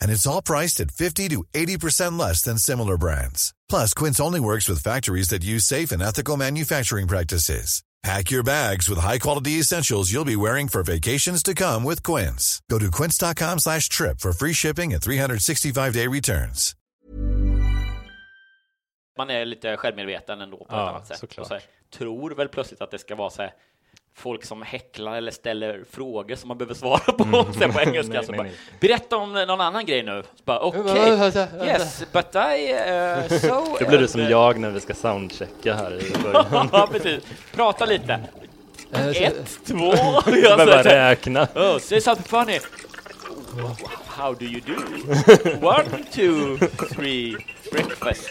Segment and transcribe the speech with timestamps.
[0.00, 3.54] And it's all priced at 50 to 80% less than similar brands.
[3.68, 7.82] Plus, Quince only works with factories that use safe and ethical manufacturing practices.
[8.02, 12.60] Pack your bags with high-quality essentials you'll be wearing for vacations to come with Quince.
[12.70, 16.74] Go to quince.com slash trip for free shipping and 365-day returns.
[19.18, 21.62] Man är lite självmedveten ändå på Ja, ett annat sätt.
[21.98, 23.50] tror väl plötsligt att det ska vara så här,
[24.16, 28.12] folk som häcklar eller ställer frågor som man behöver svara på, så här, på engelska.
[28.12, 28.12] Mm.
[28.12, 28.52] Nej, så nej, bara, nej.
[28.80, 30.22] Berätta om någon annan grej nu.
[30.44, 31.30] Okej,
[31.64, 33.76] yes, but I, uh, so...
[33.80, 36.68] Då blir det som jag när vi ska soundchecka här i början.
[36.72, 37.24] ja, precis.
[37.54, 38.20] Prata lite.
[38.92, 39.94] Ett, två...
[40.26, 41.48] Jag bara räkna.
[41.54, 42.58] Oh, say something funny.
[44.06, 44.74] How do you do?
[45.66, 46.58] One, two,
[46.88, 47.36] three,
[47.72, 48.30] breakfast.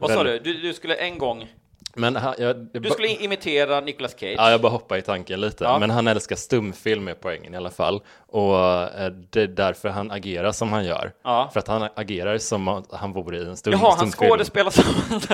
[0.00, 0.38] Vad sa du?
[0.38, 0.52] du?
[0.60, 1.48] Du skulle en gång...
[1.94, 4.34] Men han, jag, jag, Du skulle imitera Nicolas Cage.
[4.38, 5.64] Ja, jag bara hoppar i tanken lite.
[5.64, 5.78] Ja.
[5.78, 8.02] Men han älskar stumfilm är poängen i alla fall.
[8.26, 11.12] Och eh, det är därför han agerar som han gör.
[11.24, 11.50] Ja.
[11.52, 14.30] För att han agerar som att han vore i en stum, Jaha, han stumfilm.
[14.30, 14.84] skådespelar som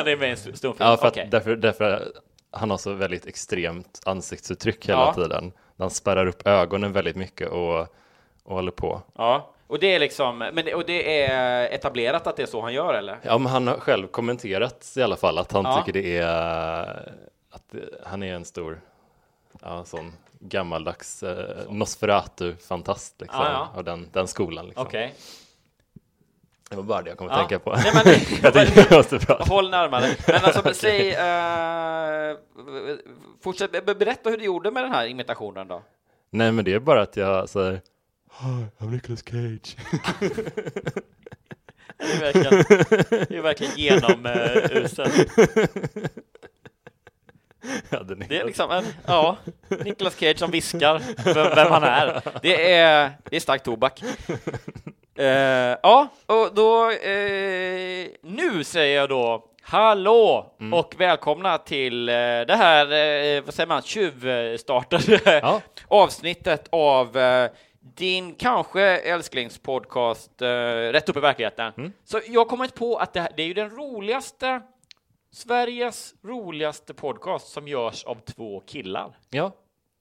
[0.05, 0.75] det är med i en stumfilm?
[0.79, 1.29] Ja, för att, Okej.
[1.31, 2.09] därför, därför
[2.51, 5.15] han har så väldigt extremt ansiktsuttryck hela Ja.
[5.15, 5.53] tiden.
[5.79, 7.81] Han spärrar upp ögonen väldigt mycket och,
[8.45, 9.03] och håller på.
[9.17, 12.73] Ja, och det är liksom, men och det är etablerat att det är så han
[12.75, 13.19] gör eller?
[13.23, 15.77] Ja, men han har själv kommenterat i alla fall att han Ja.
[15.85, 17.13] tycker det är
[17.51, 17.75] att
[18.05, 18.81] han är en stor
[19.63, 23.79] ja, sån gammaldags eh, Nosferatu-fantast liksom, Ja, ja.
[23.79, 24.67] av den, den skolan.
[24.67, 24.87] Liksom.
[24.87, 25.15] Okej.
[26.71, 27.39] Det var bara det jag kom att Ja.
[27.39, 27.71] tänka på.
[27.77, 28.05] Nej, men,
[28.77, 29.39] jag var så bra.
[29.49, 30.07] Håll närmare.
[30.27, 32.37] Men alltså, säg, eh,
[33.43, 35.83] fortsätt, be- berätta hur du gjorde med den här imitationen då.
[36.31, 37.81] Nej, men det är bara att jag säger
[38.39, 39.77] Hi, I'm Nicolas Cage.
[41.99, 42.65] Det är verkligen,
[43.29, 44.33] det är verkligen genom uh,
[47.91, 49.37] ja, Det är liksom en, ja,
[49.69, 52.23] Nicolas Cage som viskar vem, vem han är.
[52.43, 54.03] Det är, det är stark tobak.
[55.19, 63.41] Eh, ja, och då, eh, nu säger jag då hallå och välkomna till det här,
[63.41, 65.61] vad säger man, tjuvstartade Ja.
[65.89, 67.17] avsnittet av
[67.95, 70.49] din kanske älsklingspodcast eh,
[70.93, 71.93] Rätt upp i verkligheten.
[72.05, 74.63] Så jag har kommit på att det, här, det är ju den roligaste
[75.31, 79.19] Sveriges roligaste podcast som görs av två killar.
[79.31, 79.53] Ja,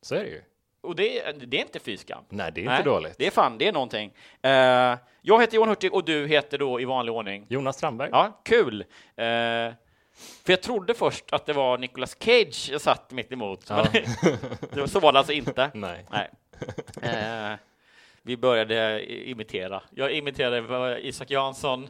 [0.01, 0.41] så är det ju.
[0.81, 2.23] Och det, det är inte fy skam.
[2.29, 3.17] Nej, det är inte dåligt.
[3.17, 4.13] Det är fan, det är någonting.
[4.41, 4.51] Eh,
[5.21, 7.45] jag heter Johan Hurtig och du heter då i vanlig ordning?
[7.49, 8.09] Jonas Strandberg.
[8.11, 8.81] Ja, kul.
[8.81, 9.25] Eh,
[10.15, 13.65] för jag trodde först att det var Nicolas Cage jag satt mitt emot.
[13.69, 13.85] Ja.
[14.71, 15.71] Men så var det alltså inte.
[15.73, 16.05] Nej.
[16.11, 16.29] Nej.
[17.01, 17.57] Eh,
[18.25, 19.83] vi började imitera.
[19.95, 21.89] Jag imiterade Isak Janssons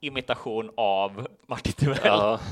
[0.00, 1.98] imitation av Martin Timell.
[2.04, 2.40] Ja.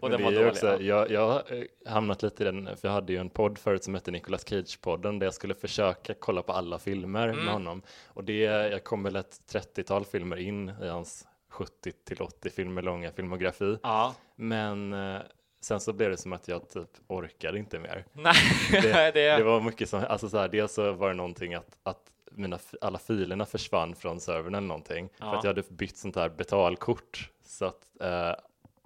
[0.00, 0.80] Och den det var dålig, också, ja.
[0.80, 3.84] jag, jag har eh, hamnat lite i den, för jag hade ju en podd förut
[3.84, 7.44] som hette Nicolas Cage-podden där jag skulle försöka kolla på alla filmer Mm.
[7.44, 7.82] med honom.
[8.06, 12.82] Och det, jag kom väl ett 30-tal filmer in i hans 70 till 80 filmer
[12.82, 13.78] långa filmografi.
[13.82, 14.14] Ja.
[14.36, 15.20] Men eh,
[15.60, 18.04] sen så blev det som att jag typ orkade inte mer.
[18.12, 18.34] Nej,
[18.72, 18.80] Det,
[19.14, 22.02] det, det var mycket som, alltså så här, dels så var det någonting att, att
[22.30, 25.08] mina, alla filerna försvann från servern eller någonting.
[25.18, 25.36] För Ja.
[25.38, 27.30] att jag hade bytt sånt här betalkort.
[27.44, 28.32] Så att eh,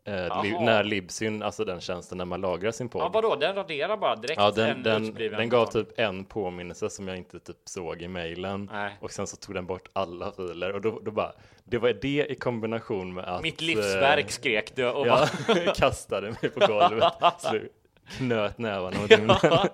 [0.05, 3.03] eh, li, när Libsyn, alltså den tjänsten när man lagrar sin podd.
[3.03, 3.37] Ja, vadå?
[3.37, 7.17] Den raderar bara direkt Ja, den, en den, den gav typ en påminnelse som jag
[7.17, 8.71] inte typ såg i mejlen.
[9.01, 10.73] Och sen så tog den bort alla filer.
[10.73, 11.33] Och då, då bara,
[11.65, 13.43] det var det i kombination med att...
[13.43, 15.27] Mitt livsverk eh, skrek du och bara,
[15.75, 17.13] kastade mig på golvet,
[18.19, 19.39] knöt nävarna mot himlen.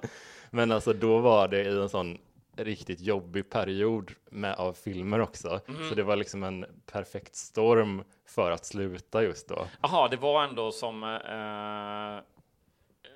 [0.51, 2.19] Men alltså då var det i en sån
[2.57, 5.61] riktigt jobbig period med, av filmer också.
[5.67, 5.89] Mhm.
[5.89, 9.67] Så det var liksom en perfekt storm för att sluta just då.
[9.83, 12.25] Jaha, det var ändå som eh,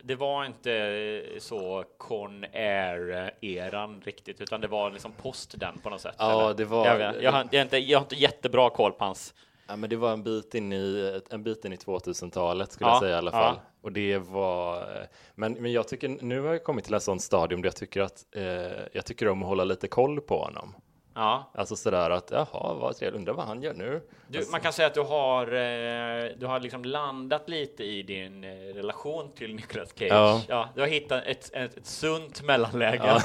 [0.05, 6.01] det var inte så Con Air-eran riktigt, utan det var liksom post den på något
[6.01, 6.15] sätt.
[6.19, 6.55] Ja, eller?
[6.55, 9.05] det var- Jag, vet, jag, har, jag, har inte, jag har inte jättebra koll på
[9.05, 9.35] hans.
[9.67, 12.95] Ja, men det var en bit in i, en bit in i 2000-talet skulle Ja,
[12.95, 13.39] jag säga i alla ja.
[13.41, 13.61] fall.
[13.83, 14.87] Och det var,
[15.35, 18.01] men, men jag tycker, nu har jag kommit till en sån stadium där jag tycker
[18.01, 18.45] att, eh,
[18.93, 20.75] jag tycker om att hålla lite koll på honom.
[21.15, 24.01] Ja, Alltså sådär att, jaha, vad trevligt, undrar vad han gör nu?
[24.29, 28.45] du, man kan säga att du har, eh, du har liksom landat lite i din
[28.45, 30.45] eh, relation till Nicolas Cage.
[30.49, 30.69] Ja.
[30.75, 33.03] du har hittat ett, ett, ett sunt mellanläge.
[33.07, 33.23] Ja.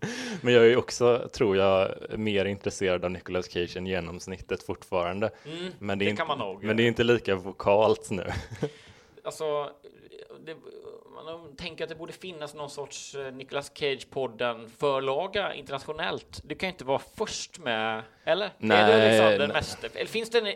[0.40, 5.30] Men jag är också, tror jag, mer intresserad av Nicolas Cage än genomsnittet fortfarande.
[5.78, 6.66] men det, är Mm, det inte.
[6.66, 8.24] Men det är inte lika vokalt nu.
[9.24, 9.70] Alltså,
[10.44, 10.56] det,
[11.24, 16.40] man tänker att det borde finnas någon sorts eh, Nicolas Cage-podden förlaga internationellt.
[16.44, 18.46] Du kan inte vara först med, eller?
[18.46, 20.46] är Nej, det liksom den mest, eller finns det en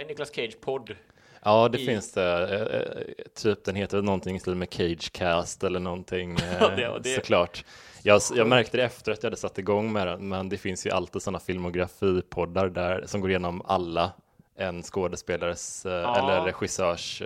[0.00, 0.96] eh, Nicolas Cage-podd?
[1.42, 2.42] Ja, det I- finns det.
[2.54, 7.14] Eh, eh, Typ den heter någonting i stil med Cagecast eller någonting eh, det- det-
[7.14, 7.64] såklart.
[8.02, 10.86] Jag, jag märkte det efter att jag hade satt igång med den, men det finns
[10.86, 14.12] ju alltid sådana filmografipoddar där som går igenom alla
[14.56, 16.18] en skådespelares Ja.
[16.18, 17.22] eller regissörs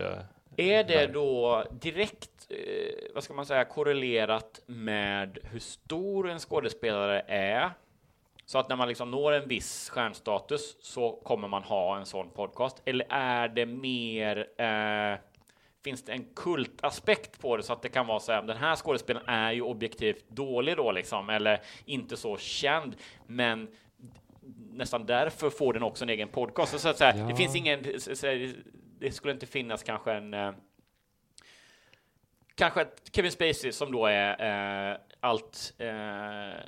[0.57, 7.21] Är det då direkt, eh, vad ska man säga, korrelerat med hur stor en skådespelare
[7.29, 7.71] är?
[8.45, 12.31] Så att när man liksom når en viss stjärnstatus så kommer man ha en sån
[12.31, 12.83] podcast?
[12.85, 15.19] Eller är det mer, eh,
[15.85, 18.77] finns det en kultaspekt på det så att det kan vara så här, den här
[18.77, 22.97] skådespelaren är ju objektivt dålig då liksom, eller inte så känd,
[23.27, 23.69] men
[24.73, 26.81] nästan därför får den också en egen podcast.
[26.81, 27.83] Så att säga, det finns ingen,
[28.99, 30.53] det skulle inte finnas kanske en eh,
[32.61, 36.61] Kanske Kevin Spacey som då är eh, allt eh,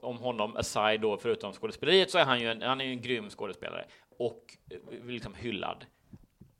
[0.00, 3.30] om honom aside då förutom skådespeleriet så är han ju en, han är en grym
[3.30, 3.84] skådespelare
[4.18, 5.84] och eh, liksom hyllad.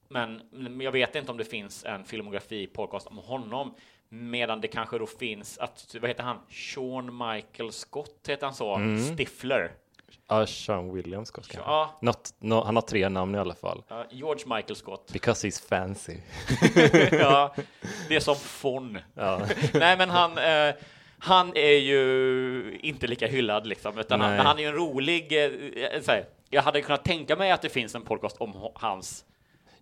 [0.09, 3.75] Men, men jag vet inte om det finns en filmografi podcast om honom
[4.09, 6.39] medan det kanske då finns att vad heter han?
[6.51, 8.79] Sean Michael Scott heter han så?
[9.17, 9.73] Stifler.
[10.29, 11.71] Ja, Sean Williams Scott kanske.
[11.71, 13.83] Ja, Något, nå- han har tre namn i alla fall.
[13.89, 15.11] ja, George Michael Scott.
[15.13, 16.17] Because he's fancy.
[17.19, 17.55] ja,
[18.09, 18.99] det är som Fon.
[19.15, 19.41] Ja.
[19.75, 20.75] Nej, men han, eh,
[21.19, 25.45] han är ju inte lika hyllad liksom, utan han, han är ju en rolig.
[25.45, 29.25] Eh, så här, jag hade kunnat tänka mig att det finns en podcast om hans.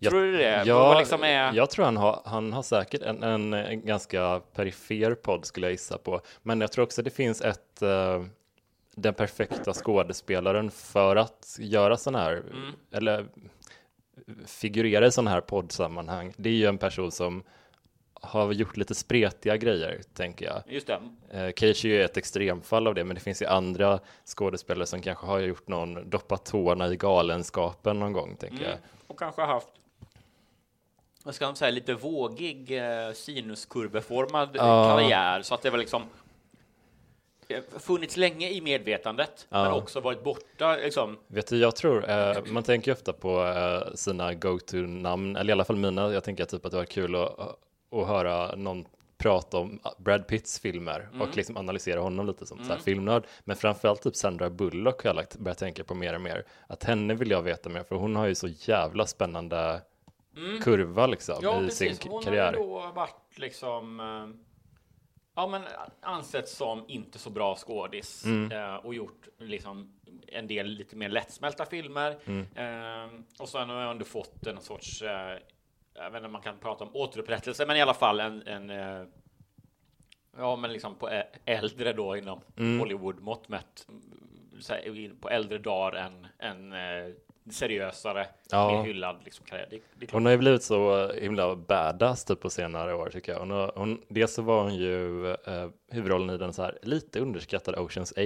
[0.09, 0.63] Tror du det?
[0.67, 1.53] Ja, liksom är...
[1.53, 5.73] Jag tror han har, han har säkert en, en, en ganska perifer podd skulle jag
[5.73, 6.21] gissa på.
[6.43, 8.23] Men jag tror också det finns ett, eh,
[8.95, 12.73] den perfekta skådespelaren för att göra sån här, Mm.
[12.93, 13.27] eller
[14.47, 16.35] figurera i sån här poddsammanhang.
[16.37, 17.43] Det är ju en person som
[18.25, 20.63] har gjort lite spretiga grejer, tänker jag.
[20.67, 21.01] Just det.
[21.31, 25.03] Eh, Cage är ju ett extremfall av det, men det finns ju andra skådespelare som
[25.03, 28.79] kanske har gjort någon, doppat tårna i galenskapen någon gång, tänker jag.
[29.07, 29.69] Och kanske haft
[31.25, 34.97] vad ska man säga, lite vågig eh, sinuskurveformad Ja.
[34.97, 36.03] karriär så att det var liksom
[37.79, 39.75] funnits länge i medvetandet men Ja.
[39.75, 41.19] också varit borta liksom.
[41.27, 45.53] Vet du, jag tror, eh, man tänker ju ofta på eh, sina go-to-namn, eller i
[45.53, 46.13] alla fall mina.
[46.13, 47.39] Jag tänker typ att det var kul att,
[47.93, 48.85] att höra någon
[49.19, 53.25] prata om Brad Pitts filmer och liksom analysera honom lite som så här filmnörd.
[53.45, 56.45] Men framförallt typ Sandra Bullock har jag lagt, börjat tänka på mer och mer.
[56.67, 59.81] Att henne vill jag veta mer, för hon har ju så jävla spännande
[60.63, 61.99] kurva liksom Ja, i precis.
[61.99, 62.45] sin Hon karriär.
[62.45, 64.52] har ju då varit liksom eh,
[65.35, 65.63] ja, men
[66.01, 68.53] ansett som inte så bra skådis Mm.
[68.53, 69.93] eh, och gjort liksom
[70.27, 72.19] en del lite mer lättsmälta filmer.
[72.25, 72.47] Mm.
[72.55, 75.39] Eh, och sen har jag ändå fått en sorts, eh,
[75.95, 78.71] jag vet inte om man kan prata om återupprättelse, men i alla fall en, en
[78.71, 79.07] eh,
[80.37, 82.81] Ja, men liksom på äldre då inom Mm.
[82.81, 83.87] Hollywood-mått mätt.
[84.61, 87.15] så här, in På äldre dagar en, en eh,
[87.51, 88.71] seriösare, Ja.
[88.73, 89.67] mer hyllad liksom, karriär.
[89.71, 90.13] Det, det.
[90.13, 93.39] Hon har ju blivit så himla badass typ på senare år tycker jag.
[93.39, 97.21] Hon har, hon, dels så var hon ju eh, huvudrollen i den så här lite
[97.21, 98.21] underskattade Oceans 8.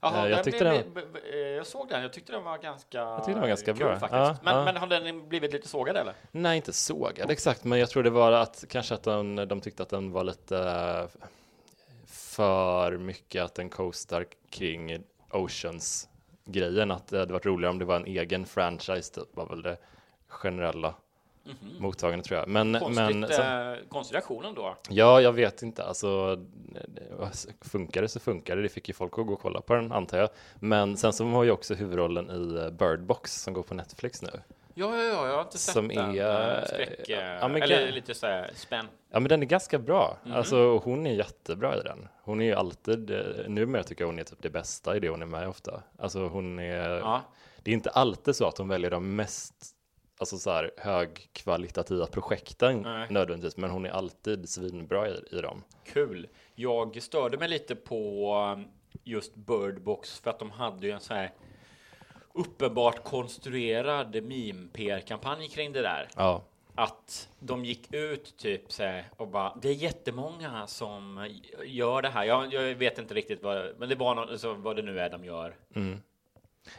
[0.00, 2.98] Jaha, Eh, jag, tyckte blev, den, eh, jag såg den, jag tyckte den var ganska
[2.98, 3.98] Jag tyckte den var ganska kul, bra.
[3.98, 4.12] faktiskt.
[4.12, 4.64] Ja, men, ja.
[4.64, 6.14] men har den blivit lite sågad eller?
[6.30, 9.82] nej inte sågad exakt, men jag tror det var att kanske att de, de tyckte
[9.82, 11.20] att den var lite eh,
[12.06, 15.02] för mycket att den coastar kring
[16.46, 19.62] Oceans-grejen, att det hade varit roligare om det var en egen franchise, typ, var väl
[19.62, 19.76] det
[20.28, 20.94] generella
[21.78, 22.48] mottagandet tror jag.
[22.48, 22.78] Men.
[22.80, 24.76] Konstigt, men eh, konstig reaktionen då.
[24.88, 26.38] ja, jag vet inte, alltså
[27.60, 29.92] funkar det så funkar det, det fick ju folk att gå och kolla på den
[29.92, 30.28] antar jag.
[30.60, 34.22] Men sen så har ju också huvudrollen i eh, Bird Box som går på Netflix
[34.22, 34.40] nu.
[34.74, 36.18] Ja, ja, ja, jag har inte sett Som den.
[36.18, 38.86] är, eh, Skräck, eh, ja, men eller lite så här spänn.
[39.10, 40.18] Ja, men den är ganska bra.
[40.24, 40.34] Mhm.
[40.34, 42.08] Alltså, hon är jättebra i den.
[42.22, 45.08] Hon är ju alltid, eh, numera tycker jag hon är typ det bästa i det
[45.08, 45.82] hon är med ofta.
[45.98, 47.22] Alltså hon är, Ja.
[47.62, 49.54] det är inte alltid så att hon väljer de mest
[50.18, 53.06] alltså så här, högkvalitativa projekten Nej.
[53.10, 55.62] nödvändigtvis, men hon är alltid svinbra i, i dem.
[55.84, 56.28] Kul.
[56.54, 58.64] Jag störde mig lite på um,
[59.04, 61.30] just Birdbox för att de hade ju en så här
[62.34, 66.08] uppenbart konstruerad meme-PR-kampanj kring det där.
[66.16, 66.42] Ja,
[66.74, 71.28] Att de gick ut typ så här och bara det är jättemånga som
[71.64, 72.24] gör det här.
[72.24, 75.10] Jag, jag vet inte riktigt vad, men det var något, alltså, vad det nu är
[75.10, 75.54] de gör.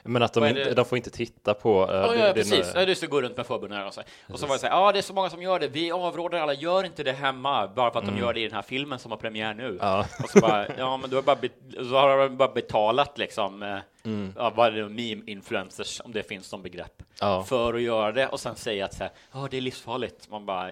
[0.03, 1.83] Men att de, inte, de får inte titta på...
[1.91, 2.71] eh, Ja, ja, är precis.
[2.75, 4.01] Ja, det står gå runt med förbundna och så.
[4.29, 5.67] Och så var det så här, ja, det är så många som gör det.
[5.67, 8.55] Vi avråder alla, gör inte det hemma bara för att de gör det i den
[8.55, 9.65] här filmen som har premiär nu.
[9.65, 9.77] Mm.
[9.81, 10.05] Ja.
[10.23, 11.37] Och så bara, ja, men då, är bara
[11.77, 14.33] så har de bara betalat liksom, eh, Mm.
[14.37, 17.43] ja, vad är det, meme-influencers, om det finns som begrepp, Ja.
[17.43, 20.29] för att göra det och sen säga att så här, ja, det är livsfarligt.
[20.29, 20.69] Man bara,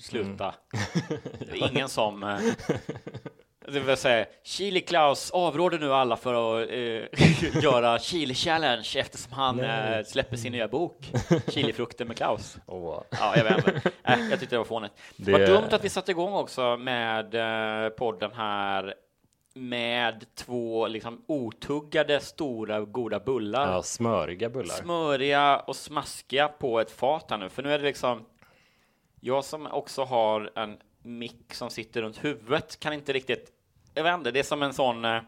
[0.00, 0.54] sluta.
[1.52, 2.22] Är ingen som...
[3.68, 9.32] Det vill säga, Chili Klaus avråder nu alla för att eh, göra Chili Challenge eftersom
[9.32, 11.12] han eh, släpper sin nya bok
[11.48, 12.56] Chilifrukter med Klaus.
[12.66, 13.02] Åh.
[13.10, 13.90] Ja, jag vet inte.
[14.04, 14.92] Äh, jag tyckte det var fånigt.
[15.16, 17.34] Det var dumt att vi satte igång också med
[17.84, 18.94] eh, podden här
[19.54, 23.72] med två liksom otuggade stora goda bullar.
[23.72, 24.74] Ja, smöriga bullar.
[24.74, 28.24] Smöriga och smaskiga på ett fat här nu, för nu är det liksom
[29.20, 33.50] jag som också har en mick som sitter runt huvudet kan inte riktigt,
[33.94, 35.20] jag vet inte, det är som en sån eh,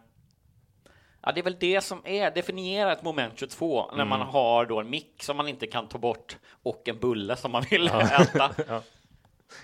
[1.27, 4.81] Ja, det är väl det som är, definierar ett moment 22, när man har då
[4.81, 7.87] en mick som man inte kan ta bort och en bulle som man vill
[8.21, 8.51] äta.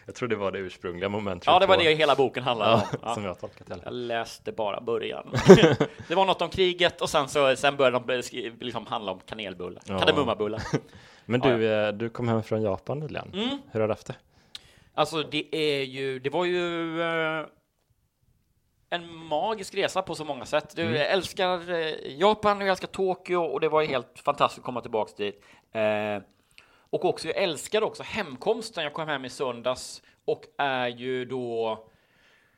[0.06, 1.46] Jag tror det var det ursprungliga momentet.
[1.46, 2.80] Ja, det var det hela boken handlade om.
[2.92, 3.14] ja, Ja.
[3.14, 3.78] som jag tolkat det.
[3.84, 5.30] Jag läste bara början.
[6.08, 8.22] det var något om kriget och sen så sen började de
[8.60, 9.98] liksom handla om kanelbullar, Ja.
[9.98, 10.62] kardemummabullar.
[11.24, 13.30] Men Ja, du, eh, du kom hem från Japan nyligen.
[13.34, 13.58] Mm.
[13.72, 14.14] Hur har du haft det?
[14.94, 17.46] Alltså, det är ju, det var ju eh,
[18.90, 20.76] en magisk resa på så många sätt.
[20.76, 24.58] Du, Jag älskar eh, Japan och jag älskar Tokyo och det var ju helt fantastiskt
[24.58, 25.42] att komma tillbaks dit.
[25.72, 26.22] Eh,
[26.90, 28.84] och också, jag älskar också hemkomsten.
[28.84, 31.78] Jag kom hem i söndags och är ju då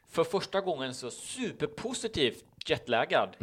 [0.09, 3.37] för första gången så superpositivt jetlaggad.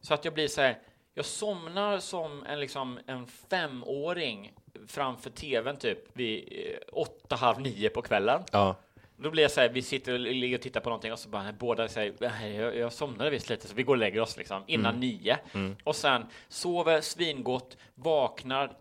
[0.00, 0.78] Så att jag blir så här,
[1.14, 4.52] jag somnar som en, liksom, en femåring
[4.86, 8.42] framför tvn typ vid eh, åtta, halv nio på kvällen.
[8.52, 8.76] Ja.
[9.16, 11.28] Då blir jag så här, vi sitter och ligger och tittar på någonting och så
[11.28, 14.36] bara båda säger, "Nej, jag, jag somnade visst lite så vi går och lägger oss
[14.36, 15.38] liksom innan nio.
[15.84, 18.72] Och sen sover svingott, vaknar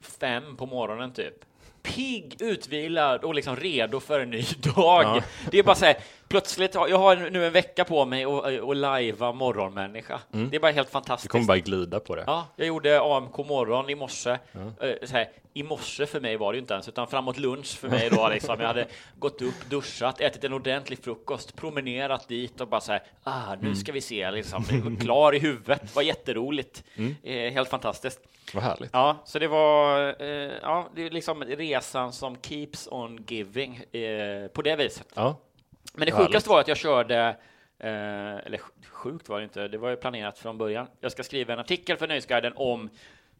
[0.00, 1.34] fem på morgonen typ.
[1.84, 5.02] Pigg, utvilad och liksom redo för en ny dag.
[5.04, 5.22] Ja.
[5.50, 5.96] Det är bara så här,
[6.28, 10.20] plötsligt, jag har nu en vecka på mig att att lajva morgonmänniska.
[10.30, 11.30] Det är bara helt Du fantastiskt.
[11.32, 12.24] kommer bara glida på det.
[12.26, 14.30] Ja, jag gjorde AMK morgon i morse.
[14.30, 14.38] Eh,
[15.04, 17.88] Så här, I morse för mig var det ju inte ens, utan framåt lunch för
[17.88, 18.28] mig då.
[18.28, 18.60] Liksom.
[18.60, 18.86] Jag hade
[19.18, 23.74] gått upp, duschat, ätit en ordentlig frukost, promenerat dit och bara så här, ah, nu
[23.76, 24.64] ska vi se, liksom.
[25.00, 26.84] Klar i huvudet, var jätteroligt.
[27.22, 28.20] Eh, helt fantastiskt.
[28.54, 28.90] Vad härligt.
[28.92, 34.46] Ja, så det var eh, ja, det är liksom resan som keeps on giving eh,
[34.48, 35.06] på det viset.
[35.14, 35.36] Ja.
[35.94, 36.26] Men det Härligt.
[36.28, 37.16] sjukaste var att jag körde,
[37.78, 37.88] eh,
[38.46, 40.86] eller sj- sjukt var det inte, det var ju planerat från början.
[41.00, 42.90] Jag ska skriva en artikel för Nöjesguiden om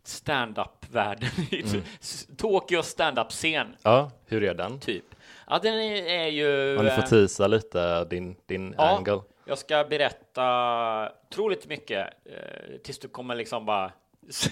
[0.02, 1.82] stand-up-världen Mm.
[2.00, 4.80] s- Tokyo stand-up-scen, ja, hur är den?
[4.80, 5.04] typ.
[5.48, 6.76] Ja, den är, är ju...
[6.78, 8.96] Om du får eh, teasa lite din, din Ja.
[8.96, 9.20] angle.
[9.44, 13.92] Jag ska berätta otroligt mycket eh, tills du kommer liksom bara...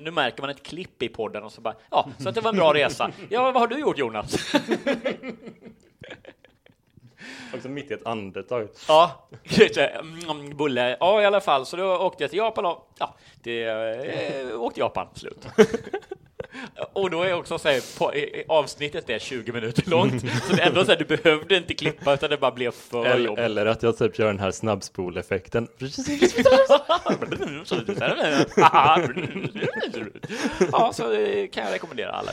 [0.00, 2.50] nu märker man ett klipp i podden och så bara, ja, så att det var
[2.50, 3.10] en bra resa.
[3.28, 4.36] Ja, vad har du gjort Jonas?
[7.54, 8.68] Också mitt i ett andetag.
[8.88, 9.28] Ja,
[10.30, 10.96] mm, bulle.
[11.00, 11.66] Ja, i alla fall.
[11.66, 15.46] Så då åkte jag till Japan och ja, det eh, åkte Japan slut.
[16.92, 18.12] Och då är också så här, på,
[18.54, 22.14] avsnittet är 20 minuter långt, så det är ändå så här, du behövde inte klippa
[22.14, 23.44] utan det bara blev för Eller, jobbigt.
[23.44, 25.68] eller att jag typ gör den här snabbspoleffekten.
[30.72, 31.02] ja, så
[31.52, 32.32] kan jag rekommendera alla.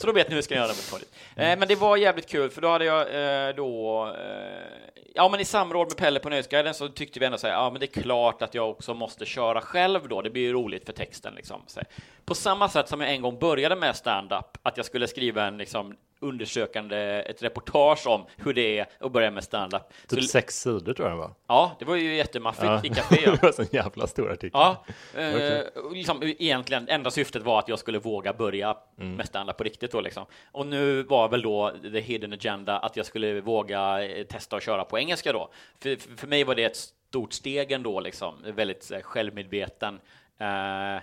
[0.00, 1.08] Så då vet ni hur jag ska göra med torget.
[1.36, 4.06] Eh, men det var jävligt kul, för då hade jag eh, då...
[4.08, 7.54] Eh, ja, men i samråd med Pelle på Nöjesguiden så tyckte vi ändå så här,
[7.54, 10.22] ja, men det är klart att jag också måste köra själv då.
[10.22, 11.62] Det blir ju roligt för texten liksom.
[11.66, 11.80] Så.
[12.24, 15.58] På samma sätt som jag en gång började med stand-up, att jag skulle skriva en
[15.58, 19.82] liksom undersökande, ett reportage om hur det är att börja med standup.
[20.08, 21.30] Typ Så- sex sidor tror jag det var.
[21.46, 22.80] Ja, det var ju jättemaffigt Ja.
[22.84, 23.16] i café.
[23.30, 24.50] det var en jävla stor artikel.
[24.52, 24.84] Ja,
[25.20, 29.64] eh, och liksom, egentligen enda syftet var att jag skulle våga börja med stand på
[29.64, 30.26] riktigt då liksom.
[30.52, 34.62] Och nu var väl då the hidden agenda att jag skulle våga eh, testa att
[34.62, 35.50] köra på engelska då.
[35.82, 40.00] För, för, för mig var det ett stort steg ändå liksom, väldigt eh, självmedveten.
[40.40, 41.02] Eh,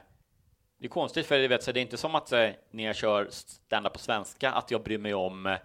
[0.79, 2.96] det är konstigt för jag vet, så det är inte som att eh, när jag
[2.96, 5.55] kör stand på svenska att jag bryr mig om eh,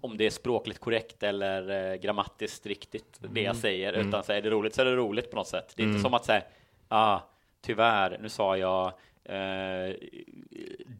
[0.00, 4.42] om det är språkligt korrekt eller eh, grammatiskt riktigt det jag säger, utan så är
[4.42, 5.72] det roligt så är det roligt på något sätt.
[5.76, 6.42] Det är inte som att säga,
[6.88, 7.18] ah,
[7.62, 8.92] tyvärr, nu sa jag
[9.24, 9.94] eh,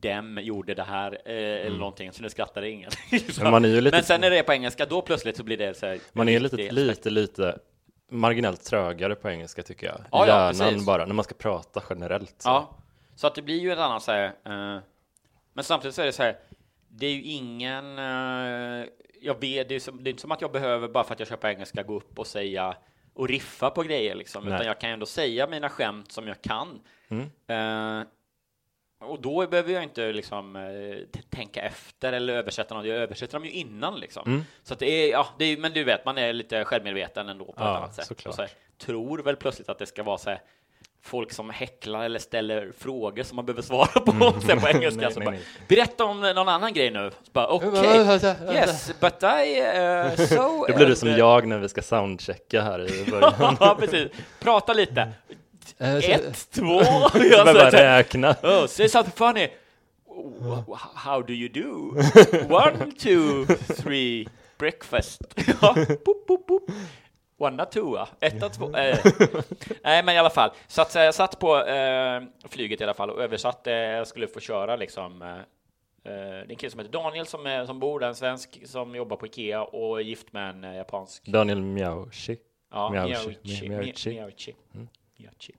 [0.00, 2.90] dem gjorde det här eh, eller någonting, så nu skrattade ingen.
[3.30, 5.36] Så- Men man är ju lite- Men sen när det är på engelska, då plötsligt
[5.36, 7.58] så blir det så här, Man är lite, lite, lite
[8.10, 9.96] marginellt trögare på engelska tycker jag.
[9.98, 10.86] Ja, ja, Hjärnan precis.
[10.86, 12.34] bara, när man ska prata generellt.
[12.42, 12.48] Så.
[12.48, 12.70] Ja,
[13.16, 14.82] så att det blir ju ett annat så här, eh,
[15.52, 16.38] men samtidigt så är det så här,
[16.88, 18.86] det är ju ingen, eh,
[19.20, 21.18] jag vet, det är, som, det är inte som att jag behöver bara för att
[21.18, 22.76] jag köper engelska gå upp och säga
[23.14, 24.54] och riffa på grejer liksom, Nej.
[24.54, 26.80] utan jag kan ändå säga mina skämt som jag kan.
[27.08, 27.30] Mm.
[28.00, 28.06] Eh,
[29.00, 32.86] och då behöver jag inte liksom eh, tänka efter eller översätta något.
[32.86, 34.22] Jag översätter dem ju innan liksom.
[34.26, 34.44] Mm.
[34.62, 37.44] Så att det är, ja, det är, men du vet, man är lite självmedveten ändå
[37.44, 38.06] på ett Ja, annat sätt.
[38.06, 38.26] såklart.
[38.30, 40.40] Och så här, tror väl plötsligt att det ska vara så här,
[41.06, 44.80] folk som häcklar eller ställer frågor som man behöver svara på, så här på engelska.
[44.84, 44.96] Mm.
[45.00, 45.40] Nej, så nej, bara, nej.
[45.68, 47.10] Berätta om någon annan grej nu.
[47.32, 48.18] Okej,
[48.54, 50.66] yes, but I, uh, so...
[50.68, 53.56] Då blir du som jag när vi ska soundchecka här i början.
[53.60, 54.08] ja, precis.
[54.40, 55.08] Prata lite.
[55.78, 56.82] Eh, Ett, två...
[57.30, 58.36] Jag bara räkna.
[58.42, 59.48] Oh, say something funny.
[60.40, 62.00] Wh- How do you do?
[62.54, 63.46] One, two,
[63.76, 65.20] three, breakfast.
[65.60, 66.70] Ja, boop, boop, boop.
[67.38, 68.76] One, two, Etta, två.
[68.76, 68.98] Eh.
[69.84, 70.50] Nej, men i alla fall.
[70.66, 73.70] Så att, eh, jag satt på eh, flyget i alla fall och översatte.
[73.70, 75.22] Jag skulle få köra liksom.
[75.22, 75.40] Eh, eh,
[76.02, 78.94] det är en kille som heter Daniel som, är, som bor där, en svensk som
[78.94, 81.26] jobbar på Ikea och är gift med en eh, japansk.
[81.26, 82.38] Daniel Miauchi.
[82.72, 82.90] Ja.
[82.90, 83.68] Miyauchi.
[83.68, 84.10] Miyauchi.
[84.10, 84.54] Miyauchi.
[85.18, 85.54] Miyauchi.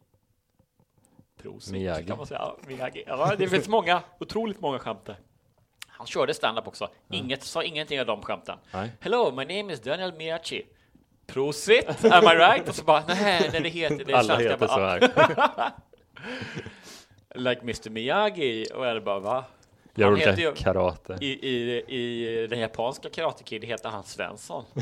[1.42, 2.08] Prosit Miyagi.
[2.08, 2.40] kan man säga.
[2.40, 3.04] Ja, Miyagi.
[3.08, 5.18] Ja, det finns många, otroligt många skämt där.
[5.88, 6.90] Han körde stand-up också.
[7.12, 8.58] Inget, sa ingenting av de skämten.
[8.74, 8.92] Nej.
[9.00, 10.66] Hello, my name is Daniel Miyachi.
[11.28, 12.70] Prosit, am I right?
[12.70, 14.12] Och så bara, nej, nej det heter det.
[14.12, 15.72] är Alla svenska." heter så här.
[17.36, 18.66] Like Mr Miyagi.
[18.76, 19.46] Och jag bara, va?
[19.96, 21.18] Gör Han olika heter ju- karate.
[21.22, 24.66] I, i, I den japanska Karate Kid heter han Svensson.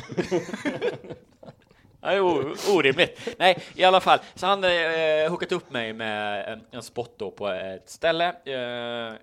[2.01, 3.35] Nej, orimligt.
[3.39, 4.19] Nej, i alla fall.
[4.35, 8.27] Så han eh, hookat upp mig med en, en spot då på ett ställe.
[8.27, 9.13] Eh,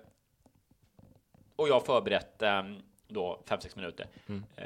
[1.55, 2.63] och jag förberett eh,
[3.13, 4.07] då 5-6 minuter
[4.55, 4.65] eh,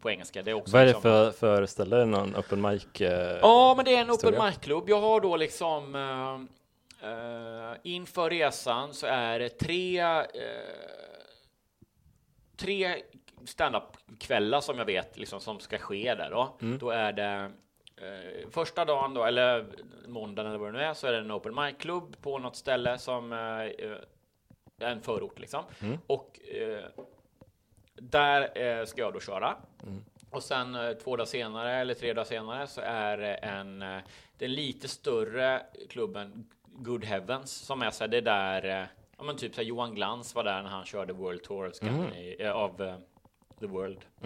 [0.00, 0.42] på engelska.
[0.42, 2.04] Det är också Vad är det liksom- för, för ställe?
[2.04, 3.00] Någon open mic?
[3.00, 4.44] Eh, Ja, men det är en open historia?
[4.44, 4.88] mic-klubb.
[4.88, 10.24] Jag har då liksom eh, eh, inför resan så är det tre eh,
[12.56, 12.96] tre
[13.44, 16.56] standup-kvällar som jag vet liksom som ska ske där då.
[16.62, 16.78] Mm.
[16.78, 17.50] Då är det
[17.96, 19.66] eh, första dagen då, eller
[20.06, 22.98] måndagen eller vad det nu är, så är det en open mic-klubb på något ställe
[22.98, 25.64] som eh, en förort liksom.
[25.82, 25.98] Mm.
[26.06, 26.84] Och eh,
[28.00, 29.56] där eh, ska jag då köra.
[29.82, 30.04] Mm.
[30.30, 33.98] Och sen eh, två dagar senare eller tre dagar senare så är en eh,
[34.38, 38.86] den lite större klubben Good Heavens som är så här, det där eh,
[39.16, 42.48] ja men typ så här, Johan Glans var där när han körde World Tour Scandinavia,
[42.48, 42.98] eh, av
[43.60, 43.98] The World.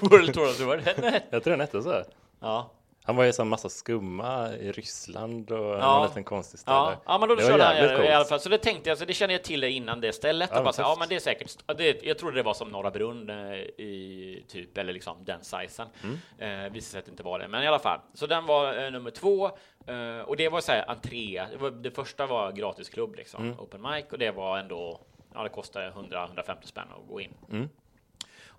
[0.00, 0.82] World Tour of the World.
[1.30, 1.90] Jag tror den hette så.
[1.90, 2.04] här.
[2.40, 2.70] ja.
[3.02, 5.94] Han var ju så massa skumma i Ryssland och Ja.
[5.98, 6.76] någon liten konstig ställe.
[6.76, 8.40] Ja, ja, men då körde han i, alla fall.
[8.40, 10.50] Så det tänkte jag, så det kände jag till innan det stället.
[10.52, 12.68] Ja, och bara så, ja, men det är säkert, det, jag trodde det var som
[12.68, 15.86] Norra Brunn eh, i typ, eller liksom den sizen.
[16.02, 16.18] Mm.
[16.66, 18.00] Eh, visade sig att det inte var det, men i alla fall.
[18.14, 19.46] Så den var eh, nummer två
[19.86, 21.42] eh, och det var så här entré.
[21.50, 23.60] Det, var, det första var gratisklubb liksom, Mm.
[23.60, 25.00] open mic och det var ändå,
[25.34, 27.34] ja, det kostade 100-150 spänn att gå in.
[27.52, 27.68] Mm.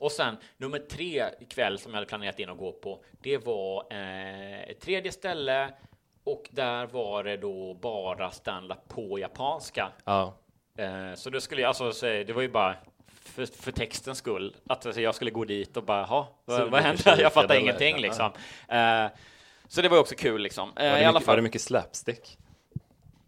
[0.02, 3.86] Och sen nummer tre ikväll som jag hade planerat in att gå på, det var
[3.92, 5.74] eh, ett tredje ställe
[6.24, 9.92] och där var det då bara stand-up på japanska.
[10.06, 10.34] Ja.
[10.78, 12.76] Eh, så det skulle jag alltså säga, det var ju bara
[13.08, 16.70] för, för textens skull att alltså, jag skulle gå dit och bara, ha, vad, vad
[16.70, 17.22] blev hände?
[17.22, 17.62] Jag fattar eller?
[17.62, 18.32] ingenting liksom.
[18.68, 19.06] Eh,
[19.68, 20.70] så det var också kul liksom.
[20.76, 21.32] Eh, Var, det I alla mycket, fall.
[21.32, 22.38] var det mycket slapstick?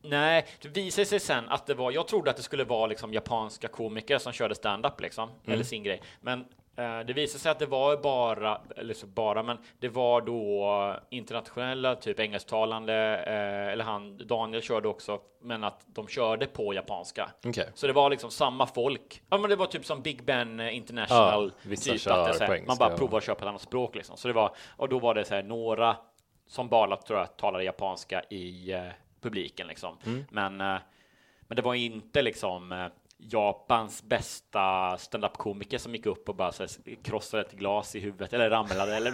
[0.02, 3.14] Nej, det visade sig sen att det var, jag trodde att det skulle vara liksom
[3.14, 5.54] japanska komiker som körde stand-up liksom, Mm.
[5.54, 6.02] eller sin grej.
[6.22, 10.96] Men det visade sig att det var bara, eller så bara, men det var då
[11.10, 12.94] internationella, typ engelsktalande,
[13.28, 17.30] eh, eller han, Daniel körde också, men att de körde på japanska.
[17.46, 17.70] Okej.
[17.74, 19.22] Så det var liksom samma folk.
[19.30, 21.52] Ja, men det var typ som Big Ben eh, International.
[21.56, 22.98] Ja, vissa typ, kör att det, här, man bara ja.
[22.98, 24.18] provar att köra på ett annat språk liksom.
[24.18, 25.96] Så det var, och då var det så här, några
[26.48, 28.88] som bara tror jag talade japanska i eh,
[29.22, 29.98] publiken liksom.
[30.06, 30.26] Mm.
[30.30, 30.82] Men, eh,
[31.48, 32.88] men det var inte liksom eh,
[33.32, 36.70] Japans bästa standup-komiker som gick upp och bara så här,
[37.04, 39.12] krossade ett glas i huvudet eller ramlade eller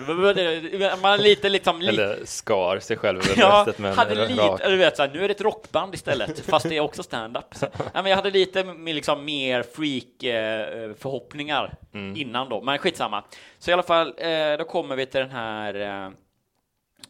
[1.02, 4.30] man lite liksom Eller skar sig själv över Ja, bröstet hade rak.
[4.30, 7.04] lite, du vet, så här, nu är det ett rockband istället, fast det är också
[7.04, 7.56] stand-up.
[7.56, 11.74] Så, ja, men jag hade lite liksom, mer freak-förhoppningar
[12.16, 13.24] innan då, men skitsamma.
[13.60, 16.06] Så i alla fall, eh, då kommer vi till den här eh,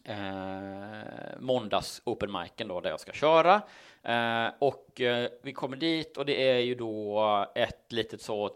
[0.04, 3.62] eh, måndags open micen då, där jag ska köra.
[4.02, 8.50] Eh, och eh, vi kommer dit och det är ju då ett litet så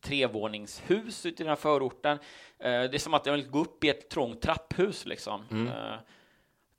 [0.00, 2.18] trevåningshus ute i den här förorten.
[2.58, 5.44] Eh, det är som att jag vill gå upp i ett trångt trapphus liksom.
[5.50, 5.98] Eh,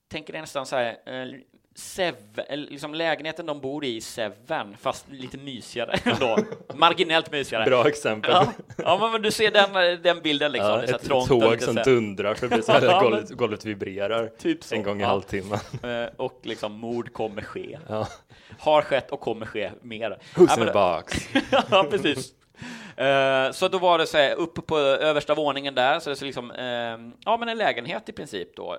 [0.07, 1.43] tänker det nästan så här,
[1.77, 6.37] Seven, liksom lägenheten de bor i, Seven, fast lite mysigare ändå.
[6.73, 7.65] Marginellt mysigare.
[7.65, 8.31] Bra exempel.
[8.31, 10.71] Ja, ja men du ser den, den bilden liksom.
[10.71, 14.27] Ja, det är ett trångt tåg som så dundrar förbi så här golvet, golvet vibrerar
[14.27, 15.07] Typ så, en gång i ja.
[15.07, 15.59] halvtimmen.
[15.83, 17.79] Eh, och liksom mord kommer ske.
[17.89, 18.07] Ja.
[18.59, 20.19] Har skett och kommer ske mer.
[20.35, 21.29] Who's Ja, in the box?
[21.71, 22.33] ja, precis.
[22.97, 26.25] Eh, så då var det så här, uppe på översta våningen där, så det är
[26.25, 28.77] liksom, eh, ja men en lägenhet i princip då.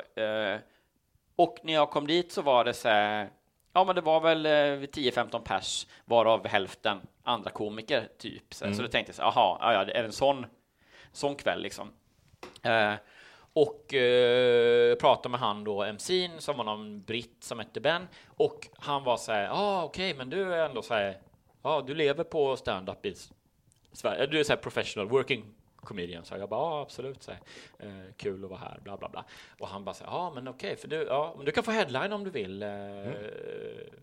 [1.39, 3.31] Och när jag kom dit så var det så här,
[3.73, 8.55] ja men det var väl eh, 10-15 pers, varav hälften andra komiker typ.
[8.55, 10.47] Så, så då tänkte jag så här, aha, ja, ja, det är en sån,
[11.13, 11.93] sån kväll liksom.
[12.63, 12.95] Eh,
[13.53, 18.09] och eh, pratade med han då, MC'n, som var någon britt som hette Ben.
[18.27, 21.19] Och han var så här, ja ah, okej, men du är ändå så här,
[21.63, 23.15] ja du lever på stand-up i
[23.93, 25.45] Sverige, du är så här professional working
[25.89, 26.25] comedian.
[26.25, 27.41] Så jag bara, ja absolut, så här,
[27.79, 29.25] eh, kul att vara här, bla bla bla.
[29.59, 32.13] Och han bara så ja men okej, för du, ja, men du kan få headline
[32.13, 32.63] om du vill.
[32.63, 32.69] Eh,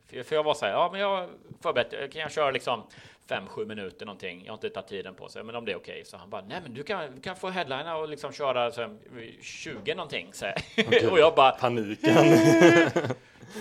[0.08, 1.30] för, för jag var så här, ja men jag
[1.62, 2.84] förberett, kan jag köra liksom
[3.30, 5.78] fem, sju minuter någonting, jag har inte tagit tiden på sig, men om det är
[5.78, 6.06] okej.
[6.06, 8.82] Så han bara, nej men du kan, du kan få headline och liksom köra så
[8.82, 8.98] här,
[9.42, 10.30] 20 någonting.
[10.34, 11.12] Så här.
[11.12, 12.38] och jag bara, Paniken.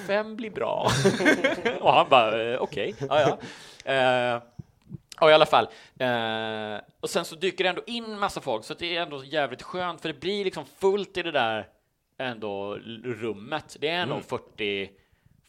[0.06, 0.90] fem blir bra.
[1.80, 3.38] och han bara, eh, okej, ja ja.
[3.92, 4.42] Eh,
[5.20, 5.68] Ja, i alla fall.
[5.98, 9.62] Eh, och sen så dyker det ändå in massa folk, så det är ändå jävligt
[9.62, 11.68] skönt, för det blir liksom fullt i det där
[12.18, 12.74] ändå
[13.04, 13.76] rummet.
[13.80, 14.90] Det är nog 40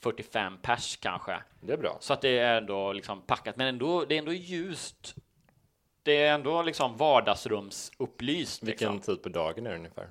[0.02, 1.38] 45 pers kanske.
[1.62, 1.98] Det är bra.
[2.00, 5.16] Så att det är ändå liksom packat, men ändå, det är ändå ljust.
[6.04, 8.64] Det är ändå liksom vardagsrumsupplyst.
[8.64, 9.16] Vilken Liksom.
[9.16, 10.10] tid på dagen är det ungefär?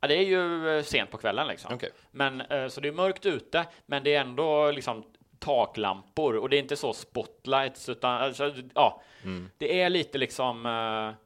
[0.00, 1.74] Ja, det är ju eh, sent på kvällen liksom.
[1.74, 1.90] Okej.
[2.10, 5.04] Men eh, så det är mörkt ute, men det är ändå liksom
[5.38, 9.02] taklampor och det är inte så spotlights utan alltså, ja,
[9.58, 11.20] det är lite liksom eh,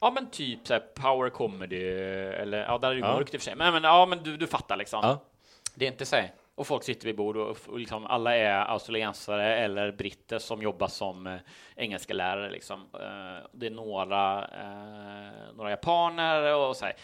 [0.00, 3.12] Ja men typ så power comedy eller ja där är det Ja.
[3.14, 5.00] mörkt i och för sig men, men ja men du, du fattar liksom.
[5.02, 5.18] Ja.
[5.74, 6.16] Det är inte så.
[6.54, 10.88] Och folk sitter vid bord och, och liksom alla är australiensare eller britter som jobbar
[10.88, 11.36] som eh,
[11.76, 12.80] engelska lärare liksom.
[12.80, 16.94] Eh, det är några, eh, några japaner och så här.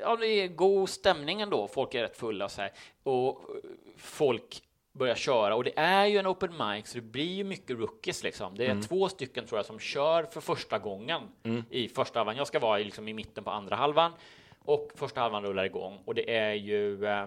[0.00, 1.68] Ja, det är god stämning ändå.
[1.68, 2.72] Folk är rätt fulla och så här.
[3.02, 4.62] Och eh, folk
[4.98, 8.22] börjar köra och det är ju en open mic så det blir ju mycket rookies
[8.22, 8.54] liksom.
[8.54, 11.22] Det är två stycken tror jag som kör för första gången
[11.70, 12.36] i första halvan.
[12.36, 14.12] Jag ska vara i, liksom, i mitten på andra halvan
[14.64, 17.24] och första halvan rullar igång och det är ju eh,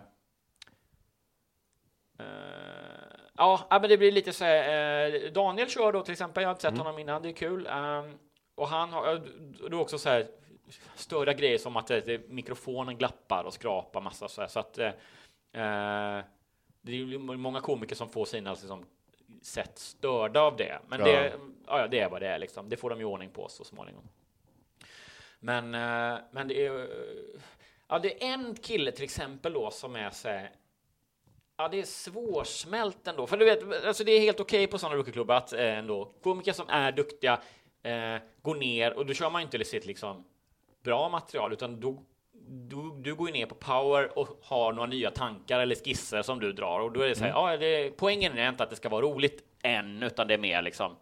[2.20, 5.14] Eh, ja, men det blir lite så här.
[5.26, 6.42] eh, Daniel kör då till exempel.
[6.44, 7.22] Jag har inte sett honom innan.
[7.22, 7.68] Det är kul.
[7.68, 8.18] Ehm,
[8.56, 9.22] och han har eh,
[9.66, 10.28] är också så här
[10.96, 14.48] större grejer som att det, mikrofonen glappar och skrapar massa så här.
[14.48, 14.88] Så att eh,
[15.64, 16.24] eh,
[16.82, 18.86] det är ju många komiker som får sina liksom,
[19.42, 20.80] sätt störda av det.
[20.88, 21.06] Men Ja.
[21.06, 21.34] det,
[21.68, 22.70] ja, ja, det är vad det är liksom.
[22.70, 24.04] Det får de ju ordning på så småningom.
[25.40, 26.90] Men, eh, men det är
[27.88, 30.52] Ja, det är en kille till exempel då som är så här,
[31.58, 33.28] Ja, det är svårsmält ändå.
[33.28, 36.54] För du vet, alltså det är helt okej på sådana rookieklubbar att eh, ändå komiker
[36.54, 37.42] som är duktiga
[37.84, 40.24] eh, går ner och då kör man inte sitt liksom
[40.84, 42.04] bra material utan då
[42.54, 46.40] du, du går ju ner på power och har några nya tankar eller skisser som
[46.40, 48.76] du drar och då är det så här, ja, det, poängen är inte att det
[48.76, 50.96] ska vara roligt än utan det är mer liksom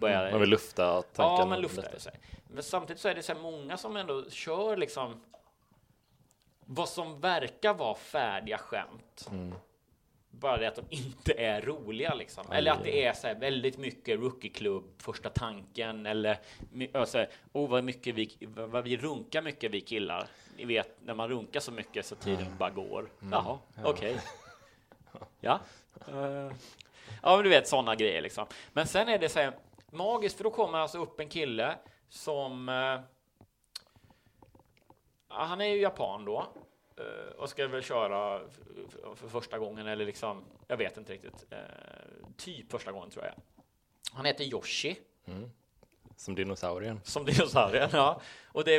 [0.00, 1.40] börja, Man vill lufta tankarna.
[1.40, 1.92] Ja, men lufta lite.
[1.94, 2.00] det.
[2.00, 2.18] så här.
[2.48, 5.20] Men samtidigt så är det så många som ändå kör liksom
[6.66, 9.30] vad som verkar vara färdiga skämt.
[10.30, 12.52] Bara det att de inte är roliga liksom.
[12.52, 16.38] Eller att det är så här väldigt mycket rookie-klubb, första tanken eller
[17.04, 20.26] så här, oh, vad mycket vi, vad vi runkar mycket vi killar.
[20.56, 23.10] Ni vet när man runkar så mycket så tiden bara går.
[23.30, 24.20] Jaha, okej.
[25.40, 25.60] Ja.
[26.08, 26.52] Eh,
[27.22, 28.46] ja, men du vet sådana grejer liksom.
[28.72, 29.52] Men sen är det så här
[29.90, 32.68] magiskt för då kommer alltså upp en kille som
[35.28, 36.46] Ja, han är ju japan då
[36.96, 38.40] eh, och ska väl köra
[39.16, 41.44] för första gången eller liksom, jag vet inte riktigt,
[42.36, 43.34] typ första gången tror jag.
[44.12, 44.96] Han heter Yoshi
[46.16, 47.00] Som dinosaurien.
[47.04, 48.20] som dinosaurien, ja.
[48.46, 48.78] Och det,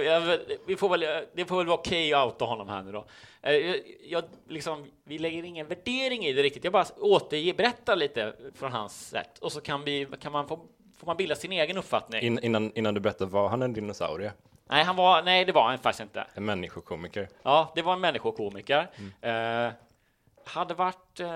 [0.65, 3.05] vi får väl, det får väl vara okej att outa honom här nu då.
[3.41, 6.63] Eh, Jag, jag, liksom, vi lägger ingen värdering i det riktigt.
[6.63, 10.59] Jag bara återger, berättar lite från hans sätt och så kan, vi, kan man få
[10.97, 12.21] får man bilda sin egen uppfattning.
[12.21, 14.31] In, innan, innan du berättar, var han en dinosaurie?
[14.69, 16.27] Nej, han var, nej, det var han faktiskt inte.
[16.33, 17.29] En människokomiker?
[17.43, 18.87] Ja, det var en människokomiker.
[19.21, 19.65] Mm.
[19.67, 19.73] Eh,
[20.45, 21.19] hade varit...
[21.19, 21.27] Eh,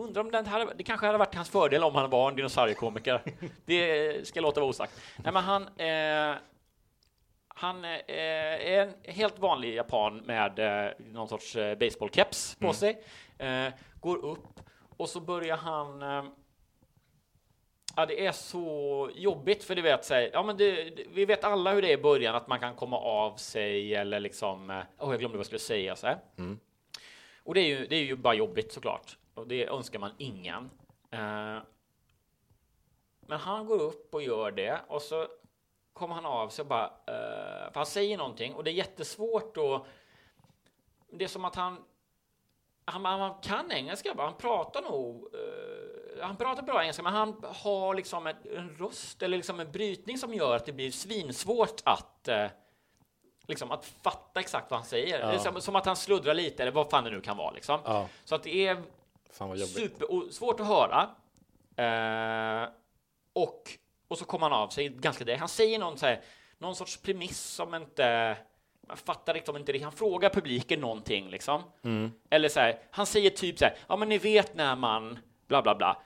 [0.00, 3.22] undrar om den hade, det kanske hade varit hans fördel om han var en dinosauriekomiker.
[3.64, 5.00] det ska låta vara osagt.
[5.16, 5.62] Nej, men han...
[5.78, 6.36] Eh,
[7.54, 13.02] han eh, är en helt vanlig japan med eh, någon sorts eh, baseballkeps på sig.
[13.38, 13.66] Eh,
[14.00, 14.60] går upp
[14.96, 16.24] och så börjar han eh,
[17.96, 21.24] Ja, det är så jobbigt för du vet, så här, ja, men det, det- vi
[21.24, 24.82] vet alla hur det är i början, att man kan komma av sig eller liksom,
[24.98, 26.18] åh, jag glömde vad jag skulle säga så här.
[27.44, 30.70] Och det är, ju, det är ju bara jobbigt såklart, och det önskar man ingen.
[31.10, 31.58] Eh,
[33.20, 35.26] men han går upp och gör det och så
[35.92, 39.56] kommer han av sig och bara, eh, för han säger någonting och det är jättesvårt
[39.56, 39.86] att,
[41.10, 41.84] det är som att han
[42.84, 44.24] han, han kan engelska, va?
[44.24, 49.22] han pratar nog, eh, han pratar bra engelska, men han har liksom ett, en röst
[49.22, 52.46] eller liksom en brytning som gör att det blir svinsvårt att eh,
[53.46, 55.18] liksom att fatta exakt vad han säger.
[55.18, 57.50] Det är som, som att han sluddrar lite, eller vad fan det nu kan vara.
[57.50, 57.80] Liksom.
[57.84, 58.08] Ja.
[58.24, 58.82] Så att det är
[59.32, 59.76] Fan vad jobbigt.
[59.76, 61.08] super, och svårt att höra.
[61.76, 62.68] Eh,
[63.32, 63.70] och,
[64.08, 65.40] och så kommer han av sig ganska direkt.
[65.40, 66.20] Han säger någon, så här,
[66.58, 68.36] någon sorts premiss som inte...
[68.88, 69.78] Man fattar liksom inte det.
[69.82, 71.62] Han frågar publiken någonting liksom.
[72.30, 75.62] Eller så här, han säger typ så här, ja men ni vet när man bla
[75.62, 76.02] bla bla.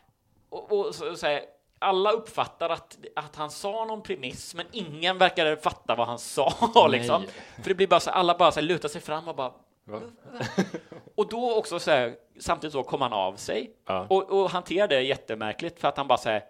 [0.49, 1.43] Och, och så, så här,
[1.79, 6.87] alla uppfattar att, att han sa någon premiss, men ingen verkar fatta vad han sa
[6.91, 7.27] liksom.
[7.63, 9.53] För det blir bara så alla bara så här, lutar sig fram och bara
[9.85, 10.01] Va?
[11.14, 14.07] och då också så här, samtidigt så kom han av sig Ja.
[14.11, 16.42] och, och hanterar det jättemärkligt för att han bara säger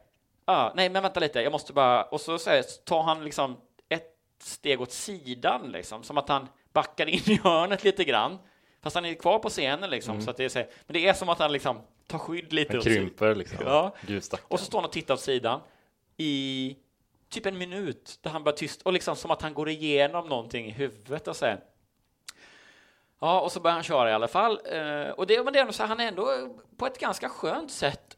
[0.44, 3.56] ah, nej men vänta lite, jag måste bara och så, så här, tar han liksom
[3.88, 8.38] ett steg åt sidan liksom som att han backar in i hörnet lite grann
[8.82, 11.08] fast han är kvar på scenen liksom så att det är så här, men det
[11.08, 13.58] är som att han liksom tar skydd lite Han krymper liksom.
[13.64, 13.94] Ja.
[14.06, 14.24] Gud.
[14.48, 15.60] Och så står han och tittar åt sidan
[16.16, 16.76] i
[17.28, 20.66] typ en minut där han bara tyst och liksom som att han går igenom någonting
[20.66, 21.60] i huvudet och säger
[23.24, 24.60] Ja, och så börjar han köra i alla fall.
[24.64, 27.70] Eh, och det, men det är ändå så han är ändå på ett ganska skönt
[27.70, 28.16] sätt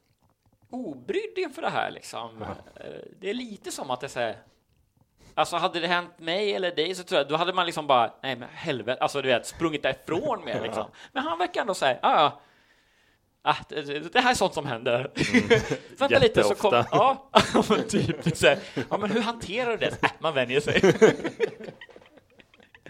[0.71, 2.43] obrydd inför det här liksom.
[2.43, 2.87] Eh,
[3.21, 4.37] det är lite som att det säger
[5.35, 8.13] Alltså hade det hänt mig eller dig så tror jag, då hade man liksom bara,
[8.23, 10.85] nej men helvete, alltså du vet, sprungit därifrån med liksom.
[11.13, 12.41] Men han verkar ändå säga, ja
[13.47, 15.11] ja, ah, det, det här är sånt som händer.
[15.99, 17.31] Vänta lite så kom, ja,
[17.69, 18.59] men typ, så här,
[18.91, 20.03] ja men hur hanterar du det?
[20.03, 20.81] Äh, man vänjer sig.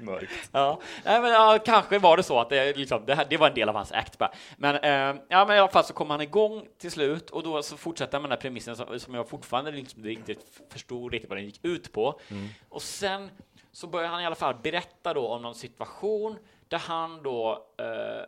[0.01, 0.33] Mörkt.
[0.53, 3.49] Ja, nej, men, ja, kanske var det så att det, liksom, det, här, det var
[3.49, 4.33] en del av hans act bara.
[4.57, 7.63] Men, eh, ja, men i alla fall så kom han igång till slut och då
[7.63, 10.35] så fortsätter han med den här premissen som, som jag fortfarande liksom inte
[10.71, 12.21] förstod riktigt vad den gick ut på.
[12.69, 13.31] Och sen
[13.73, 18.25] så börjar han i alla fall berätta då om någon situation där han då eh,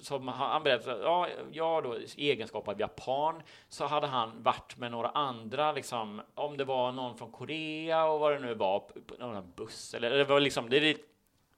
[0.00, 4.90] som han, berättade, ja, jag då i egenskap av japan så hade han varit med
[4.90, 8.94] några andra, liksom, om det var någon från Korea och vad det nu var, på
[9.18, 10.96] någon buss eller det var liksom, det är,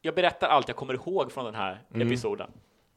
[0.03, 2.51] jag berättar allt jag kommer ihåg från den här episoden.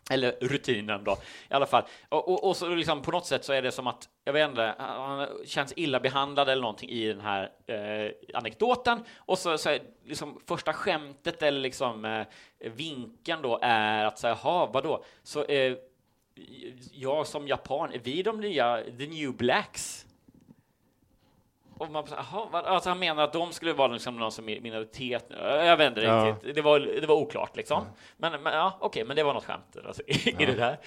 [0.10, 1.18] Eller rutinen då,
[1.50, 1.84] i alla fall.
[2.10, 4.50] Och, och, och så liksom på något sätt så är det som att, jag vet
[4.50, 9.04] inte, han känns illa behandlad eller någonting i den här eh, anekdoten.
[9.18, 12.28] Och så, så är liksom första skämtet eller liksom eh,
[12.60, 15.04] vinkeln då är att säga, jaha, vadå?
[15.24, 15.78] Så eh,
[16.94, 20.06] jag som japan, är vi de nya, the new blacks?
[21.80, 22.04] Och man,
[22.52, 25.26] alltså han menar att de skulle vara liksom någon som minoritet.
[25.40, 26.26] Jag vet inte Ja.
[26.42, 26.56] riktigt.
[26.56, 27.84] Det var, det var oklart liksom.
[28.18, 30.78] Men, men ja, okej, men det var något skämt alltså, i, i det där.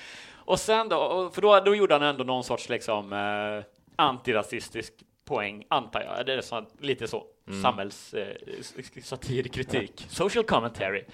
[0.44, 3.64] Och sen då, för då, då gjorde han ändå någon sorts liksom eh,
[3.96, 4.92] antirasistisk
[5.24, 6.26] poäng, antar jag.
[6.26, 7.24] Det är så, lite så.
[7.62, 8.74] Samhälls eh, s-
[9.06, 10.06] satirkritik.
[10.08, 11.04] Social commentary.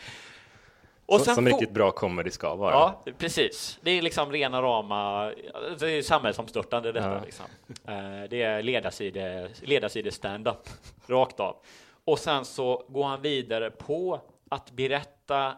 [1.09, 2.73] Och Så, sen som riktigt bra comedy ska vara.
[2.73, 3.79] Ja, precis.
[3.83, 5.33] Det är liksom rena rama,
[5.79, 7.13] det är samhällsomstörtande detta.
[7.15, 7.21] Ja.
[7.25, 7.47] Liksom.
[7.87, 10.69] Eh, Det är ledarside, ledarside stand-up,
[11.07, 11.57] rakt av.
[12.05, 15.57] Och sen så går han vidare på att berätta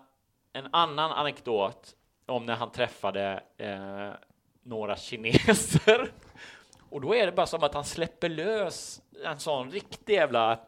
[0.52, 1.94] en annan anekdot
[2.26, 4.10] om när han träffade eh,
[4.62, 6.08] några kineser.
[6.90, 10.58] Och då är det bara som att han släpper lös en sån riktig jävla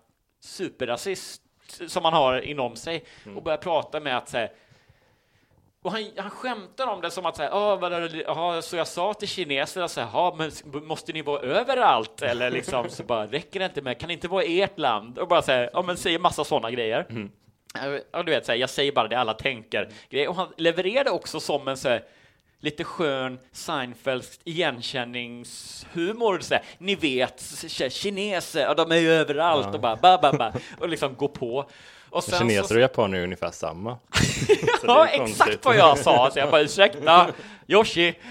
[0.41, 1.43] superrasist
[1.89, 3.05] som han har inom sig
[3.37, 4.49] och börjar prata med att säga
[5.83, 8.77] och han, han skämtar om det som att säga, ah, vad, är det- aha, så
[8.77, 10.51] jag sa till kineserna så här, "Ja, men
[10.87, 12.23] måste ni vara överallt?
[12.23, 15.19] Eller liksom, så bara, räcker det inte med, kan det inte vara ert land?
[15.19, 17.07] Och bara säga, ja men säger massa sådana grejer.
[18.13, 19.89] Ja, du vet, så här, jag säger bara det alla tänker.
[20.11, 20.29] Grejer.
[20.29, 22.05] Och han levererade också som en så här,
[22.61, 26.39] lite skön Seinfeldsk igenkänningshumor.
[26.41, 27.43] Så här, ni vet,
[27.93, 31.71] kineser, ja, de är ju överallt och bara, ba, ba, ba, och liksom gå på.
[32.13, 33.99] Och sen Kineser så- och japaner är ungefär samma.
[34.81, 36.31] Så Ja, exakt vad jag sa.
[36.31, 37.33] Så jag bara, ursäkta,
[37.69, 38.15] Yoshi.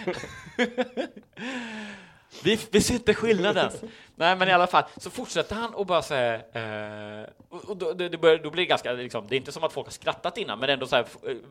[2.43, 3.71] Vi, vi ser inte skillnaden.
[4.15, 7.93] Nej, men i alla fall så fortsätter han och bara säga eh, och, och då,
[7.93, 10.37] det, börjar, då blir det ganska liksom, det är inte som att folk har skrattat
[10.37, 11.05] innan, men ändå så här,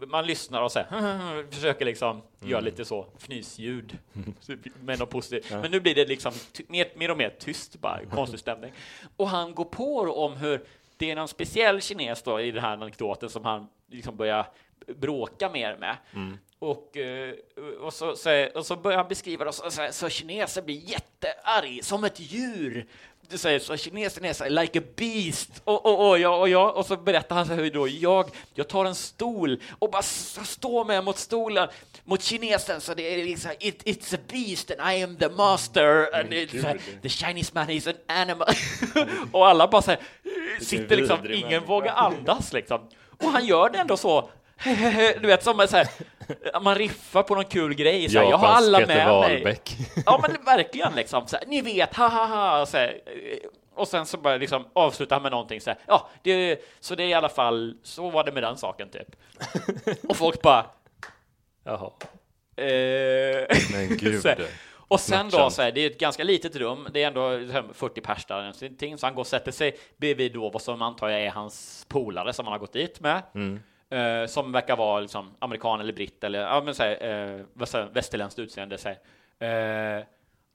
[0.06, 3.98] man lyssnar och så här, försöker liksom göra lite så fnysljud
[4.82, 5.50] med något positivt.
[5.50, 6.32] Men nu blir det liksom
[6.68, 8.72] mer, mer och mer tyst, bara konstig stämning.
[9.16, 10.60] Och han går på om hur
[11.00, 14.46] det är någon speciell kines då i den här anekdoten som han liksom börjar
[14.86, 15.96] bråka mer med.
[16.58, 17.34] Och, eh,
[17.80, 21.84] och, så, så, och så börjar han beskriva det, så, så, så kineser blir jättearg,
[21.84, 22.86] som ett djur.
[23.30, 25.50] Du säger så kinesen är så här, like a beast.
[25.64, 28.30] Och, och, och, jag, och, jag, och så berättar han så här hur då jag,
[28.54, 31.68] jag tar en stol och bara står med mot stolen
[32.04, 36.14] mot kinesen så det är liksom it, it's a beast and I am the master
[36.14, 38.48] and it's, the Chinese man is an animal.
[39.32, 39.98] och alla bara här,
[40.60, 42.88] sitter liksom, ingen vågar andas liksom.
[43.22, 44.30] Och han gör det ändå så
[45.20, 45.88] du vet som så här,
[46.62, 48.08] man riffar på någon kul grej.
[48.10, 49.14] Så här, jag har alla Peter med mig.
[49.14, 49.76] Wahlbeck.
[50.06, 51.26] Ja, men verkligen liksom.
[51.26, 52.66] Så här, ni vet, ha ha ha.
[52.66, 53.00] Så här,
[53.74, 55.78] och sen så bara liksom avslutar han med någonting så här.
[55.86, 59.08] Ja, det, så det är i alla fall, så var det med den saken typ.
[60.08, 60.66] Och folk bara,
[61.64, 61.90] Jaha.
[62.56, 64.26] eh, Men gud.
[64.90, 67.52] Och sen då, så här, det är ett ganska litet rum, det är ändå så
[67.52, 71.08] här 40 pers där, så han går och sätter sig bredvid då vad som antar
[71.08, 73.22] jag är hans polare som han har gått dit med.
[73.90, 78.38] Eh, som verkar vara liksom amerikan eller britt eller ja, men så här, väst- västerländskt
[78.38, 78.78] utseende.
[78.78, 79.98] Så här.
[79.98, 80.04] Eh,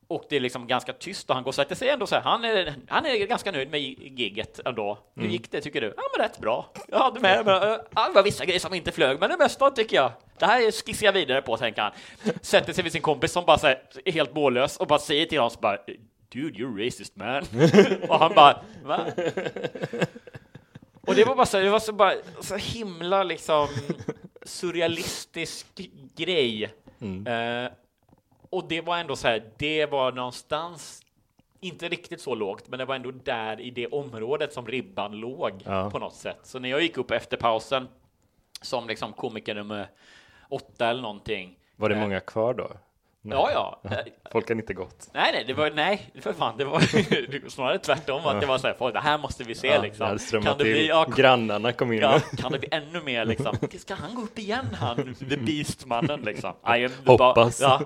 [0.07, 2.21] och det är liksom ganska tyst och han går och sätter sig ändå så här.
[2.21, 4.99] Han är, han är ganska nöjd med gigget ändå.
[5.15, 5.93] Hur gick det tycker du?
[5.97, 6.71] Ja, men rätt bra.
[6.87, 9.71] Jag hade med mig, eh, det var vissa grejer som inte flög, men det mesta
[9.71, 10.11] tycker jag.
[10.37, 11.91] Det här skissar jag vidare på, tänker han.
[12.41, 15.25] Sätter sig vid sin kompis som bara så här, är helt mållös och bara säger
[15.25, 15.77] till honom så bara
[16.29, 17.45] Dude, you're racist man.
[18.09, 19.05] och han bara, va?
[21.01, 23.67] Och det var bara så, det var så, bara, så himla liksom
[24.43, 25.67] surrealistisk
[26.15, 26.63] grej.
[27.03, 27.71] Eh,
[28.49, 31.01] och det var ändå så här, det var någonstans
[31.60, 35.51] inte riktigt så lågt, men det var ändå där i det området som ribban låg
[35.65, 35.89] Ja.
[35.89, 36.39] på något sätt.
[36.43, 37.88] Så när jag gick upp efter pausen
[38.62, 39.88] som liksom komiker nummer
[40.49, 41.55] åtta eller någonting.
[41.75, 42.71] Var det eh, många kvar då?
[43.21, 43.38] Nej.
[43.38, 43.49] Ja,
[43.84, 43.89] ja.
[44.31, 45.10] Folk kan inte gått.
[45.13, 46.79] Nej, nej, det var nej, för fan, det var
[47.49, 50.17] snarare tvärtom att det var så här, "Folk, det här måste vi se Ja, liksom.
[50.43, 51.99] Kan det bli, ja, Grannarna kom in.
[52.01, 53.58] Ja, kan det bli ännu mer liksom?
[53.79, 56.53] Ska han gå upp igen han, the beast-mannen liksom?
[56.77, 57.62] I Hoppas.
[57.62, 57.81] Ja.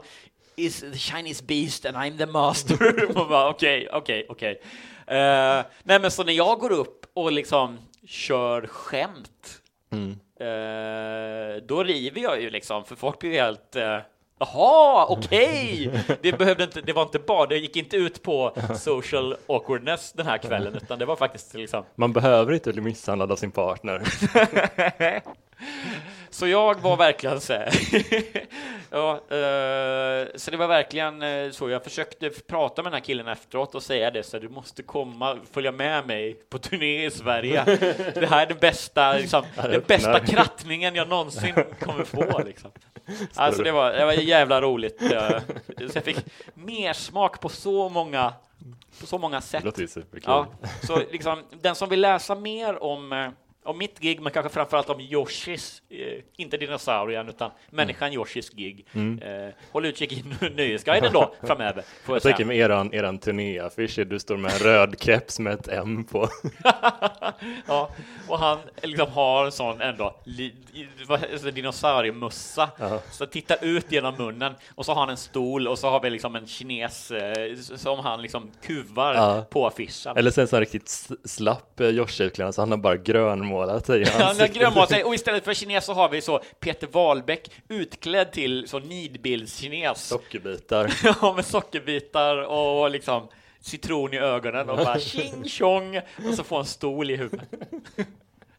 [0.59, 3.09] Is the Chinese beast and I'm the master.
[3.49, 4.61] Okej, okej, okej.
[5.07, 9.61] Eh, Nej men så när jag går upp och liksom kör skämt,
[10.39, 13.97] eh, då river jag ju liksom, för folk blir helt eh,
[14.39, 15.91] Jaha, okej!
[16.21, 20.25] Det behövde inte, det var inte bara, det gick inte ut på social awkwardness den
[20.25, 24.01] här kvällen, utan det var faktiskt liksom Man behöver inte bli misshandlad av sin partner.
[26.31, 27.69] Så jag var verkligen så här.
[28.89, 31.69] ja, eh, så det var verkligen eh, så.
[31.69, 34.83] Jag försökte prata med den här killen efteråt och säga det, så här, du måste
[34.83, 37.63] komma, följa med mig på turné i Sverige.
[38.15, 42.39] Det här är den bästa, liksom, den bästa krattningen jag någonsin kommer få.
[42.45, 42.71] Liksom.
[43.35, 45.01] Alltså det var, det var jävla roligt.
[45.01, 45.39] eh,
[45.77, 46.17] Så jag fick
[46.53, 48.33] mer smak på så många,
[48.99, 49.61] på så många sätt.
[49.61, 50.23] Det låter superkul.
[50.27, 50.47] Ja,
[50.87, 53.29] så liksom, den som vill läsa mer om, eh,
[53.69, 55.97] om mitt gig, men kanske framförallt om Yoshis, eh,
[56.37, 58.85] inte dinosaurien, utan människan Yoshis gig.
[58.93, 60.23] Eh, håll utkik i
[60.55, 61.83] Nöjesguiden då framöver.
[62.03, 65.53] Får jag Jag tänker med eran, eran turnéaffisch, du står med en röd keps med
[65.53, 66.29] ett M på.
[67.67, 67.89] ja,
[68.27, 70.55] och han liksom har en sån ändå li,
[71.53, 72.69] dinosauriemössa,
[73.11, 76.09] så tittar ut genom munnen och så har han en stol och så har vi
[76.09, 79.45] liksom en kines eh, som han liksom kuvar Ja.
[79.49, 80.17] på affischen.
[80.17, 82.97] Eller sen så riktigt slapp eh, Josh-utklädnad, så han har bara
[83.67, 84.55] grönmålat i Han har ansiktet.
[84.55, 88.79] grönmålat sig och istället för kines så har vi så Peter Wahlbeck utklädd till så
[88.79, 90.07] nidbildskines.
[90.07, 90.93] Sockerbitar.
[91.21, 93.27] Ja, med sockerbitar och liksom
[93.59, 97.47] citron i ögonen och bara tjing tjong och så får en stol i huvudet.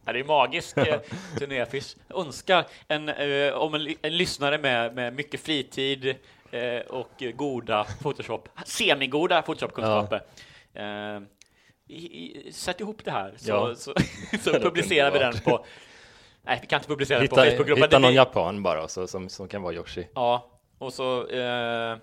[0.05, 0.99] Ja, det är magisk eh,
[1.37, 1.95] turnéaffisch.
[2.15, 6.15] Önskar en, eh, om en, en lyssnare med, med mycket fritid
[6.51, 10.21] eh, och goda Photoshop, semigoda Photoshop-kunskaper.
[10.73, 11.21] Eh,
[11.91, 13.75] i, i, sätt ihop det här så, Ja.
[13.75, 13.93] så,
[14.43, 15.65] så publicerar vi den på
[16.43, 17.83] Nej, vi kan inte publicera den på Hitta, Facebookgruppen.
[17.83, 20.07] hitta någon japan bara så, som, som kan vara Yoshi.
[20.15, 21.97] Ja, och så eh,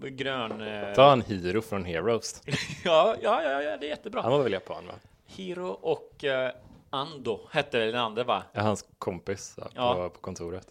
[0.00, 0.60] grön...
[0.60, 2.42] Eh, Ta en Hiro från Heroes.
[2.84, 4.22] ja, ja, ja, ja, det är jättebra.
[4.22, 4.92] Han var väl japan va?
[5.26, 6.50] Hiro och eh,
[6.90, 8.42] Ando hette den andra va?
[8.52, 9.94] Ja, hans kompis ja, Ja.
[9.94, 10.66] på, på kontoret.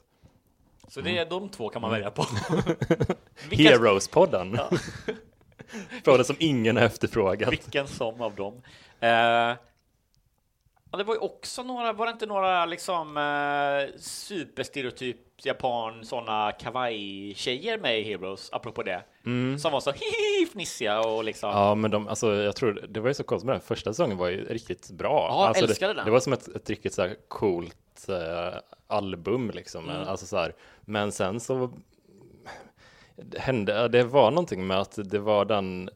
[0.88, 2.22] Så det är de två kan man välja på.
[3.50, 4.60] Heroes-podden.
[6.06, 7.52] Frågan som ingen har efterfrågat.
[7.52, 8.62] vilken som av dem.
[9.00, 9.56] Eh,
[10.92, 16.52] Ja, det var ju också några, var det inte några liksom eh, superstereotyp japan sådana
[16.52, 19.04] kawaii-tjejer med i Heroes, apropå det,
[19.60, 19.94] som var så
[20.52, 21.50] fnissiga och liksom.
[21.50, 24.18] Ja, men de, alltså, jag tror det var ju så konstigt med den första säsongen
[24.18, 25.28] var ju riktigt bra.
[25.30, 26.06] Ja, alltså, älskade det, den.
[26.06, 29.90] det var som ett, ett riktigt så här coolt eh, album liksom.
[29.90, 30.08] Mm.
[30.08, 30.54] Alltså, så här.
[30.82, 31.72] Men sen så
[33.38, 35.90] hände, det var någonting med att det var den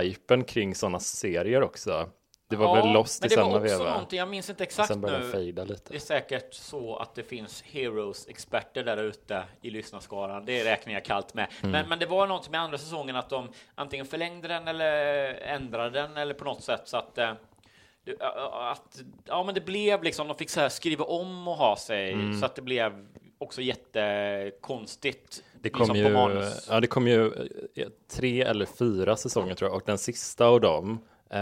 [0.00, 2.08] hypen kring sådana serier också.
[2.48, 3.90] Det var väl Lost men i det samma var också veva.
[3.90, 5.30] någonting, jag minns inte exakt sen det nu.
[5.30, 5.82] fejda lite.
[5.90, 10.44] Det är säkert så att det finns Heroes-experter där ute i lyssnarskaran.
[10.44, 11.46] Det räknar jag kallt med.
[11.60, 11.70] Mm.
[11.72, 16.00] Men, men det var någonting med andra säsongen att de antingen förlängde den eller ändrade
[16.00, 17.32] den eller på något sätt så att eh,
[18.04, 18.16] det-
[18.52, 22.12] att, ja, men det blev liksom, de fick så här skriva om och ha sig
[22.12, 22.40] Mm.
[22.40, 23.06] så att det blev
[23.38, 25.42] också jättekonstigt.
[25.60, 26.66] Det kom, liksom ju, på manus.
[26.70, 27.26] ja, det kom ju
[27.74, 30.98] eh, tre eller fyra säsonger tror jag och den sista av dem
[31.30, 31.38] eh,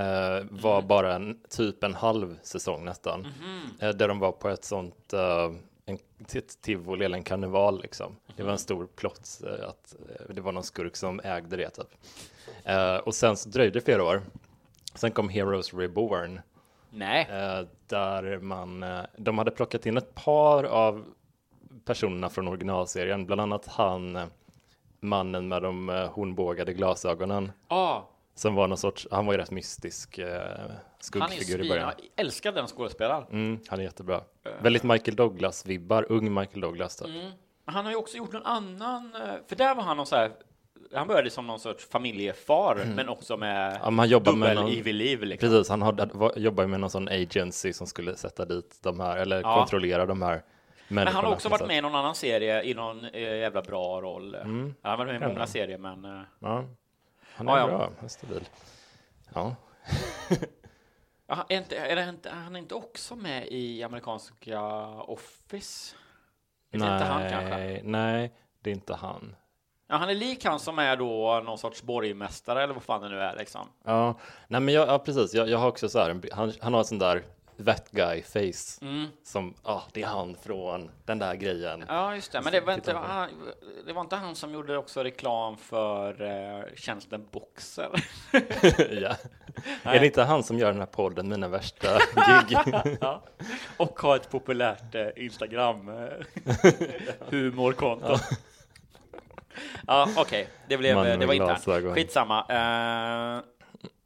[0.51, 0.89] var Mm.
[0.89, 3.21] bara en, typ en halv säsong nästan.
[3.21, 3.61] Mhm.
[3.81, 5.53] Eh, där de var på ett sånt eh,
[5.87, 5.99] en,
[6.35, 8.17] ett tivoli eller en karneval liksom.
[8.37, 11.71] Det var en stor plott eh, att eh, det var någon skurk som ägde det
[11.71, 11.89] typ.
[13.05, 14.23] Och sen så dröjde det flera år.
[14.95, 16.41] Sen kom Heroes Reborn
[16.91, 17.27] Nej.
[17.87, 18.85] där man,
[19.17, 21.05] de hade plockat in ett par av
[21.85, 24.25] personerna från originalserien, bland annat han, eh,
[25.01, 28.01] mannen med de eh, hornbågade glasögonen, Ah,
[28.35, 31.93] som var någon sorts, han var ju rätt mystisk eh, han är skuggfigur i början.
[31.99, 33.25] Jag älskar den skådespelaren.
[33.31, 34.21] Mm, han är jättebra.
[34.63, 37.09] Väldigt Michael Douglas-vibbar, ung Michael Douglas typ.
[37.67, 39.13] Men Han har ju också gjort någon annan,
[39.49, 40.31] för där var han någon så här,
[40.95, 43.79] han började som någon sorts familjefar, men också med Mm.
[43.83, 45.23] Ja, men han jobbar med dubbel någon- evil liv.
[45.23, 45.49] Liksom.
[45.49, 49.17] Precis, han hade, var, jobbar med någon sån agency som skulle sätta dit de här,
[49.17, 49.57] eller Ja.
[49.59, 50.43] kontrollera de här
[50.89, 54.01] Men han har också varit med i någon annan serie i någon eh, jävla bra
[54.01, 54.35] roll.
[54.35, 54.75] Mm.
[54.83, 56.23] Han har varit med i många serier, men eh.
[56.39, 56.65] Ja,
[57.35, 58.49] han är Ja, bra, han är stabil.
[59.35, 59.57] Ja,
[61.27, 65.97] ja, är, inte, är inte, är han inte också med i amerikanska Office?
[66.71, 67.57] Är det inte han kanske?
[67.57, 69.37] nej, nej, det är inte han.
[69.87, 73.09] Ja, han är lik han som är då någon sorts borgmästare eller vad fan det
[73.09, 73.69] nu är liksom.
[73.85, 74.19] Ja,
[74.49, 75.35] nej men jag, ja, precis.
[75.35, 77.23] Jag, jag har också så här, han, han har en sån där
[77.67, 79.07] that guy face Mm.
[79.25, 81.85] som, ja, ah, det är han från den där grejen.
[81.89, 82.41] Ja, just det.
[82.41, 83.29] Men det var, inte, han,
[83.87, 87.91] det var inte han som gjorde också reklam för eh, tjänsten Boxer?
[88.91, 89.17] ja.
[89.83, 91.99] Är det inte han som gör den här podden, Mina värsta
[92.49, 92.59] gig?
[93.01, 93.23] ja.
[93.77, 96.45] Och har ett populärt eh, Instagram eh,
[97.31, 98.17] humorkonto.
[99.87, 101.95] Ja, okej, det blev, Mannen det var internt.
[101.95, 102.41] Skitsamma.
[102.49, 103.43] Eh,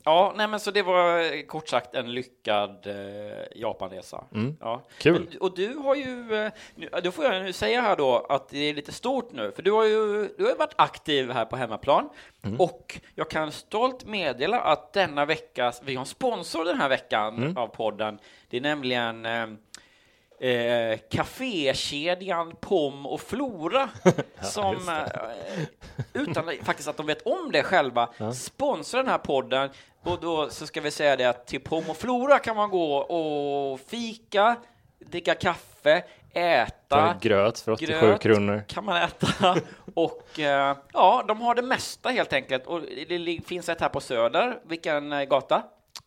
[0.09, 4.25] ja, nej, men så det var eh, kort sagt en lyckad eh, Japanresa.
[4.31, 4.37] Ja.
[4.39, 4.57] Mm.
[4.99, 5.27] Kul.
[5.31, 8.49] Men, och du har ju, eh, nu, då får jag nu säga här då att
[8.49, 11.57] det är lite stort nu, för du har ju du har varit aktiv här på
[11.57, 12.09] hemmaplan
[12.43, 12.61] Mm.
[12.61, 17.37] och jag kan stolt meddela att denna vecka, vi har en sponsor den här veckan
[17.37, 17.57] Mm.
[17.57, 18.19] av podden.
[18.51, 19.47] Det är nämligen eh,
[20.41, 23.89] eh, kafékedjan Pom och Flora
[24.43, 25.65] som eh,
[26.13, 29.71] utan faktiskt att de vet om det själva sponsrar den här podden.
[30.03, 32.97] Och då så ska vi säga det att till Pom och Flora kan man gå
[32.97, 34.57] och fika,
[34.99, 38.65] dricka kaffe, äta Ta gröt för 87 gröt kronor.
[38.69, 39.57] kan man äta.
[39.95, 42.67] Och eh, ja, de har det mesta helt enkelt.
[42.67, 45.63] Och det finns ett här på Söder, vilken gata?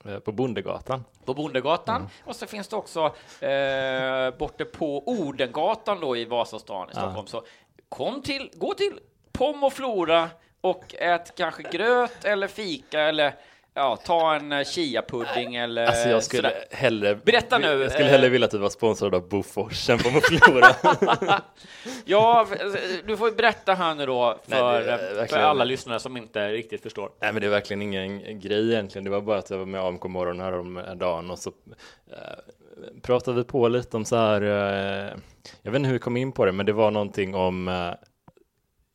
[0.05, 1.03] Eh, På Bondegatan.
[1.25, 2.07] på Bondegatan Mm.
[2.25, 3.05] och så finns det också
[3.45, 7.27] eh, borta på Odengatan då i Vasastan i Stockholm.
[7.27, 7.43] Så
[7.89, 8.99] kom till, gå till
[9.31, 10.29] Pom och Flora
[10.61, 13.35] och ät kanske gröt eller fika eller
[13.73, 16.65] ja, ta en eh, chiapudding eller Alltså jag skulle sådär.
[16.71, 17.15] hellre...
[17.15, 20.09] Berätta nu, Jag skulle eh, hellre vilja att du var sponsrad av Bofors än på
[20.09, 20.67] Flora.
[22.05, 22.47] Ja,
[23.07, 26.81] du får berätta här nu då Nej, för, är för alla lyssnare som inte riktigt
[26.83, 27.11] förstår.
[27.21, 29.03] Nej men det är verkligen ingen grej egentligen.
[29.05, 31.49] Det var bara att jag var med AMK morgon här om dagen och så
[32.11, 32.17] eh,
[33.01, 34.41] pratade vi på lite om så här.
[34.41, 35.13] Eh,
[35.61, 37.91] jag vet inte hur vi kom in på det, men det var någonting om eh,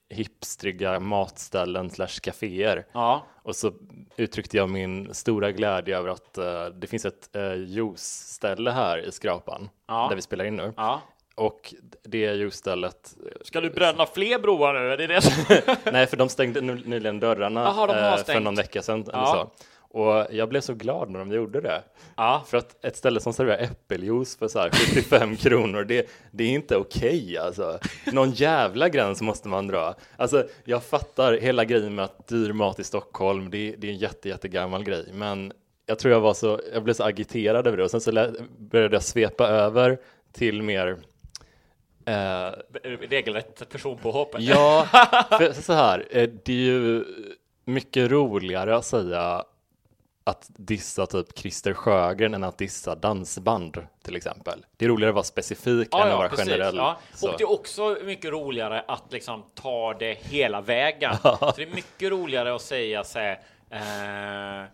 [0.09, 2.87] hipstriga matställen slash kaféer.
[2.93, 3.73] Ja, Och så
[4.17, 9.13] uttryckte jag min stora glädje över att eh, det finns ett uh, juiceställe här i
[9.13, 10.07] Skrapan Ja.
[10.09, 10.73] där vi spelar in nu.
[10.77, 11.01] ja.
[11.35, 14.93] Och det juicestället Ska du bränna fler broar nu?
[14.93, 15.79] Är det det.
[15.93, 19.01] Nej, för de stängde ny- nyligen dörrarna Jaha, de eh, för någon vecka sedan.
[19.13, 19.51] Eller så.
[19.97, 21.83] Och jag blev så glad när de gjorde det.
[22.17, 22.45] Ja.
[22.47, 26.49] För att ett ställe som serverar äppeljuice för så här 75 kronor, det, det är
[26.49, 27.79] inte okej alltså.
[28.13, 29.95] Någon jävla gräns måste man dra.
[30.17, 33.99] Alltså, jag fattar hela grejen med att dyr mat i Stockholm, det, det är en
[33.99, 35.09] jätte, jättegammal grej.
[35.13, 35.53] Men
[35.87, 38.97] jag tror jag var så, jag blev så agiterad över det och sen så började
[38.97, 39.99] jag svepa över
[40.33, 40.97] till mer
[42.07, 42.51] eh,
[43.09, 44.35] Regelrätt personpåhopp.
[44.39, 44.87] Ja,
[45.63, 47.05] så här, eh, det är ju
[47.65, 49.45] mycket roligare att säga
[50.27, 54.67] att dissa typ Christer Sjögren än att dissa dansband till exempel.
[54.77, 56.77] Det är roligare att vara specifik än att vara precis, generell.
[56.77, 56.99] Ja.
[57.23, 61.17] Och det är också mycket roligare att liksom ta det hela vägen.
[61.23, 64.69] Så det är mycket roligare att säga så här, eh,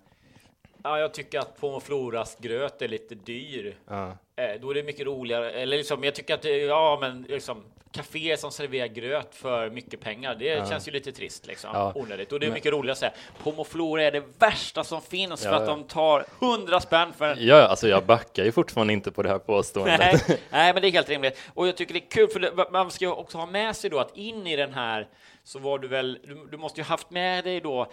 [0.83, 3.77] ja, jag tycker att Pommes Floras gröt är lite dyr.
[3.89, 4.07] Ja.
[4.37, 8.37] Eh, då är det mycket roligare, eller liksom, jag tycker att ja, men liksom Café
[8.37, 11.93] som serverar gröt för mycket pengar, det känns ju lite trist liksom, Ja.
[11.95, 12.33] onödigt.
[12.33, 13.13] Och det är mycket roligare att säga
[13.43, 15.67] Pommes Flora är det värsta som finns för Ja, att ja.
[15.69, 19.29] de tar 100 spänn för en Ja, alltså jag backar ju fortfarande inte på det
[19.29, 19.99] här påståendet.
[20.29, 21.39] Nej, nej, men det är helt rimligt.
[21.55, 23.99] Och jag tycker det är kul, för man ska ju också ha med sig då
[23.99, 25.09] att in i den här
[25.45, 27.93] så var du väl, du, du måste ju haft med dig då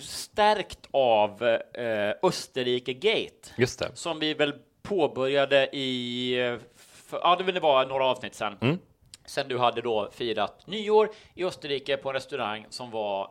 [0.00, 1.42] stärkt av
[1.74, 3.90] eh, Österrike Gate Just det.
[3.94, 8.56] som vi väl påbörjade i, eh, för, ja det var några avsnitt sen.
[8.60, 8.78] Mm.
[9.30, 13.30] Sen du hade då firat nyår i Österrike på en restaurang som var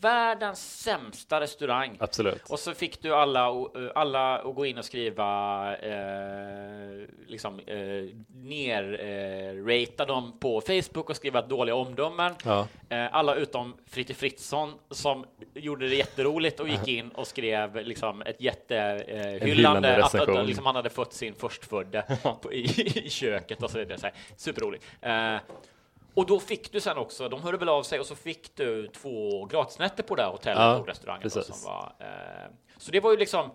[0.00, 1.96] världens sämsta restaurang.
[2.00, 2.42] Absolut.
[2.48, 7.76] Och så fick du alla, eh, alla att gå in och skriva eh, liksom eh,
[8.34, 12.34] ner eh, ratea dem på Facebook och skriva dåliga omdömen.
[12.44, 12.68] Ja.
[12.88, 18.22] Eh, alla utom Fritte Fritzson som gjorde det jätteroligt och gick in och skrev liksom
[18.22, 22.04] ett jättehyllande eh, att, att liksom han hade fått sin förstfödde
[22.52, 22.58] i,
[23.06, 23.98] i köket och så vidare.
[23.98, 24.84] Så här, superroligt.
[26.14, 28.86] Och då fick du sen också, de hörde väl av sig och så fick du
[28.86, 31.28] två gratisnätter på det här hotellet Ja, och restaurangen.
[31.34, 31.54] Då, precis.
[31.62, 33.50] som var, eh, så det var ju liksom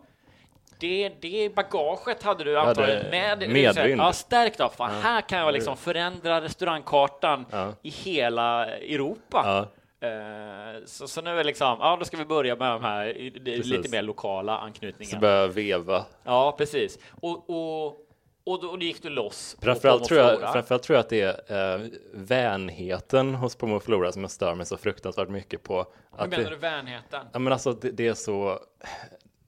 [0.80, 3.50] det, det bagaget hade du antagligen med.
[3.50, 4.02] medvind.
[4.02, 4.70] Ja, stärkt av.
[4.70, 7.74] Fan, här kan jag liksom förändra restaurangkartan Ja.
[7.82, 9.42] i hela Europa.
[9.46, 10.08] Ja.
[10.08, 13.40] Eh, så, så nu är liksom, ja, då ska vi börja med de här det-
[13.58, 13.92] lite Precis.
[13.92, 15.20] mer lokala Så anknytningarna.
[15.20, 16.06] börjar veva.
[16.24, 17.00] Ja, precis.
[17.22, 17.98] Och, och,
[18.46, 19.58] och då, och då gick du loss.
[19.62, 24.22] Framförallt tror, jag, framförallt tror jag att det är eh, vänheten hos Pommes Flora som
[24.22, 25.78] jag stör mig så fruktansvärt mycket på.
[25.78, 27.26] Hur Att menar det, du vänheten?
[27.34, 28.60] Ja, men alltså det, det är så,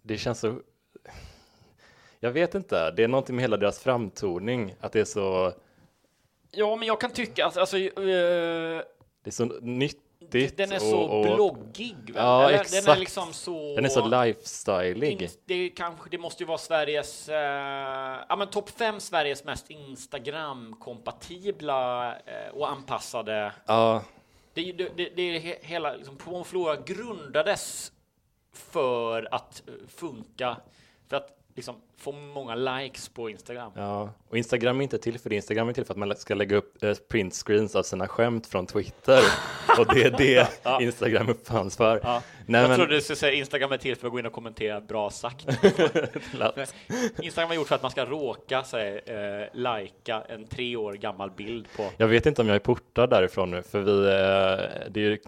[0.02, 0.60] det känns så,
[2.20, 5.54] jag vet inte, det är någonting med hela deras framtoning, att det är så,
[6.52, 7.92] Ja, men jag kan tycka att alltså, eh,
[9.24, 9.46] det är så
[10.34, 10.58] nyttigt.
[10.58, 11.96] den är så och, och, bloggig.
[12.06, 12.14] Väl?
[12.16, 13.00] Ja, Eller, Den är exakt.
[13.00, 13.76] liksom så...
[13.76, 15.30] Den är så lifestyleig.
[15.46, 17.36] Det, kanske, det måste ju vara Sveriges, eh,
[18.30, 23.52] ja men topp fem Sveriges mest Instagram-kompatibla eh, och anpassade.
[23.66, 24.04] Ja,
[24.54, 27.92] Det, det, det, det är he, hela, liksom, Pommes Flora grundades
[28.54, 30.58] för att eh, funka,
[31.10, 33.72] för att liksom få många likes på Instagram.
[33.76, 36.36] ja, och Instagram är inte till för det, Instagram är till för att man ska
[36.36, 39.20] lägga upp eh, printscreens av sina skämt från Twitter.
[39.80, 40.48] och det är det
[40.82, 42.00] Instagram uppfanns för.
[42.04, 42.22] Ja.
[42.46, 44.34] Nej, jag men- trodde du skulle säga Instagram är till för att gå in och
[44.34, 45.48] kommentera bra sagt.
[47.22, 51.32] Instagram är gjort för att man ska råka sig, eh, lajka en tre år gammal
[51.32, 55.02] bild på Jag vet inte om jag är portad därifrån nu, för vi, eh, det
[55.02, 55.20] är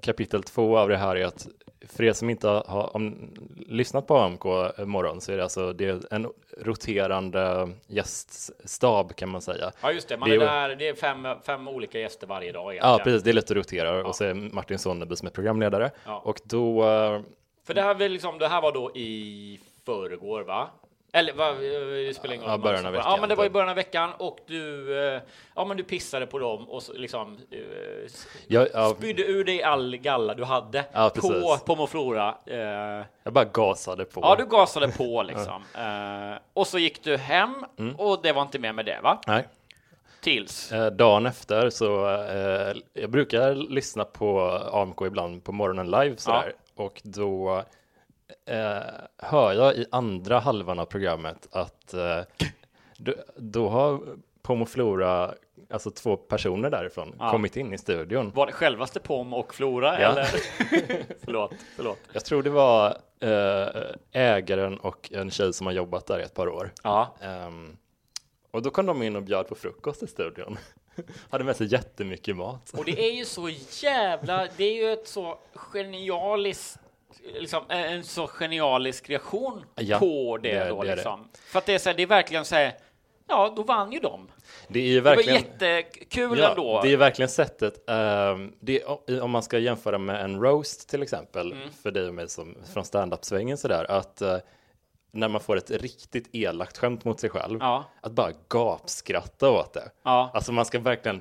[0.00, 1.46] kapitel två av det här är att
[1.88, 3.30] för er som inte har om,
[3.68, 4.44] lyssnat på AMK
[4.78, 9.72] morgon så är det alltså det är en roterande gäststab kan man säga.
[9.80, 10.16] Ja, just det.
[10.16, 13.04] Man Det är är- där, det är fem, fem olika gäster varje dag Ja, egentligen.
[13.04, 16.18] precis, det är lätt att rotera och så är Martin Sonneby som är programledare Ja.
[16.24, 17.20] och då eh,
[17.66, 20.68] För det här, liksom, det här var då i förrgår, va?
[21.12, 22.52] Eller va, det spelar ingen roll.
[22.52, 23.52] Ja, början av Ja, veckan, men det var i typ.
[23.52, 25.20] början av veckan och du, eh,
[25.54, 27.58] ja, men du pissade på dem och så, liksom eh,
[28.46, 31.64] jag, ja, spydde ur dig all galla du hade Ja, på precis.
[31.64, 32.34] Pommes Flora.
[32.46, 32.56] Eh,
[33.22, 34.20] jag bara gasade på.
[34.20, 35.62] ja, du gasade på liksom.
[35.74, 37.96] Eh, och så gick du hem Mm.
[37.96, 39.20] och det var inte mer med det, va?
[39.26, 39.44] Nej.
[40.20, 40.72] Tills.
[40.72, 44.40] Eh, dagen efter så, eh, jag brukar lyssna på
[44.72, 47.62] AMK ibland på morgonen live sådär och då
[48.46, 48.78] eh,
[49.18, 52.20] hör jag i andra halvan av programmet att eh,
[52.96, 54.00] då, då har
[54.42, 55.34] Pommes Flora,
[55.70, 57.30] alltså två personer därifrån, Ja.
[57.30, 58.30] kommit in i studion.
[58.34, 60.10] Var det självaste Pom och Flora Ja.
[60.10, 60.24] eller?
[61.24, 61.98] förlåt, förlåt.
[62.12, 63.68] Jag tror det var eh,
[64.12, 66.72] ägaren och en tjej som har jobbat där i ett par år.
[66.82, 67.76] Ja, Ehm,
[68.50, 70.58] och då kom de in och bjöd på frukost i studion.
[71.30, 72.70] Hade med sig jättemycket mat.
[72.78, 73.48] och det är ju så
[73.82, 76.78] jävla, det är ju ett så genialiskt
[77.34, 80.94] Liksom, en så genialisk reaktion Ja, på det, det då det är det.
[80.96, 81.28] liksom.
[81.46, 82.76] För att det är så här, det är verkligen så här,
[83.28, 84.28] ja, då vann ju de.
[84.68, 85.42] Det är ju Det var verkligen...
[85.42, 86.80] jättekul Ja, ändå.
[86.82, 88.84] det är verkligen sättet, ehm, det
[89.20, 91.68] om man ska jämföra med en roast till exempel, Mm.
[91.82, 94.36] för dig och mig som från stand-up-svängen sådär, att eh,
[95.10, 97.84] när man får ett riktigt elakt skämt mot sig själv, Ja.
[98.00, 99.90] att bara gapskratta åt det.
[100.02, 100.30] Ja.
[100.34, 101.20] Alltså man ska verkligen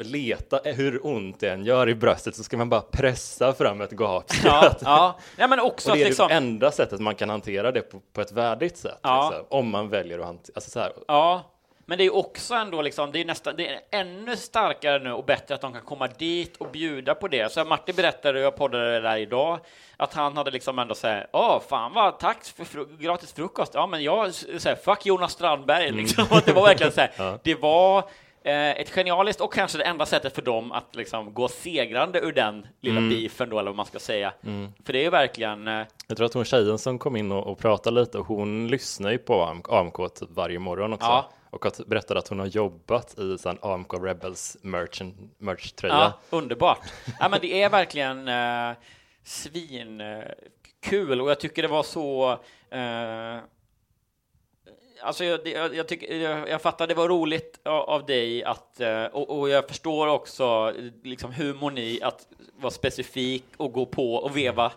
[0.00, 3.90] leta, hur ont det än gör i bröstet så ska man bara pressa fram ett
[3.92, 4.78] Ja, gapskratt.
[4.84, 5.18] ja.
[5.36, 8.00] ja, men också Och det är liksom, det enda sättet man kan hantera det på,
[8.12, 8.98] på ett värdigt sätt.
[9.02, 9.30] Ja.
[9.30, 11.42] Liksom, om man väljer att hantera, alltså så här, ja.
[11.86, 15.24] Men det är också ändå liksom, det är nästan, det är ännu starkare nu och
[15.24, 17.52] bättre att de kan komma dit och bjuda på det.
[17.52, 19.58] Så Martin berättade, jag poddade det där idag,
[19.96, 23.72] att han hade liksom ändå såhär, åh fan vad, tack för fru gratis frukost.
[23.74, 26.24] Ja, men jag, såhär, fuck Jonas Strandberg liksom.
[26.30, 28.04] Att det var verkligen såhär, det var
[28.44, 32.66] ett genialiskt och kanske det enda sättet för dem att liksom gå segrande ur den
[32.80, 33.10] lilla Mm.
[33.10, 34.32] beefen då, eller vad man ska säga.
[34.84, 37.46] För det är ju verkligen, eh, Jag tror att hon tjejen som kom in och,
[37.46, 41.06] och pratade lite, hon lyssnar ju på AMK, typ varje morgon också.
[41.06, 41.30] Ja.
[41.50, 45.02] Och att berättade att hon har jobbat i sån AMK Rebels merch,
[45.38, 45.94] merch-tröja.
[45.94, 46.80] ja, underbart.
[47.20, 48.76] ja, men det är verkligen eh,
[49.24, 52.30] svin eh, och jag tycker det var så
[52.70, 53.38] eh,
[55.02, 58.80] Alltså jag, jag, jag, tycker, jag, jag fattar det var roligt av, av dig att,
[58.80, 62.26] eh, och, och jag förstår också liksom humorn i att
[62.56, 64.72] vara specifik och gå på och veva,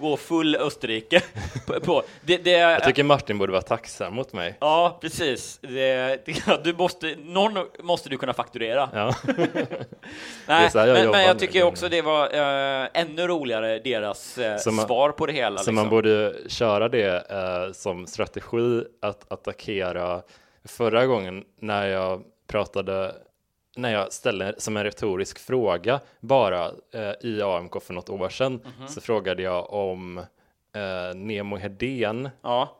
[0.00, 1.22] gå full Österrike
[1.66, 1.80] på.
[1.80, 2.02] på.
[2.22, 4.56] Det, det, Jag tycker Martin borde vara tacksam mot mig.
[4.60, 5.58] Ja, precis.
[5.62, 6.26] Det,
[6.64, 8.90] du måste, någon måste du kunna fakturera.
[8.94, 9.14] Ja.
[10.46, 11.40] Nej, jag men, men jag nu.
[11.40, 15.58] tycker också det var eh, ännu roligare, deras man- svar på det hela.
[15.58, 15.90] Så man liksom.
[15.90, 20.22] borde köra det eh, som strategi att attackera.
[20.64, 23.14] Förra gången när jag pratade,
[23.76, 28.60] när jag ställde som en retorisk fråga bara eh, i AMK för något år sedan,
[28.78, 28.88] Mhm.
[28.88, 30.18] så frågade jag om
[30.72, 32.76] eh, Nemo Hedén, Ja,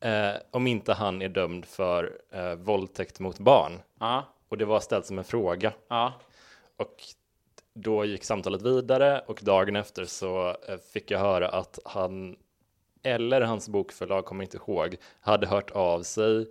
[0.00, 3.80] eh, om inte han är dömd för eh, våldtäkt mot barn.
[4.00, 5.72] ja, Och det var ställt som en fråga.
[5.88, 6.12] ja.
[6.76, 6.96] Och
[7.74, 12.36] då gick samtalet vidare och dagen efter så eh, fick jag höra att han
[13.02, 16.46] eller hans bokförlag, kommer inte ihåg, hade hört av sig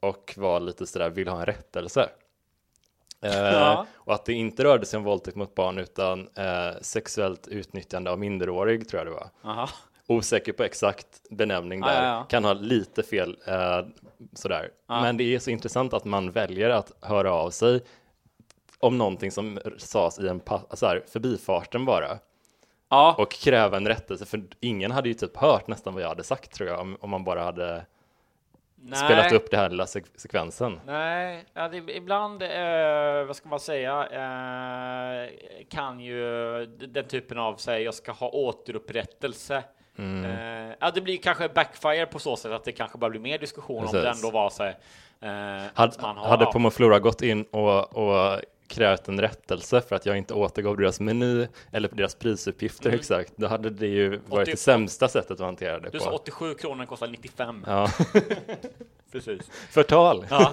[0.00, 2.08] och var lite sådär, vill ha en rättelse.
[3.22, 3.86] Eh, Ja.
[3.94, 8.18] Och att det inte rörde sig om våldtäkt mot barn utan eh, sexuellt utnyttjande av
[8.18, 9.50] minderårig tror jag det var.
[9.50, 9.68] Aha.
[10.06, 12.24] Osäker på exakt benämning där, ja, ja.
[12.24, 13.80] kan ha lite fel eh,
[14.32, 14.70] sådär.
[14.86, 17.80] Men det är så intressant att man väljer att höra av sig
[18.78, 20.40] om någonting som sades i en
[20.74, 22.18] så här, förbifarten bara
[22.88, 26.24] Ja, och kräva en rättelse för ingen hade ju typ hört nästan vad jag hade
[26.24, 27.86] sagt tror jag om, om man bara hade
[28.76, 28.98] nej.
[28.98, 30.80] spelat upp det här lilla sek- sekvensen.
[30.86, 35.30] Nej, ja, det, ibland, eh, vad ska man säga, eh,
[35.70, 39.62] kan ju den typen av, säg, jag ska ha återupprättelse.
[39.98, 40.24] Mm.
[40.24, 43.38] Eh, ja, det blir kanske backfire på så sätt att det kanske bara blir mer
[43.38, 44.24] diskussion om det Precis.
[44.24, 44.76] ändå var så här,
[45.20, 45.28] eh,
[45.74, 46.52] Hade, att man har, hade ja.
[46.52, 51.46] Pomoflora gått in och, och krävt en rättelse för att jag inte återgav deras meny
[51.72, 55.80] eller deras prisuppgifter exakt, då hade det ju varit 80 det sämsta sättet att hantera
[55.80, 56.16] det Du sa på.
[56.16, 57.64] 87 kronor kostar 95.
[57.66, 57.90] Ja,
[59.12, 59.50] Precis.
[59.70, 60.26] förtal.
[60.30, 60.52] Ja.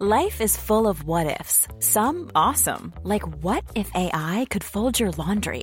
[0.00, 1.68] Life is full of what ifs.
[1.80, 5.62] Some awesome, like what if AI could fold your laundry?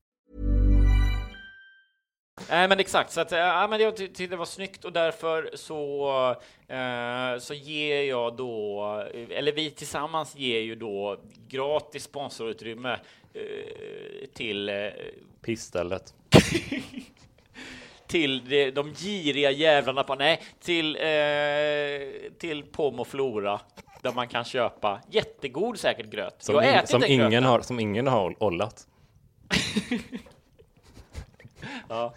[2.49, 3.11] Nej, men exakt.
[3.11, 6.35] Så att, ja, men jag tyckte det var snyggt och därför så,
[6.67, 8.83] eh, så ger jag då,
[9.29, 11.17] eller vi tillsammans ger ju då
[11.47, 12.99] gratis sponsorutrymme
[13.33, 14.75] eh, till eh,
[15.41, 16.13] Pissstället.
[18.07, 21.01] till de, de giriga jävlarna på, nej, till, eh,
[22.39, 23.59] till Pom och Flora
[24.01, 26.35] där man kan köpa jättegod säkert gröt.
[26.39, 27.43] Som, in, som, ingen gröten.
[27.43, 28.87] har, som ingen har ollat.
[31.89, 32.13] Ja,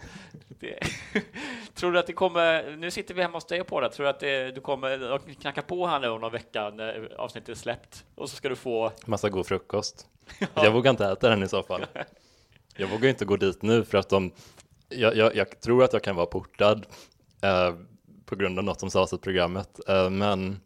[1.73, 4.09] tror du att det kommer, nu sitter vi hemma hos dig på det, tror du
[4.09, 8.05] att det, du kommer knacka på här nu om någon vecka när avsnittet är släppt
[8.15, 10.07] och så ska du få Massa god frukost.
[10.53, 11.85] Jag vågar inte äta den i så fall.
[12.77, 14.31] Jag vågar inte gå dit nu för att de,
[14.89, 16.85] jag, jag, jag tror att jag kan vara portad
[17.41, 17.75] eh,
[18.25, 20.59] på grund av något som sades i programmet, eh, men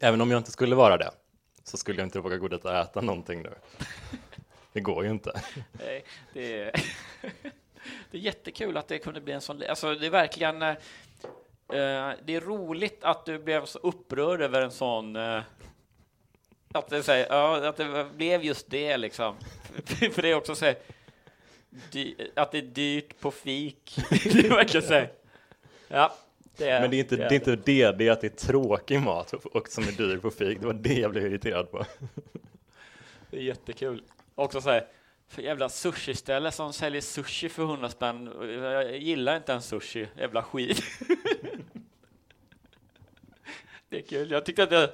[0.00, 1.10] även om jag inte skulle vara det
[1.64, 3.54] så skulle jag inte våga gå dit och äta någonting nu.
[4.76, 5.32] Det går ju inte.
[5.72, 6.70] Nej, det, är,
[8.10, 9.62] det är jättekul att det kunde bli en sån...
[9.68, 10.62] Alltså, det är verkligen...
[10.62, 10.74] eh,
[12.24, 15.16] det är roligt att du blev så upprörd över en sån...
[15.16, 15.40] eh,
[16.74, 19.36] att, det, så här, ja, att det blev just det, liksom.
[20.12, 20.76] För det är också så här,
[21.92, 23.96] dy, att det är dyrt på fik.
[24.10, 25.12] det är verkligen så här,
[25.88, 26.16] Ja,
[26.56, 28.46] det är Men det är inte det, är inte det, det är att det är
[28.46, 30.60] tråkig mat och som är dyr på fik.
[30.60, 31.86] Det var det jag blev irriterad på.
[33.30, 34.02] Det är jättekul.
[34.36, 34.86] Också så här,
[35.28, 38.30] för jävla sushi-ställe som säljer sushi för 100 spänn.
[38.62, 40.82] Jag gillar inte ens sushi, jävla skit.
[43.88, 44.30] det är kul.
[44.30, 44.88] Jag tyckte att jag...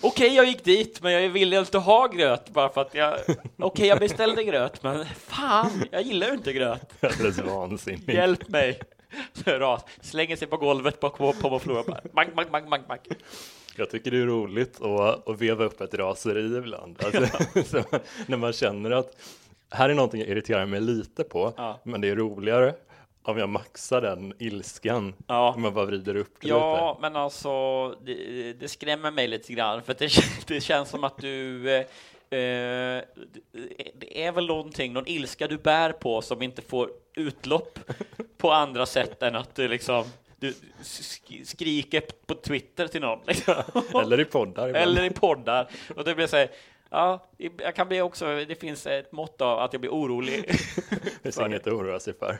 [0.00, 3.18] Okej, jag gick dit, men jag ville inte ha gröt bara för att jag...
[3.58, 6.92] Okej, jag beställde gröt, men fan, jag gillar ju inte gröt.
[7.04, 8.08] Alldeles vansinnigt.
[8.08, 8.80] Hjälp mig.
[9.46, 9.84] Ras.
[10.00, 11.82] Slänger sig på golvet på på på Flora.
[11.82, 13.00] bara, bang, bang, bang.
[13.76, 17.02] Jag tycker det är roligt att, att veva upp ett raseri ibland.
[17.04, 17.26] Alltså,
[17.64, 17.82] så
[18.26, 19.16] när man känner att
[19.70, 21.80] här är någonting jag irriterar mig lite på, Ja.
[21.84, 22.74] men det är roligare
[23.22, 25.14] om jag maxar den ilskan.
[25.26, 25.52] Ja.
[25.56, 27.00] Om man bara vrider upp det Ja, lite.
[27.10, 30.10] men alltså det, det skrämmer mig lite grann för det,
[30.46, 31.68] det känns som att du
[32.30, 33.04] eh,
[33.94, 37.78] det- är väl någonting, någon ilska du bär på som inte får utlopp
[38.36, 40.04] på andra sätt än att du liksom
[40.38, 43.20] du sk- skriker på Twitter till någon.
[43.26, 43.54] Liksom.
[44.02, 44.68] Eller i poddar.
[44.68, 44.88] ibland.
[44.88, 45.68] Eller i poddar.
[45.96, 46.50] Och det blir så här,
[46.90, 47.26] ja,
[47.58, 50.44] jag kan bli också, det finns ett mått av att jag blir orolig.
[50.90, 52.38] Det finns inget att oroa sig för.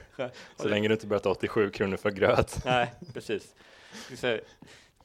[0.56, 2.62] Så länge du inte börjar ta 87 kronor för gröt.
[2.64, 3.54] Nej, precis.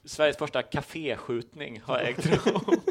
[0.06, 2.62] Sveriges första kaféskjutning har ägt rum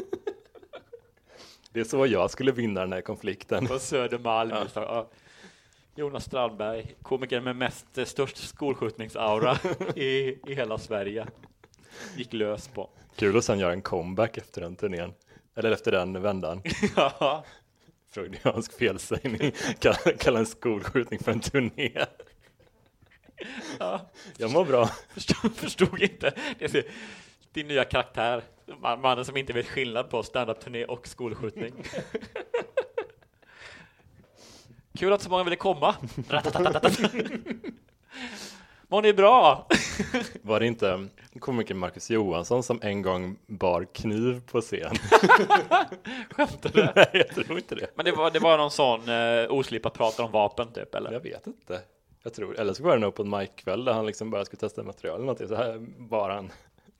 [1.73, 3.67] Det är så jag skulle vinna den här konflikten.
[3.67, 4.55] på Södermalm.
[4.75, 5.09] Ja.
[5.95, 9.57] Jonas Strandberg, komikern med mest, eh, störst skolskjutningsaura
[9.95, 10.05] i,
[10.51, 11.27] i hela Sverige,
[12.15, 12.89] gick lös på.
[13.15, 15.13] Kul att sen göra en comeback efter den turnén.
[15.55, 16.61] Eller efter den vändan.
[16.95, 17.45] Ja,
[18.11, 19.51] Freudiansk felsägning.
[19.79, 22.05] Kalla, kalla en skolskjutning för en turné.
[23.79, 24.09] ja.
[24.37, 24.89] Jag mår bra.
[25.09, 26.33] Förstod, förstod inte.
[26.59, 26.85] Det är
[27.53, 28.43] din nya karaktär,
[28.79, 31.73] mannen som inte vet skillnad på stand-up-turné och skolskjutning.
[34.97, 35.95] Kul att så många ville komma.
[38.87, 39.67] Mår ni bra?
[40.41, 41.07] Var det inte
[41.39, 44.95] komikern Marcus Johansson som en gång bar kniv på scen?
[46.31, 46.87] Skämtar du?
[46.95, 47.87] Nej, jag tror inte det.
[47.95, 51.11] Men det var, det var någon sån uh, oslipat pratar om vapen typ, eller?
[51.11, 51.81] Jag vet inte.
[52.23, 54.83] Jag tror, eller så var det en open mic-kväll där han liksom bara skulle testa
[54.83, 55.47] material eller någonting.
[55.47, 56.51] Så här bara en,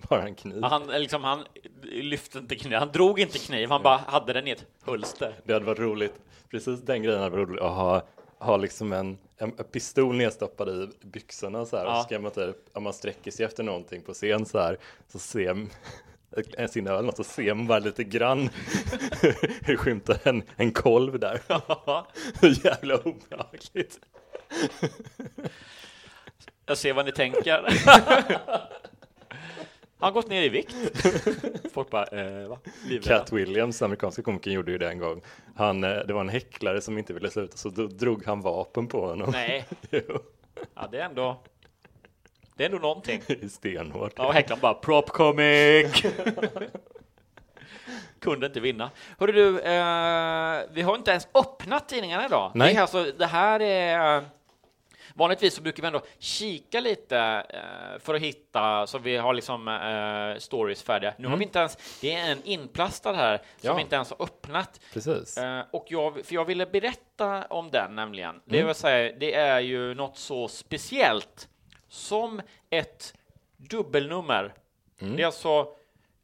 [0.09, 0.63] bara en kniv.
[0.63, 1.43] Han, liksom, han
[1.83, 5.35] lyfte inte kniv, han drog inte kniv, han bara hade den i ett hölster.
[5.43, 6.13] Det hade varit roligt.
[6.51, 8.01] Precis den grejen hade varit roligt att ha,
[8.39, 11.85] ha liksom en, en, en pistol nedstoppad i byxorna så här.
[11.85, 11.97] Och Ja.
[11.97, 14.77] så ska man typ, om man sträcker sig efter någonting på scen så här,
[15.07, 15.67] så ser
[16.57, 18.39] en sin öl något så ser man bara lite grann
[19.61, 21.41] hur skymtar en, en kolv där.
[22.39, 23.99] Så jävla obehagligt.
[26.65, 27.65] Jag ser vad ni tänker.
[30.01, 30.75] Han gått ner i vikt.
[31.73, 32.59] Folk bara, eh, va?
[32.87, 33.19] Livrädda.
[33.19, 35.21] Cat Williams, amerikanska komikern, gjorde ju det en gång.
[35.55, 38.87] Han, eh, det var en häcklare som inte ville sluta, så då drog han vapen
[38.87, 39.29] på honom.
[39.31, 40.19] Nej, Jo,
[40.75, 41.43] ja, det är ändå.
[42.55, 43.21] Det är ändå någonting.
[43.27, 44.13] det är stenhårt.
[44.15, 46.03] Ja, och häcklaren bara prop comic.
[48.19, 48.91] Kunde inte vinna.
[49.19, 52.51] Hörru du, eh, vi har inte ens öppnat tidningarna idag.
[52.55, 52.73] Nej.
[52.73, 54.25] Det, är alltså, det här är
[55.21, 57.17] Vanligtvis så brukar vi ändå kika lite
[57.49, 61.13] eh, för att hitta så vi har liksom eh, stories färdiga.
[61.17, 61.99] Nu har vi inte ens.
[62.01, 63.79] Det är en inplastad här som Ja.
[63.79, 64.79] inte ens har öppnat.
[64.93, 65.37] Precis.
[65.37, 68.41] Eh, och jag, för jag ville berätta om den nämligen.
[68.45, 71.47] Det, vill säga, det är ju något så speciellt
[71.87, 73.13] som ett
[73.57, 74.53] dubbelnummer.
[74.99, 75.67] Det är alltså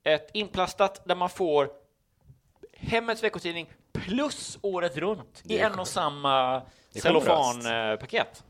[0.04, 1.70] ett inplastat där man får
[2.74, 8.44] Hemmets veckotidning plus året runt i en och samma cellofanpaket.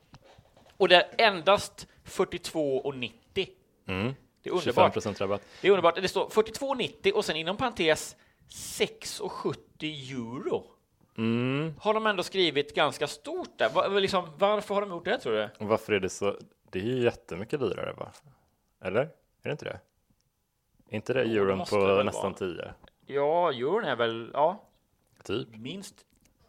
[0.78, 3.50] Och det är endast 42,90.
[3.86, 4.64] Det är underbart.
[4.64, 5.42] 25 procent rabatt.
[5.62, 5.96] Det är underbart.
[5.96, 8.16] Det står 42,90 och sen inom parentes
[8.50, 9.56] 6,70
[10.14, 10.64] euro.
[11.18, 11.74] Mm.
[11.80, 13.70] Har de ändå skrivit ganska stort där?
[13.70, 15.50] Va, liksom, varför har de gjort det tror du?
[15.60, 16.38] Och varför är det så?
[16.72, 18.12] Det är ju jättemycket dyrare, va?
[18.82, 19.02] Eller?
[19.02, 19.10] Är
[19.44, 19.80] det inte det?
[20.90, 22.34] Är inte det euron det på nästan vara.
[22.34, 22.74] 10?
[23.06, 24.64] Ja, euron är väl, ja,
[25.24, 25.48] Typ.
[25.56, 26.06] minst.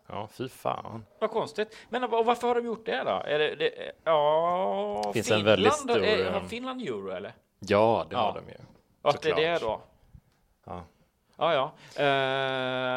[0.08, 1.04] Ja, fy fan.
[1.18, 1.76] Vad konstigt.
[1.88, 3.10] Men och varför har de gjort det då?
[3.10, 7.32] Är det, det ja, Finns en Finland, väldigt stor, är, har eh, Finland euro eller?
[7.58, 8.20] Ja, det Ja.
[8.20, 8.56] har de ju.
[9.02, 9.80] Att det är det då?
[10.66, 10.84] Ja.
[11.38, 11.72] Ja, ja.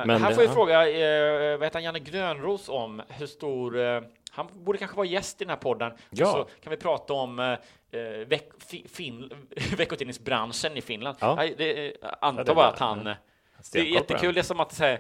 [0.06, 0.54] Men här det- får vi ja.
[0.54, 4.02] fråga, eh, vad heter han, Janne Grönros om hur stor, eh,
[4.32, 6.26] han borde kanske vara gäst i den här podden, Ja.
[6.26, 9.32] så kan vi prata om eh, veck, fi, fin,
[9.78, 11.18] veckotidningsbranschen i Finland.
[11.20, 11.36] Ja.
[11.36, 13.04] Nej, det, antar Ja, det bara att han,
[13.74, 14.98] det är jättekul, det är som att säga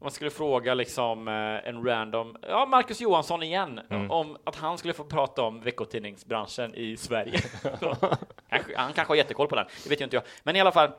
[0.00, 4.10] om man skulle fråga liksom eh, en random, ja Marcus Johansson igen, Mm.
[4.10, 7.40] om att han skulle få prata om veckotidningsbranschen i Sverige.
[8.76, 10.24] Han kanske har jättekoll på den, det vet ju inte jag.
[10.42, 10.90] Men i alla fall,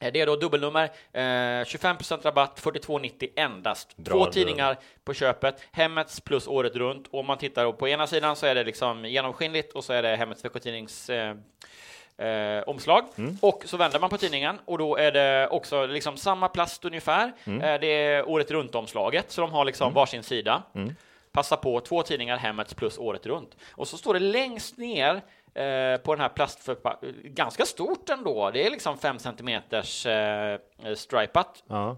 [0.00, 3.96] eh, det är då dubbelnummer, eh, 25% rabatt, 42,90 endast.
[3.96, 7.06] Bra Två tidningar på köpet, Hemmets plus året runt.
[7.08, 10.02] Och om man tittar på ena sidan så är det liksom genomskinligt och så är
[10.02, 11.34] det Hemmets veckotidnings eh,
[12.20, 13.04] eh, omslag.
[13.16, 13.36] Mm.
[13.40, 17.32] Och så vänder man på tidningen och då är det också liksom samma plast ungefär.
[17.44, 17.60] Mm.
[17.60, 20.62] Eh, det är året runt-omslaget, så de har liksom varsin sida.
[20.74, 20.94] Mm.
[21.32, 23.56] Passa på två tidningar, Hemmets plus året runt.
[23.72, 25.14] Och så står det längst ner
[25.54, 30.58] eh, på den här plastförpackningen, ganska stort ändå, det är liksom 5 centimeters eh,
[30.94, 31.62] stripat.
[31.68, 31.96] Ja.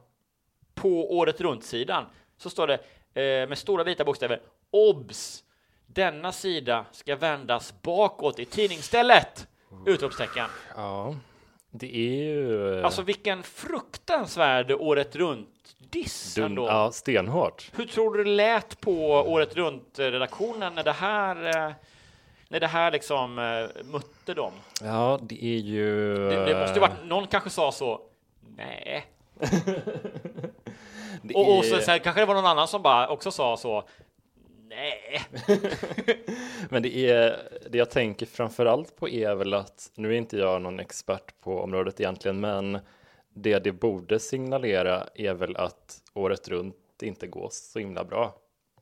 [0.74, 2.04] På året runt-sidan
[2.36, 2.74] så står det
[3.22, 5.44] eh, med stora vita bokstäver OBS!
[5.86, 9.46] Denna sida ska vändas bakåt i tidningsstället!
[9.86, 10.46] Utropstecken.
[10.76, 11.14] ja,
[11.70, 16.66] det är ju Alltså vilken fruktansvärd året runt-diss dun, ändå.
[16.66, 17.70] ja, stenhårt.
[17.76, 21.72] Hur tror du det lät på året runt-redaktionen när det här eh,
[22.48, 24.52] när det här liksom eh, mötte dem?
[24.82, 26.14] Ja, det är ju...
[26.16, 28.00] Det, det måste ju varit, någon kanske sa så,
[28.56, 29.06] nej.
[31.34, 33.84] Och, och så, här, kanske det var någon annan som bara också sa så,
[34.74, 35.22] nej.
[36.70, 37.38] Men det är
[37.70, 41.40] det jag tänker framför allt på är väl att nu är inte jag någon expert
[41.40, 42.78] på området egentligen, men
[43.34, 48.34] det det borde signalera är väl att året runt inte går så himla bra.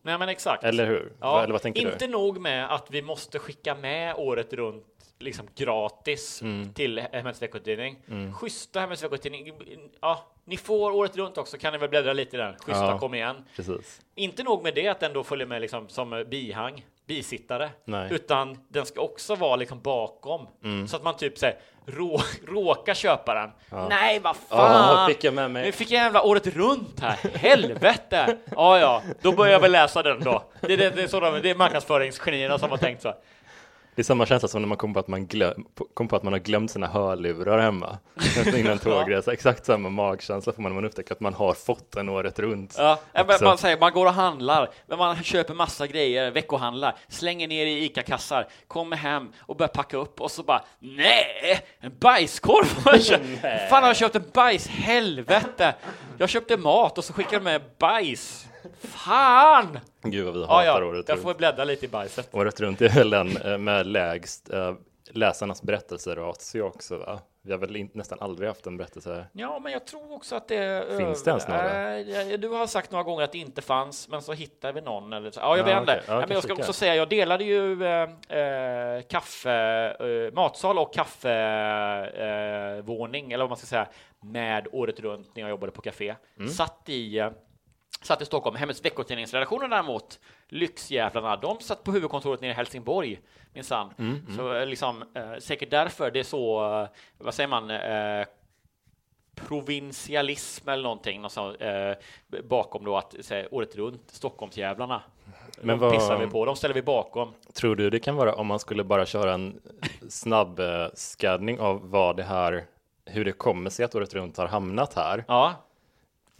[0.03, 0.65] Nej men exakt.
[0.65, 1.13] Eller hur?
[1.21, 2.13] Ja, Eller vad tänker inte du?
[2.13, 4.87] nog med att vi måste skicka med året runt
[5.21, 6.73] liksom gratis Mm.
[6.73, 7.97] till Hemmets veckotidning.
[8.35, 9.53] Schyssta Hemmets veckotidning.
[10.01, 12.53] Ja, ni får året runt också kan ni väl bläddra lite i den.
[12.55, 12.99] Schyssta, Ja.
[12.99, 13.45] kom igen.
[13.57, 14.01] Precis.
[14.15, 18.09] Inte nog med det att den då följer med liksom som bihang, bisittare, Nej.
[18.13, 20.89] utan den ska också vara liksom bakom Mm.
[20.89, 23.51] så att man typ säger rå, råkar köpa den.
[23.89, 25.09] Nej, vad Ja, fan!
[25.09, 25.63] fick jag med mig.
[25.65, 27.19] Nu fick jag jävla året runt här.
[27.39, 28.37] Helvete!
[28.57, 30.43] Ja, ja, då börjar jag väl läsa den då.
[30.61, 33.15] Det är, det, det är, sådana, det är marknadsföringsgenierna som har tänkt så.
[34.01, 36.23] Det är samma känsla som när man kommer på att man, glöm, kom på att
[36.23, 37.99] man har glömt sina hörlurar hemma
[38.57, 39.33] innan tågresa.
[39.33, 42.75] Exakt samma magkänsla får man när man upptäcker att man har fått en året runt.
[42.79, 42.99] Ja,
[43.41, 47.85] man säger man går och handlar, men man köper massa grejer, veckohandlar, slänger ner i
[47.85, 53.05] ICA-kassar, kommer hem och börjar packa upp och så bara nej, en bajskorv har jag
[53.05, 53.41] köpt.
[53.71, 54.67] Fan har jag köpt en bajs?
[54.67, 55.75] Helvete!
[56.19, 58.47] Jag köpte mat och så skickade de med bajs.
[58.83, 59.79] Fan!
[60.03, 61.23] Gud vad vi Ja, hatar ja, året jag runt.
[61.25, 62.29] får bläddra lite i bajset.
[62.35, 64.75] Året runt är väl den med lägst eh,
[65.11, 67.21] läsarnas berättelseratio också va?
[67.43, 69.27] Vi har väl in, nästan aldrig haft en berättelse.
[69.33, 70.85] Ja, men jag tror också att det...
[70.99, 71.99] Finns det ens några?
[71.99, 75.13] Äh, du har sagt några gånger att det inte fanns, men så hittar vi någon.
[75.13, 75.41] Eller så.
[75.41, 75.93] Ja, jag Ja, vet inte.
[75.93, 76.05] okej.
[76.15, 78.09] Ja, men jag ska också säga, jag delade ju eh,
[79.09, 83.87] kaffe, matsal och kaffevåning, våning, eller vad man ska säga,
[84.23, 86.15] med året runt när jag jobbade på café.
[86.39, 86.49] Mm.
[86.51, 87.31] Satt i
[88.03, 88.57] satt i Stockholm.
[88.57, 93.21] Hemmets veckotidningsredaktioner däremot, lyxjävlarna, de satt på huvudkontoret nere i Helsingborg
[93.55, 93.95] minsann.
[93.99, 96.89] Mm, Så eh, liksom, eh, säkert därför det är så, eh,
[97.19, 98.27] vad säger man, eh,
[99.35, 101.93] provinsialism eller någonting något sånt, eh,
[102.45, 105.03] bakom då att säga, året runt Stockholmsjävlarna.
[105.61, 107.33] Men de vad- pissar vi på, de ställer vi bakom.
[107.55, 109.61] Tror du det kan vara om man skulle bara köra en
[110.09, 110.87] snabb eh,
[111.61, 112.65] av vad det här,
[113.07, 115.25] hur det kommer sig att året runt har hamnat här?
[115.29, 115.55] Ja.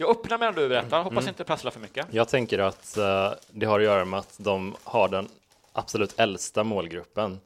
[0.01, 1.03] Jag öppnar medan du berättar, Mm.
[1.13, 2.07] hoppas inte prasslar för mycket.
[2.11, 5.27] Jag tänker att eh, det har att göra med att de har den
[5.73, 7.39] absolut äldsta målgruppen,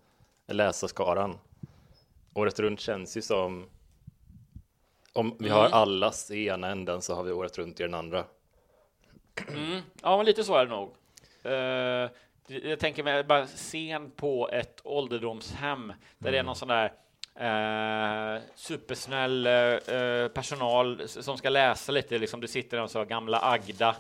[0.48, 1.38] läsarskaran.
[2.34, 3.66] Året runt känns ju som
[5.14, 5.74] om vi har Mm.
[5.74, 8.24] allas i ena änden så har vi året runt i den andra.
[10.02, 10.94] Ja, men lite så är det nog.
[11.44, 12.10] Eh,
[12.70, 16.94] jag tänker mig bara scen på ett ålderdomshem där det är någon sån där
[17.40, 22.18] eh, supersnäll eh, personal som ska läsa lite.
[22.18, 23.96] Liksom, det sitter en så gamla Agda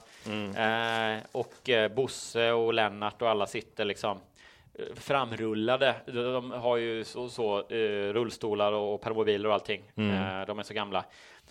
[0.57, 4.17] eh, och eh, Bosse och Lennart och alla sitter liksom
[4.73, 5.95] eh, framrullade.
[6.05, 9.83] De, har ju så, så eh, rullstolar och permobiler och allting.
[10.11, 11.05] Eh, de är så gamla.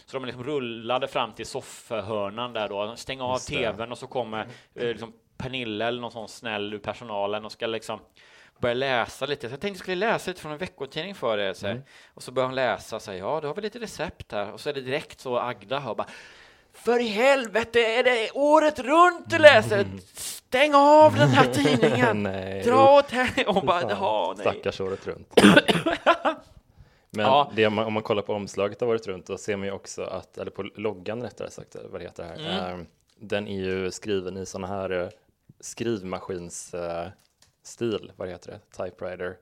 [0.06, 2.96] Så de är liksom rullade fram till soffhörnan där då.
[2.96, 7.52] Stäng av tvn och så kommer liksom Pernilla eller någon sån snäll ur personalen och
[7.52, 8.00] ska liksom
[8.58, 9.48] börja läsa lite.
[9.48, 11.52] Så jag tänkte jag skulle läsa lite från en veckotidning för er.
[11.52, 11.82] Så här.
[12.14, 14.52] Och så börjar hon läsa, så här, ja, då har vi lite recept här.
[14.52, 16.06] Och så är det direkt så Agda hör bara
[16.72, 19.86] för i helvete, är det året runt du läser?
[20.14, 22.22] Stäng av den här tidningen!
[22.22, 23.44] Nej, Dra åt henne!
[23.46, 24.42] Och hon bara, Fan, ja, nej.
[24.46, 25.32] Stackars året runt.
[27.10, 27.50] Men Ja.
[27.54, 29.72] det, om, man, om man kollar på omslaget av året runt, då ser man ju
[29.72, 32.80] också att, eller på loggan rättare sagt, vad det heter här, Mm.
[32.80, 32.86] eh,
[33.18, 35.08] den är ju skriven i sådana här eh,
[35.60, 37.06] skrivmaskins eh,
[37.66, 39.36] stil, vad heter det, typewriter.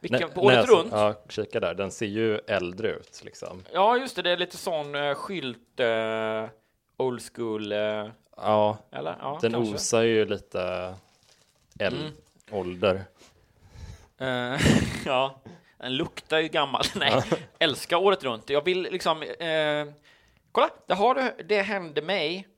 [0.00, 0.92] Vilken, på året alltså, runt?
[0.92, 3.64] Ja, kika där, den ser ju äldre ut liksom.
[3.72, 6.48] Ja, just det, det är lite sån uh, skylt, eh,
[6.96, 9.16] old school, eh, Ja, eller?
[9.20, 9.74] Ja, den kanske.
[9.74, 10.94] osar ju lite
[11.78, 12.12] äl- Mm.
[12.50, 13.04] ålder.
[14.18, 14.56] Eh,
[15.06, 15.40] ja,
[15.78, 16.84] den luktar ju gammal.
[16.96, 17.22] Nej,
[17.58, 18.50] älskar året runt.
[18.50, 19.24] Jag vill liksom...
[20.52, 22.48] Kolla, där har Det hände mig.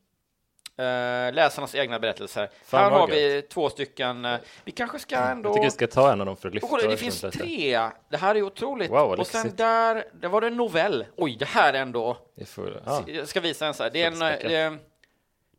[0.77, 2.49] Eh, läsarnas egna berättelser.
[2.65, 4.25] Fan, Här har vi två stycken.
[4.25, 5.49] eh, vi kanske ska ändå...
[5.49, 7.21] Jag tycker vi ska ta en av dem för att lyfta kolla, det året finns
[7.21, 7.89] tre.
[8.09, 8.91] Det här är otroligt.
[8.91, 9.59] Wow, och sen lyxigt.
[9.59, 11.05] där, där var det en novell.
[11.17, 12.17] Oj, det här är ändå...
[12.35, 13.03] Det är full, ja.
[13.07, 13.91] Jag ska visa en så här.
[13.91, 14.79] Det är, en, det,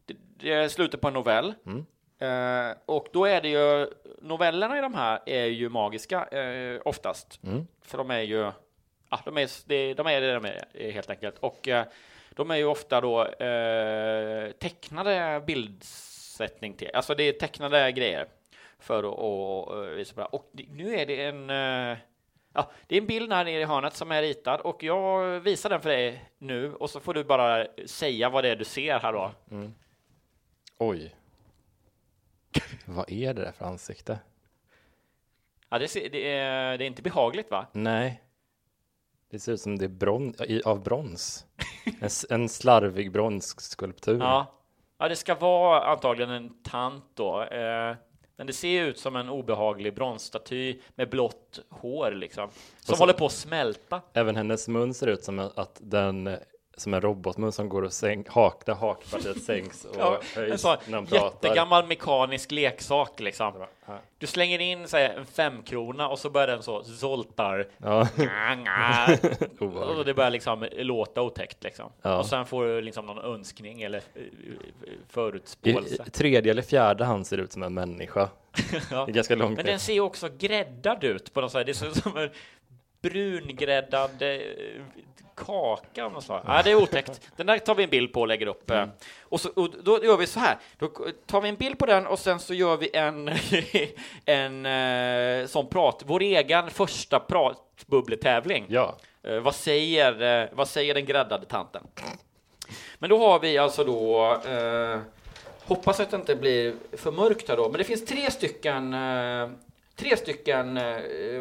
[0.06, 1.54] det, det är slutet på en novell.
[1.66, 1.86] Mm.
[2.20, 3.88] Eh, och då är det ju,
[4.22, 6.28] novellerna i de här är ju magiska
[6.86, 7.40] oftast.
[7.44, 7.68] Mm.
[7.86, 8.52] För de är ju,
[9.10, 11.36] ja, de är, det- de är det de är helt enkelt.
[11.40, 11.68] Och
[12.36, 18.28] de är ju ofta då eh, tecknade bildsättning till, alltså det är tecknade grejer
[18.80, 20.38] för att och visa på.
[20.38, 21.98] Och nu är det en eh,
[22.56, 25.70] Ja, det är en bild här nere i hörnet som är ritad och jag visar
[25.70, 29.00] den för dig nu och så får du bara säga vad det är du ser
[29.00, 29.32] här då.
[30.78, 31.16] Oj.
[32.86, 34.20] Vad är det där för ansikte?
[35.70, 37.66] Ja, det, ser, det, är, det är inte behagligt va?
[37.72, 38.22] Nej.
[39.34, 40.34] Det ser ut som det är bron
[40.66, 41.46] av brons.
[42.00, 44.20] En, en slarvig bronsskulptur.
[44.20, 44.54] Ja.
[45.00, 47.42] ja, det ska vara antagligen en tant då.
[47.44, 47.96] Eh,
[48.36, 52.50] men det ser ut som en obehaglig bronsstaty med blått hår liksom.
[52.80, 54.02] Som så- håller på att smälta.
[54.14, 56.38] Även hennes mun ser ut som att den
[56.78, 60.62] som en robotmun som går och sänk, hak, där hakpartiet sänks och Ja, en höjs
[60.62, 61.26] sån när de pratar.
[61.26, 63.54] jättegammal mekanisk leksak liksom.
[63.88, 64.00] Ja.
[64.18, 67.68] Du slänger in så här, en femkrona och så börjar den så zoltar.
[67.78, 68.08] Ja.
[68.18, 69.18] Nga, nga.
[69.98, 71.92] och det börjar liksom låta otäckt liksom.
[72.02, 72.20] Ja.
[72.20, 74.22] Och sen får du liksom någon önskning eller eh,
[75.10, 76.04] förutspåelse.
[76.08, 78.30] I tredje eller fjärde hand ser det ut som en människa.
[78.92, 79.06] Ja.
[79.06, 81.66] Ganska långt Men den ser också gräddad ut på något sätt.
[81.66, 82.30] Det ser ut som en
[83.04, 84.40] brungräddad eh,
[85.36, 86.42] kaka av något slag.
[86.48, 87.22] Ja, det är otäckt.
[87.36, 88.72] Den där tar vi en bild på och lägger upp.
[88.72, 88.84] Mm.
[88.84, 88.90] eh.
[89.22, 90.58] Och, så, och då gör vi så här.
[90.78, 90.92] Då
[91.26, 93.32] tar vi en bild på den och sen så gör vi en,
[94.26, 98.66] en eh, sån prat, vår egen första pratbubbletävling.
[98.70, 98.98] Ja.
[99.42, 101.88] Vad, säger, vad säger den gräddade tanten?
[103.00, 105.00] Men då har vi alltså då eh,
[105.66, 109.50] Hoppas att det inte blir för mörkt här då, men det finns tre stycken eh,
[109.96, 110.84] Tre stycken, eh,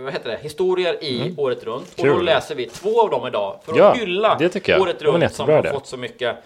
[0.04, 1.88] vad heter det, historier i Året runt.
[1.88, 2.16] Och då Mm.
[2.16, 2.24] Kul.
[2.24, 4.44] läser vi två av dem idag för att Ja, hylla det.
[4.80, 5.70] Året Det runt som har idé.
[5.70, 6.36] fått så mycket.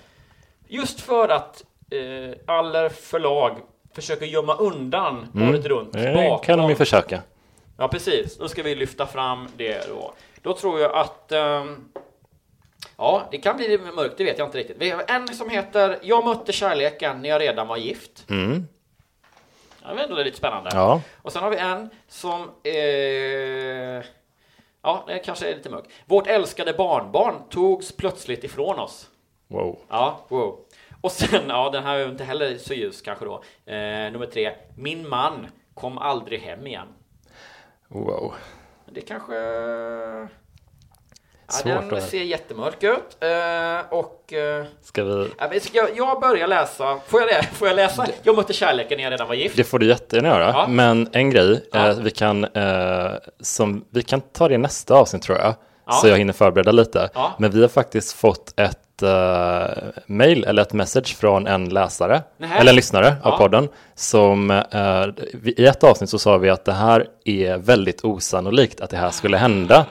[0.68, 3.56] Just för att eh, alla förlag
[3.94, 6.38] försöker gömma undan Året runt Det Mm.
[6.38, 7.22] kan de ju försöka.
[7.78, 8.36] Ja, precis.
[8.38, 10.12] Då ska vi lyfta fram det då.
[10.42, 11.32] Då tror jag att...
[11.32, 11.84] ehm,
[12.96, 14.76] ja, det kan bli mörkt, det vet jag inte riktigt.
[14.80, 18.24] Vi har en som heter Jag mötte kärleken när jag redan var gift.
[18.30, 18.66] Mm.
[19.94, 20.70] Det är lite spännande.
[20.72, 21.00] Ja.
[21.22, 22.50] Och sen har vi en som...
[22.62, 24.04] Eh,
[24.82, 25.90] ja, det kanske är lite mörkt.
[26.06, 29.10] Vårt älskade barnbarn togs plötsligt ifrån oss.
[29.48, 29.78] Wow.
[29.88, 30.58] Ja, wow.
[31.00, 33.34] Och sen, ja, den här är inte heller så ljus kanske då.
[33.72, 34.52] Eh, nummer tre.
[34.76, 36.88] Min man kom aldrig hem igen.
[37.88, 38.34] Wow.
[38.86, 39.34] Det kanske...
[41.64, 43.16] Ja, den ser jättemörk ut.
[43.20, 44.32] Eh, och...
[44.32, 45.28] Eh, Ska vi?
[45.72, 46.98] jag, jag börjar läsa.
[47.06, 47.42] Får jag det?
[47.52, 48.06] Får jag läsa?
[48.22, 49.56] Jag mötte kärleken när jag redan var gift.
[49.56, 50.48] Det får du jättegärna göra.
[50.48, 50.66] Ja.
[50.68, 51.88] Men en grej, Ja.
[51.88, 55.54] eh, vi, kan, eh, som, vi kan ta det nästa avsnitt tror jag.
[55.86, 55.92] Ja.
[55.92, 57.10] Så jag hinner förbereda lite.
[57.38, 62.58] Men vi har faktiskt fått ett eh, mail eller ett message från en läsare, Nähä.
[62.58, 63.68] eller en lyssnare av podden.
[63.94, 65.06] Som eh,
[65.56, 69.10] i ett avsnitt så sa vi att det här är väldigt osannolikt att det här
[69.10, 69.86] skulle hända.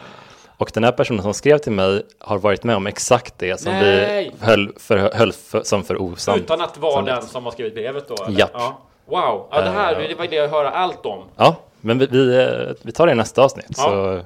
[0.57, 3.71] Och den här personen som skrev till mig har varit med om exakt det som
[3.73, 4.31] Nej.
[4.39, 6.41] vi höll, för, höll för, som för osant.
[6.41, 8.23] Utan att vara den som har skrivit brevet då?
[8.23, 8.39] eller?
[8.39, 8.51] Japp.
[8.53, 8.77] Ja.
[9.05, 10.07] Wow, ja, det här Eh.
[10.09, 11.23] det var det jag höra allt om.
[11.35, 13.75] Ja, men vi, vi, eh, vi tar det i nästa avsnitt Ja.
[13.83, 14.21] så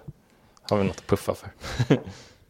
[0.70, 1.50] har vi något att puffa för.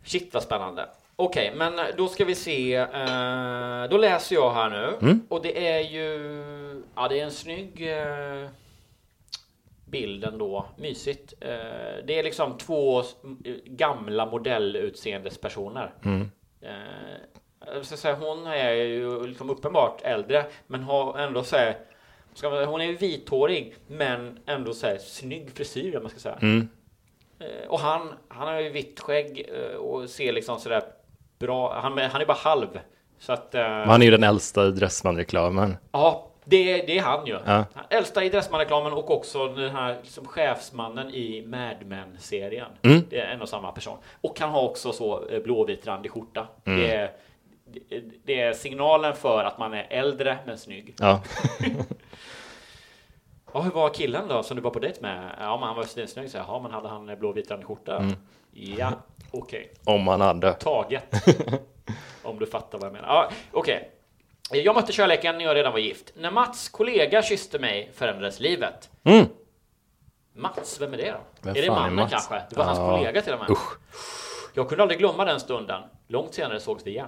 [0.06, 0.86] Shit vad spännande.
[1.16, 2.76] Okej, men då ska vi se.
[2.76, 4.98] eh, då läser jag här nu.
[5.02, 5.22] Mm.
[5.30, 6.84] Och det är ju...
[6.96, 8.50] Ja, det är en snygg uh,
[9.90, 10.66] bild ändå.
[10.78, 11.34] Mysigt.
[11.42, 11.50] Eh,
[12.08, 13.04] det är liksom två
[13.66, 15.94] gamla modellutseendes-personer.
[16.06, 16.30] Mm.
[16.62, 21.78] Eh, ska säga, hon är ju liksom uppenbart äldre, men har ändå så här,
[22.44, 26.38] man, hon är ju vithårig, men ändå så här snygg frisyr, om man ska säga.
[26.42, 26.70] Mm.
[27.40, 30.84] Eh, Och han, han har ju vitt skägg och ser liksom sådär
[31.40, 32.80] bra, han, han är bara halv.
[33.20, 35.78] Så att, Han är ju den äldsta i Dressman-reklamen.
[35.92, 37.34] ja, det, det är han ju.
[37.46, 37.66] Ja.
[37.74, 42.72] Han Äldsta i Dressman-reklamen och också den här liksom, chefsmannen i Mad Men-serien.
[42.82, 43.02] Mm.
[43.10, 43.98] Det är en och samma person.
[44.22, 46.48] Och han har också så eh, blåvit randig skjorta.
[46.66, 46.80] Mm.
[46.80, 47.12] Det, är,
[48.26, 50.96] det, är signalen för att man är äldre men snygg.
[51.00, 51.22] Ja.
[53.54, 55.36] Ja, hur var killen då som du var på dejt med?
[55.40, 56.30] Ja, men han var snygg.
[56.30, 57.98] Så ja, men hade han eh, blåvit randig skjorta?
[57.98, 58.16] Mm.
[58.52, 58.92] Ja,
[59.32, 59.72] okej.
[59.84, 60.54] Om han hade.
[60.54, 61.16] taget.
[62.24, 63.08] Om du fattar vad jag menar.
[63.08, 63.92] Ja, Okej.
[64.52, 66.14] Jag mötte kärleken när jag redan var gift.
[66.16, 68.90] När Mats kollega kysste mig förändrades livet.
[69.04, 69.26] Mm.
[70.34, 71.18] Mats, vem är det då?
[71.42, 72.12] Vem är det är mannen Mats?
[72.12, 72.42] kanske?
[72.50, 72.98] Det var hans Ja.
[72.98, 73.50] kollega till och med.
[73.50, 73.78] Usch.
[74.54, 75.82] Jag kunde aldrig glömma den stunden.
[76.08, 77.08] Långt senare sågs vi igen.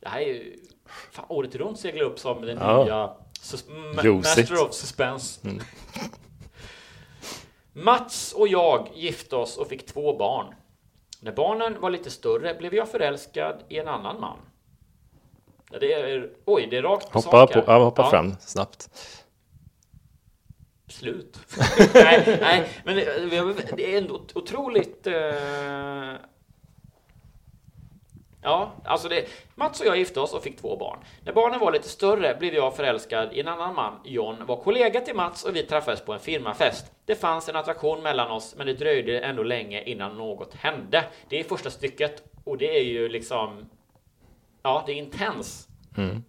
[0.00, 0.56] Det här är ju...
[1.12, 2.84] Fan, året runt seglar upp som den Ja.
[2.84, 3.68] nya sus-.
[4.04, 5.48] Master of Suspense.
[5.48, 5.62] Mm.
[7.72, 10.54] Mats och jag gifte oss och fick två barn.
[11.20, 14.38] När barnen var lite större blev jag förälskad i en annan man.
[15.70, 17.78] Det är, oj, det är rakt på Hoppa, sak på, här.
[17.78, 18.88] ja, hoppa Ja, fram snabbt.
[20.88, 21.38] Slut.
[21.94, 25.06] nej, nej, men det, det är ändå otroligt...
[25.06, 25.14] Eh,
[28.42, 30.98] ja, alltså det, Mats och jag gifte oss och fick två barn.
[31.24, 34.00] När barnen var lite större blev jag förälskad i en annan man.
[34.04, 36.92] John var kollega till Mats och vi träffades på en firmafest.
[37.04, 41.04] Det fanns en attraktion mellan oss, men det dröjde ändå länge innan något hände.
[41.28, 43.66] Det är första stycket och det är ju liksom...
[44.66, 45.68] Ja, det är intens.
[45.96, 46.22] Mm.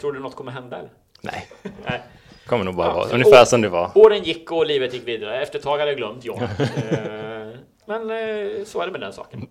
[0.00, 0.90] Tror du något kommer hända eller?
[1.20, 1.48] Nej,
[1.84, 2.02] Nej.
[2.46, 3.90] kommer nog bara Ja, vara ungefär år- som det var.
[3.94, 5.42] Åren gick och livet gick vidare.
[5.42, 6.42] Efter ett tag hade jag glömt John.
[6.90, 7.52] Eh,
[7.88, 9.46] Men eh, så är det med den saken.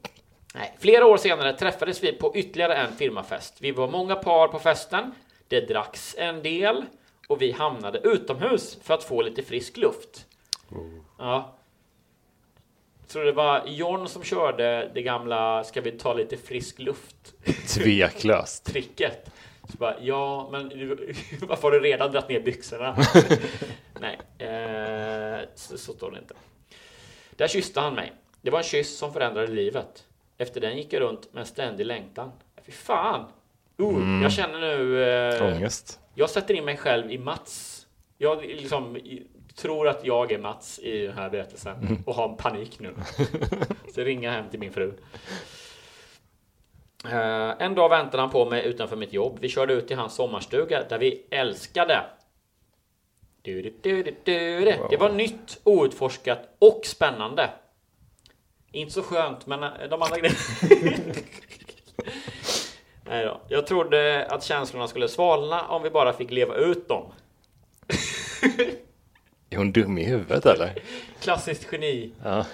[0.56, 0.76] Nej.
[0.80, 3.54] Flera år senare träffades vi på ytterligare en firmafest.
[3.60, 5.12] Vi var många par på festen.
[5.48, 6.86] Det dracks en del
[7.30, 10.26] och vi hamnade utomhus för att få lite frisk luft.
[11.20, 11.56] Ja.
[13.08, 17.34] Så det var John som körde det gamla ska vi ta lite frisk luft
[17.76, 18.66] Tveklöst.
[18.66, 19.32] tricket.
[19.72, 20.70] Så bara, ja, men
[21.42, 22.98] varför har du redan dragit ner byxorna?
[24.00, 26.34] Nej, eh, så, så står det inte.
[27.36, 28.14] Där kysste han mig.
[28.42, 30.04] Det var en kyss som förändrade livet.
[30.38, 32.32] Efter den gick jag runt med en ständig längtan.
[32.66, 33.26] Fy fan!
[33.80, 34.22] Uh, Mm.
[34.22, 35.04] Jag känner nu...
[35.04, 36.00] Eh, Ångest.
[36.14, 37.86] jag sätter in mig själv i Mats.
[38.18, 38.98] Jag liksom
[39.56, 42.04] tror att jag är Mats i den här berättelsen Mm.
[42.06, 42.96] och har panik nu.
[43.94, 44.94] Så jag ringer hem till min fru.
[47.06, 49.38] Eh, en dag väntade han på mig utanför mitt jobb.
[49.42, 52.04] Vi körde ut till hans sommarstuga där vi älskade.
[53.42, 54.78] Du, du, du, du, du, du.
[54.90, 57.50] Det var nytt, outforskat och spännande.
[58.72, 60.40] Inte så skönt, men eh, de andra grejerna...
[63.08, 63.42] Nej då.
[63.48, 67.12] Jag trodde att känslorna skulle svalna om vi bara fick leva ut dem.
[69.56, 70.74] Är hon dum i huvudet eller?
[71.22, 72.12] Klassiskt geni.
[72.24, 72.46] Ja.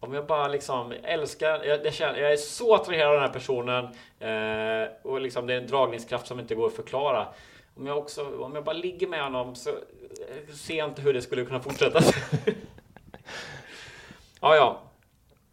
[0.00, 3.84] Om jag bara liksom älskar, jag, känner, jag är så attraherad av den här personen
[4.20, 7.26] eh, och liksom det är en dragningskraft som inte går att förklara.
[7.76, 11.14] Om jag också, om jag bara ligger med honom så eh, ser jag inte hur
[11.14, 12.00] det skulle kunna fortsätta.
[14.40, 14.82] ja, ja.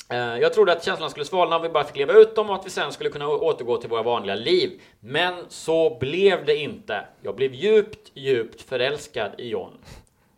[0.10, 2.56] Eh, Jag trodde att känslorna skulle svalna om vi bara fick leva ut dem och
[2.56, 4.81] att vi sen skulle kunna återgå till våra vanliga liv.
[4.99, 7.06] Men så blev det inte.
[7.22, 9.77] Jag blev djupt, djupt förälskad i John.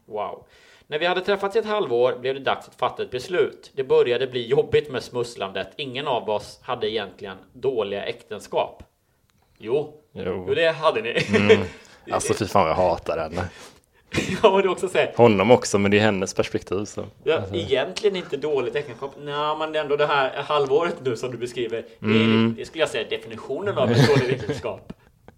[0.06, 0.45] Wow.
[0.88, 3.72] När vi hade träffats i ett halvår blev det dags att fatta ett beslut.
[3.76, 5.68] Det började bli jobbigt med smusslandet.
[5.76, 8.84] Ingen av oss hade egentligen dåliga äktenskap.
[9.57, 10.45] Jo, Jo.
[10.48, 11.15] jo det hade ni.
[12.11, 13.49] Alltså fy fan jag hatar henne.
[14.44, 15.11] ja, men det är också säga.
[15.15, 16.86] Honom också, men det är hennes perspektiv.
[16.86, 17.06] Så.
[17.23, 19.15] Ja, egentligen inte dåligt äktenskap.
[19.19, 21.86] Nej, men ändå det här halvåret nu som du beskriver.
[21.99, 24.94] Det, är, det skulle jag säga är definitionen av ett dåligt äktenskap.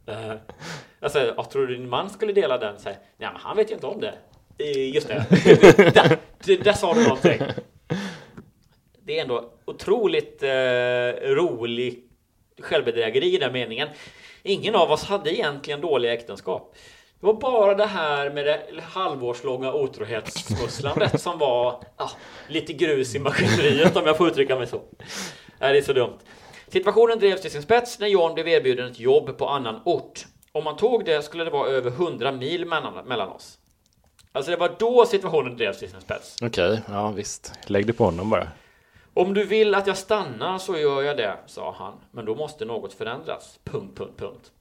[0.10, 0.34] Uh,
[1.00, 2.80] alltså, tror du din man skulle dela den?
[2.80, 4.14] Så här, Nej, men han vet ju inte om det.
[4.58, 5.26] Eh, Just det.
[5.94, 7.42] där, där, där sa du någonting.
[9.06, 10.50] Det är ändå otroligt uh,
[11.36, 12.04] rolig
[12.62, 13.88] självbedrägeri i den meningen.
[14.44, 16.76] Ingen av oss hade egentligen dåliga äktenskap.
[17.20, 22.10] Det var bara det här med det halvårslånga otrohetssmusslandet som var ah,
[22.48, 24.82] lite grus i maskineriet om jag får uttrycka mig så.
[25.60, 26.18] Nej, det är så dumt.
[26.68, 30.26] Situationen drevs till sin spets när John blev erbjuden ett jobb på annan ort.
[30.52, 33.58] Om man tog det skulle det vara över 100 mil mellan, mellan oss.
[34.32, 36.36] Alltså det var då situationen drevs till sin spets.
[36.42, 37.54] Okej, ja visst.
[37.66, 38.48] Lägg det på honom bara.
[39.14, 41.94] Om du vill att jag stannar så gör jag det, sa han.
[42.12, 43.60] Men då måste något förändras.
[43.64, 44.52] Punkt, punkt, punkt.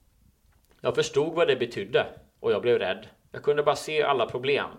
[0.81, 2.05] Jag förstod vad det betydde
[2.39, 3.07] och jag blev rädd.
[3.31, 4.69] Jag kunde bara se alla problem.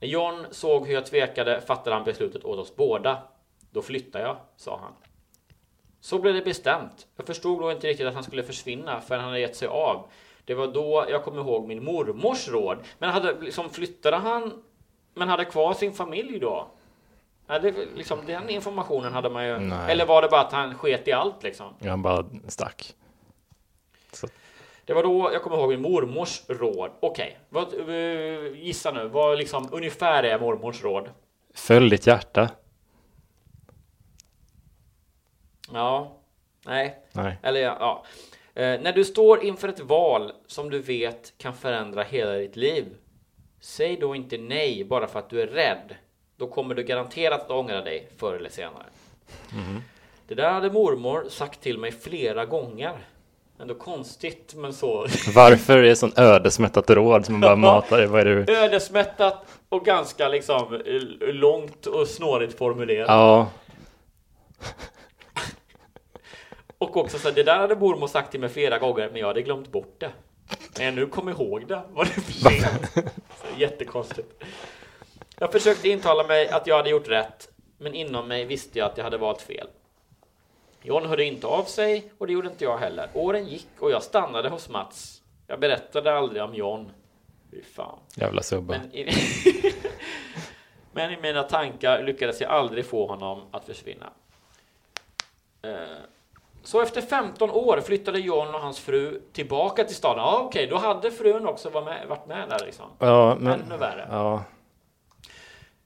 [0.00, 3.22] När John såg hur jag tvekade fattade han beslutet åt oss båda.
[3.70, 4.92] Då flyttar jag, sa han.
[6.00, 7.06] Så blev det bestämt.
[7.16, 10.10] Jag förstod då inte riktigt att han skulle försvinna förrän han hade gett sig av.
[10.44, 12.78] Det var då jag kom ihåg min mormors råd.
[12.98, 14.62] Men hade, liksom, flyttade han
[15.14, 16.66] men hade kvar sin familj då?
[17.46, 19.58] Ja, det, liksom, den informationen hade man ju.
[19.58, 19.92] Nej.
[19.92, 21.74] Eller var det bara att han sket i allt liksom?
[21.84, 22.94] Han bara stack.
[24.12, 24.26] Så,
[24.84, 26.90] Det var då jag kommer ihåg min mormors råd.
[27.00, 29.08] Okej, vad, eh, gissa nu.
[29.08, 31.10] Vad liksom ungefär är mormors råd?
[31.54, 32.50] följ ditt hjärta.
[35.72, 36.16] Ja,
[36.66, 37.38] nej, Nej.
[37.42, 38.04] eller ja.
[38.54, 42.84] Eh, när du står inför ett val som du vet kan förändra hela ditt liv.
[43.60, 45.94] Säg då inte nej bara för att du är rädd.
[46.36, 48.86] Då kommer du garanterat att ångra dig förr eller senare.
[50.28, 52.92] Det där hade mormor sagt till mig flera gånger.
[53.60, 58.06] Ändå konstigt men så Varför är det sån ödesmättat råd som man bara matar dig?
[58.06, 58.52] Vad är det?
[58.52, 63.08] ödesmättat och ganska liksom eh, långt och snårigt formulerat.
[63.08, 63.48] Ja,
[66.82, 69.26] Och också så här, det där hade mormor sagt till mig flera gånger, men jag
[69.26, 70.10] hade glömt bort det.
[70.76, 73.08] Men jag nu kom ihåg det, var det för sent?
[73.56, 74.44] Jättekonstigt.
[75.38, 77.48] Jag försökte intala mig att jag hade gjort rätt,
[77.78, 79.66] men inom mig visste jag att jag hade valt fel.
[80.82, 83.08] John hörde inte av sig och det gjorde inte jag heller.
[83.14, 85.22] Åren gick och jag stannade hos Mats.
[85.46, 86.92] Jag berättade aldrig om John.
[87.50, 87.98] Fy fan.
[88.16, 88.78] jävla subba.
[88.78, 89.12] Men i,
[90.92, 94.12] men i mina tankar lyckades jag aldrig få honom att försvinna.
[96.62, 100.24] Så efter 15 år flyttade John och hans fru tillbaka till staden.
[100.24, 102.86] Ja, okej, då hade frun också varit med, varit med där liksom.
[102.98, 103.60] Ja, men...
[103.60, 104.08] Ännu värre.
[104.10, 104.44] Ja,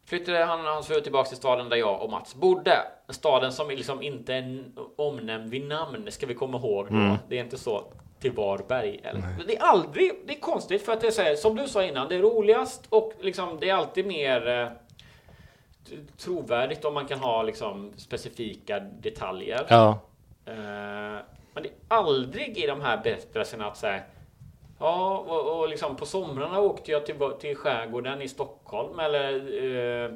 [0.07, 2.79] Flyttade han och hans fru tillbaka till staden där jag och Mats bodde.
[3.09, 4.65] Staden som liksom inte är
[4.97, 6.87] omnämnd vid namn, ska vi komma ihåg.
[6.91, 7.17] Då.
[7.29, 7.85] Det är inte så
[8.21, 9.01] till Varberg.
[9.05, 9.23] Eller.
[9.47, 11.85] Det är aldrig, det är konstigt för att det är så här, som du sa
[11.85, 14.69] innan, det är roligast och liksom det är alltid mer eh,
[16.19, 19.67] trovärdigt om man kan ha liksom specifika detaljer.
[19.69, 19.99] ja.
[20.47, 21.23] Eh,
[21.55, 24.01] men det är aldrig i de här berättelserna att säga
[24.79, 29.33] Ja, och, och liksom på somrarna åkte jag till, till skärgården i Stockholm eller
[29.65, 30.11] eh,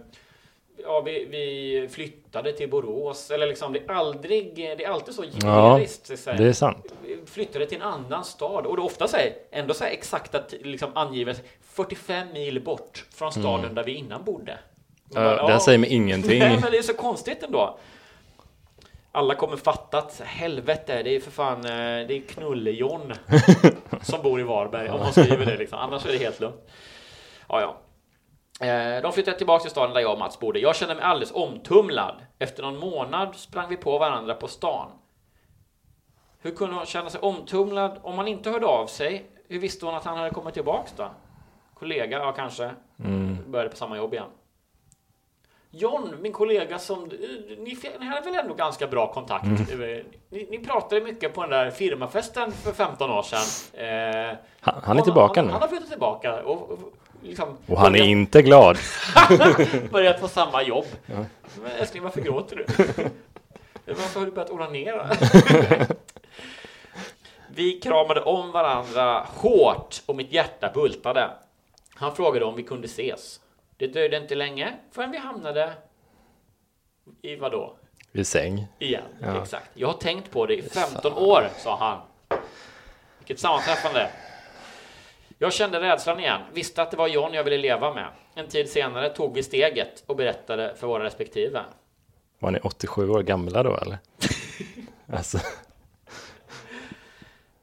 [0.85, 5.25] ja, vi, vi flyttade till Borås eller liksom det är aldrig, det är alltid så
[5.25, 5.31] Ja,
[5.73, 6.27] generiskt.
[6.27, 6.35] här.
[6.39, 6.93] det är sant.
[7.27, 10.91] Flyttade till en annan stad och det ofta så här, ändå så här exakta liksom
[10.95, 14.59] angivet 45 mil bort från staden där vi innan bodde.
[15.15, 16.39] Ja, bara, det här säger mig ingenting.
[16.39, 17.79] Nej, men det är så konstigt ändå.
[19.13, 23.13] Alla kommer fatta att helvete, det är för fan, eh, det är Knulle-John
[24.03, 25.79] som bor i Varberg, om man skriver det liksom.
[25.79, 26.71] Annars är det helt lugnt.
[27.49, 27.77] Ja, ja.
[28.67, 30.59] Eh, De flyttade tillbaka till staden där jag och Mats bodde.
[30.59, 32.15] Jag kände mig alldeles omtumlad.
[32.39, 34.91] Efter någon månad sprang vi på varandra på stan.
[36.43, 39.31] Hur kunde hon känna sig omtumlad om han inte hörde av sig?
[39.49, 41.11] Hur visste hon att han hade kommit tillbaks då?
[41.75, 42.71] Kollega, ja kanske.
[43.47, 44.27] Började på samma jobb igen.
[45.73, 47.05] John, min kollega som...
[47.59, 49.45] Ni, ni hade väl ändå ganska bra kontakt?
[49.45, 49.79] Eh,
[50.31, 53.41] Ni, ni pratade mycket på den där firmafesten för 15 år sedan.
[53.85, 55.53] Eh, Han, han är tillbaka han, nu.
[55.53, 56.79] Han har flyttat tillbaka och,
[57.23, 57.57] liksom...
[57.67, 58.77] Och han är börjat- inte glad.
[59.91, 60.85] börjat på samma jobb.
[61.63, 62.65] Men älskling, varför gråter du?
[63.87, 65.11] varför har du börjat onanera?
[67.55, 71.31] vi kramade om varandra hårt och mitt hjärta bultade.
[71.95, 73.40] Han frågade om vi kunde ses.
[73.81, 75.73] Det dröjde inte länge förrän vi hamnade
[77.23, 77.77] i vadå?
[78.13, 78.67] Vid säng.
[78.79, 79.43] Igen, Ja.
[79.43, 79.71] exakt.
[79.75, 82.01] Jag har tänkt på det i 15 år, sa han.
[83.19, 84.11] Vilket sammanträffande.
[85.39, 88.09] Jag kände rädslan igen, visste att det var John jag ville leva med.
[88.35, 91.65] En tid senare tog vi steget och berättade för våra respektive.
[92.39, 93.99] Var ni 87 år gamla då eller?
[95.13, 95.39] alltså,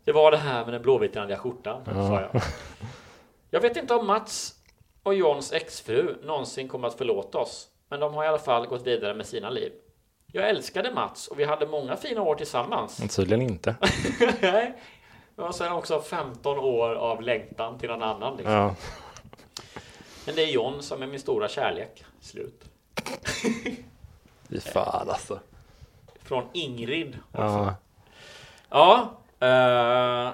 [0.03, 2.41] Det var det här med den blåvitrandiga skjortan, sa jag.
[3.49, 4.53] Jag vet inte om Mats
[5.07, 8.87] och Johns exfru någonsin kommer att förlåta oss, men de har i alla fall gått
[8.87, 9.71] vidare med sina liv.
[10.31, 12.99] Jag älskade Mats och vi hade många fina år tillsammans.
[12.99, 13.75] Men Tydligen inte.
[14.41, 14.73] Nej.
[15.35, 18.37] Och sen också 15 år av längtan till någon annan.
[18.37, 18.53] Liksom.
[18.53, 18.75] Ja.
[20.25, 22.03] Men det är John som är min stora kärlek.
[22.21, 22.63] Slut.
[24.49, 25.39] Fy fan alltså.
[26.23, 27.17] Från Ingrid.
[27.31, 27.75] Ja.
[28.69, 29.13] Ja.
[29.43, 30.33] Uh,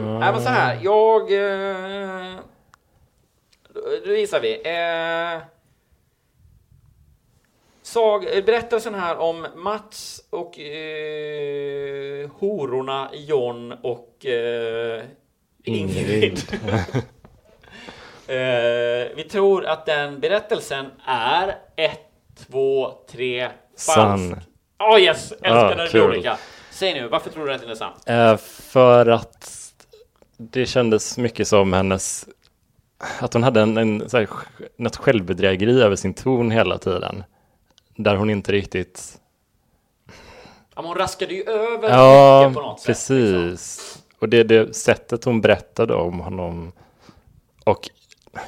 [0.00, 1.30] Nej men så här, jag...
[1.32, 2.40] Uh,
[4.04, 4.56] då visar vi.
[4.56, 5.42] Uh,
[7.82, 15.02] sag, berättelsen här om Mats och uh, hororna John och uh,
[15.64, 16.40] Ingrid.
[16.52, 16.84] uh,
[19.16, 22.00] vi tror att den berättelsen är ett,
[22.46, 24.30] två, tre, Sann.
[24.30, 24.48] falsk.
[24.78, 26.38] Oh yes, älskar när det blir olika.
[26.70, 27.92] Säg nu, varför tror du att den är sann?
[28.06, 29.72] Eh, för att
[30.36, 32.28] det kändes mycket som hennes
[33.20, 34.28] att hon hade en, en så här,
[34.76, 37.24] något självbedrägeri över sin ton hela tiden.
[37.96, 39.18] Där hon inte riktigt
[40.74, 42.88] Ja, men hon raskade ju över Ja, på något sätt.
[42.88, 43.16] liksom.
[43.16, 43.98] precis.
[44.18, 46.72] Och det är det sättet hon berättade om honom.
[47.64, 47.90] Och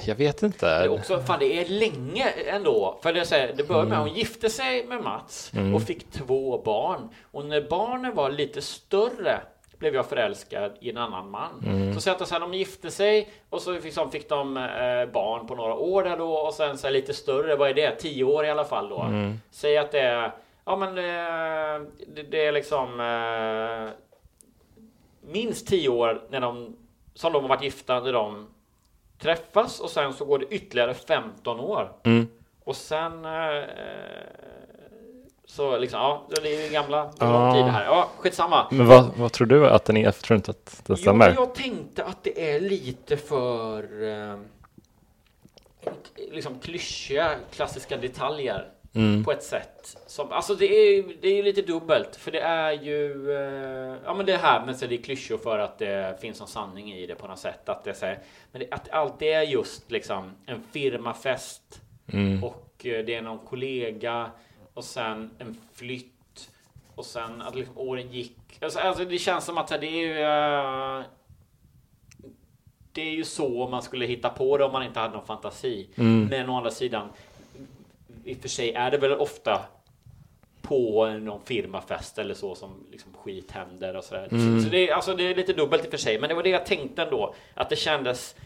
[0.05, 0.69] jag vet Det inte.
[0.69, 2.99] är också, fan det är länge ändå.
[3.03, 4.03] För det, här, det började med Mm.
[4.03, 7.09] att hon gifte sig med Mats och fick två barn.
[7.33, 9.41] Och när barnen var lite större
[9.85, 11.63] blev jag förälskad i en annan man.
[11.67, 11.95] Mm.
[11.95, 15.75] Så säg att de gifte sig och så liksom fick de eh, barn på några
[15.75, 17.97] år där då och sen så lite större, vad är det?
[17.97, 19.03] Tio år i alla fall då.
[19.03, 19.41] Mm.
[19.51, 20.33] Säg att det är,
[20.65, 21.03] ja men det,
[22.15, 23.93] det, det är liksom eh,
[25.33, 26.77] minst tio år när de,
[27.15, 28.47] som de har varit gifta när de
[29.19, 31.93] träffas och sen så går det ytterligare 15 år.
[32.05, 32.29] Mm.
[32.65, 33.65] Och sen eh,
[35.55, 37.45] så liksom, ja, det är ju gamla, det är Ja.
[37.45, 37.85] lång tid det här.
[37.85, 38.67] Ja, skitsamma.
[38.71, 40.05] Men vad, vad tror du att den är?
[40.05, 41.35] Jag tror inte att det Jo, stämmer.
[41.37, 44.37] jag tänkte att det är lite för eh,
[46.33, 49.25] liksom klyschiga klassiska detaljer Mm.
[49.25, 49.97] på ett sätt.
[50.07, 54.27] Som, alltså det är, det är lite dubbelt, för det är ju eh, ja men
[54.27, 57.15] det här med så det är klyschor för att det finns en sanning i det
[57.15, 57.69] på något sätt.
[57.69, 58.19] Att det, här,
[58.53, 61.81] men det, att allt det är just liksom en firmafest
[62.13, 62.45] Mm.
[62.45, 64.31] och eh, det är någon kollega
[64.75, 66.51] och sen en flytt
[66.95, 68.37] och sen att liksom åren gick.
[68.61, 71.05] Alltså, alltså det känns som att här, det är ju eh,
[72.93, 75.89] det är ju så man skulle hitta på det om man inte hade någon fantasi.
[75.95, 76.27] Mm.
[76.27, 77.09] Men å andra sidan,
[78.25, 79.61] i och för sig är det väl ofta
[80.63, 84.29] på någon firmafest eller så som liksom skit händer och sådär.
[84.31, 84.63] Mm.
[84.63, 86.43] Så, det, är, alltså, det är lite dubbelt i och för sig, men det var
[86.43, 87.35] det jag tänkte ändå.
[87.55, 88.37] Att det kändes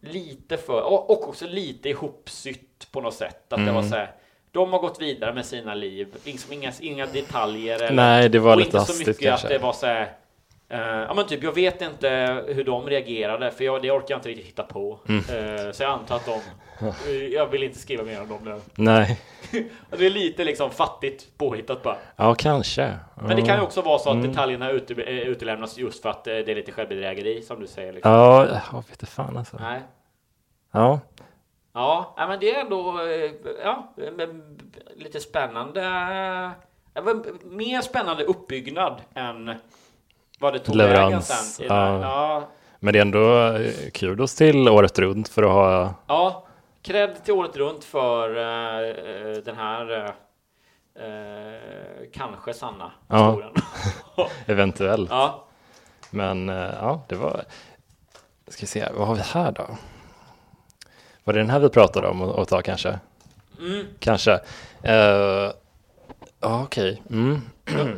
[0.00, 3.52] lite för, och och också lite ihopsytt på något sätt.
[3.52, 3.90] Att det var Mm.
[3.90, 4.10] så här,
[4.52, 7.74] de har gått vidare med sina liv, liksom inga, inga detaljer.
[7.82, 9.46] Eller, Nej, det var lite inte så hastigt mycket kanske.
[9.46, 10.12] att det var så här,
[10.68, 14.18] eh, ja men typ, jag vet inte hur de reagerade, för jag, det orkar jag
[14.18, 14.98] inte riktigt hitta på.
[15.08, 15.18] Mm.
[15.18, 16.40] Eh, så jag antar att de,
[16.86, 18.60] eh, jag vill inte skriva mer om dem nu.
[18.74, 19.20] Nej.
[19.98, 21.96] Det är lite liksom fattigt påhittat bara.
[22.16, 22.94] Ja, kanske.
[23.14, 24.28] Men det kan ju också vara så att Mm.
[24.28, 27.92] detaljerna ute, eh, utelämnas just för att det är lite självbedrägeri som du säger.
[27.92, 28.12] Liksom.
[28.12, 29.56] Ja, jag vet inte fan alltså.
[29.60, 29.80] Nej.
[30.72, 31.00] Ja.
[31.76, 33.30] Ja, men det är ändå eh,
[33.64, 33.92] ja,
[34.96, 35.80] lite spännande.
[36.94, 39.54] Var mer spännande uppbyggnad än
[40.38, 41.26] vad det tog vägen Leverans,
[41.56, 41.66] sen.
[41.68, 41.92] det här.
[41.92, 42.00] ja.
[42.02, 42.48] Ja,
[42.78, 46.46] Men det är ändå eh, kudos till året runt för att ha ja,
[46.82, 49.90] cred till året runt för eh, eh, den här
[50.94, 51.60] eh, eh,
[52.12, 53.30] kanske sanna Ja.
[53.30, 53.54] historien.
[54.46, 55.10] eventuellt.
[55.10, 55.44] ja.
[56.10, 57.42] Men eh, ja, det var...
[58.48, 59.66] Ska vi se, vad har vi här då?
[61.26, 62.98] Var det den här vi pratade om att ta kanske?
[63.58, 63.86] Mm.
[63.98, 64.32] Kanske.
[64.84, 65.52] Uh,
[66.40, 67.02] ja, okej.
[67.10, 67.40] Mm.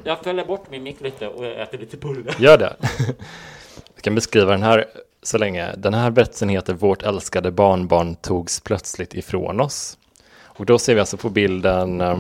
[0.05, 2.35] Jag fäller bort min mick lite och äter lite bullar.
[2.39, 2.77] Gör det.
[3.95, 4.85] Jag kan beskriva den här
[5.23, 5.75] så länge.
[5.77, 9.99] Den här berättelsen heter Vårt älskade barnbarn togs plötsligt ifrån oss.
[10.43, 12.19] Och då ser vi alltså på bilden eh,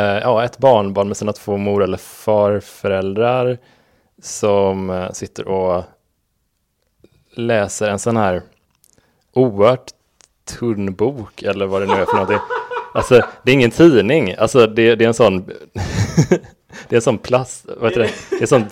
[0.00, 3.58] ja, ett barnbarn med sina två mor eller farföräldrar
[4.22, 5.84] som eh, sitter och
[7.34, 8.42] läser en sån här
[9.34, 9.90] oerhört
[10.58, 12.38] tunn bok eller vad det nu är för någonting.
[12.94, 14.34] Alltså, det är ingen tidning.
[14.34, 15.44] Alltså, det, det är en sån...
[16.88, 17.66] det är en sån plast...
[17.76, 18.10] Vad heter det?
[18.30, 18.64] Det är, sån,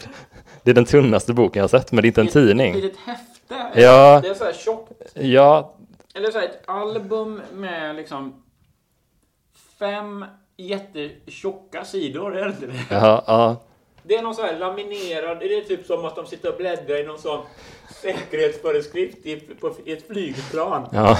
[0.63, 2.75] det är den tunnaste boken jag har sett, men det är inte en tidning.
[2.75, 3.81] Ett litet häfte.
[3.81, 4.21] Ja.
[4.21, 4.93] Det är så här tjockt.
[5.15, 5.75] Ja,
[6.15, 8.43] Eller så här ett album med liksom
[9.79, 10.25] fem
[10.57, 12.85] jättetjocka sidor, är det inte det?
[12.91, 13.63] ja, ja.
[14.03, 16.97] Det är någon så här laminerad, det är typ som att de sitter och bläddrar
[16.97, 17.41] i någon sån
[18.03, 20.89] säkerhetsföreskrift i, på, i ett flygplan.
[20.93, 21.19] ja.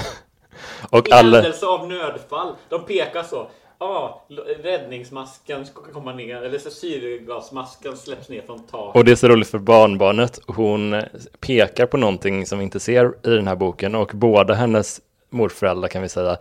[0.89, 1.37] Och I alla...
[1.37, 2.55] händelse av nödfall.
[2.69, 3.47] De pekar så.
[3.79, 4.25] Ja,
[4.63, 8.95] räddningsmasken ska komma ner, eller så syrgasmasken släpps ner från taket.
[8.95, 10.39] Och det är så roligt för barnbarnet.
[10.47, 11.01] Hon
[11.39, 15.87] pekar på någonting som vi inte ser i den här boken och båda hennes morföräldrar
[15.87, 16.37] kan vi säga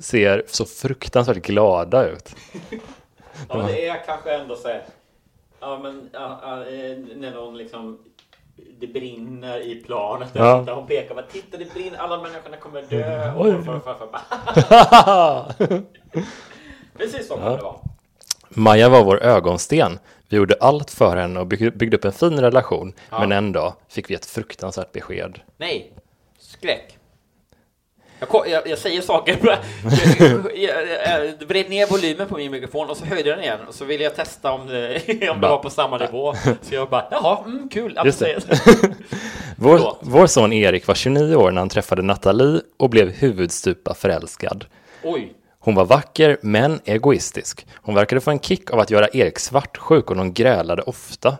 [0.00, 2.36] ser så fruktansvärt glada ut.
[3.48, 4.82] Ja, det är kanske ändå så här.
[5.66, 7.98] Ja, men ja, ja, eh, när någon liksom
[8.80, 10.28] det brinner i planet.
[10.32, 10.62] Ja.
[10.66, 13.32] Där hon pekar bara titta det brinner, alla människorna kommer dö.
[13.38, 13.52] Oj.
[13.52, 15.82] morfar och farfar bara,
[16.98, 17.76] Precis så kommer det vara.
[18.48, 19.98] Maja var vår ögonsten.
[20.28, 22.92] Vi gjorde allt för henne och bygg- byggde upp en fin relation.
[23.10, 25.40] Men en dag fick vi ett fruktansvärt besked.
[25.56, 25.92] Nej,
[26.38, 26.98] skräck.
[28.32, 29.58] Jag, jag, jag säger saker, bara-
[30.54, 33.84] jag, vred ner volymen på min mikrofon och så höjde jag den igen och så
[33.84, 36.34] ville jag testa om det, om det var på samma nivå.
[36.62, 38.26] Så jag bara, jaha, mm, kul att så.
[39.56, 44.64] Vår, vår son Erik var 29 år när han träffade Nathalie och blev huvudstupa förälskad.
[45.02, 47.66] Oj, Hon var vacker men egoistisk.
[47.74, 51.36] Hon verkade få en kick av att göra Erik svartsjuk och de grälade ofta.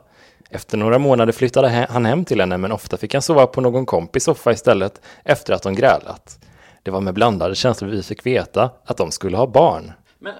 [0.51, 3.87] Efter några månader flyttade han hem till henne men ofta fick han sova på någon
[3.87, 6.39] kompis soffa istället efter att de grälat.
[6.85, 9.93] Det var med blandade känslor vi fick veta att de skulle ha barn.
[10.19, 10.35] men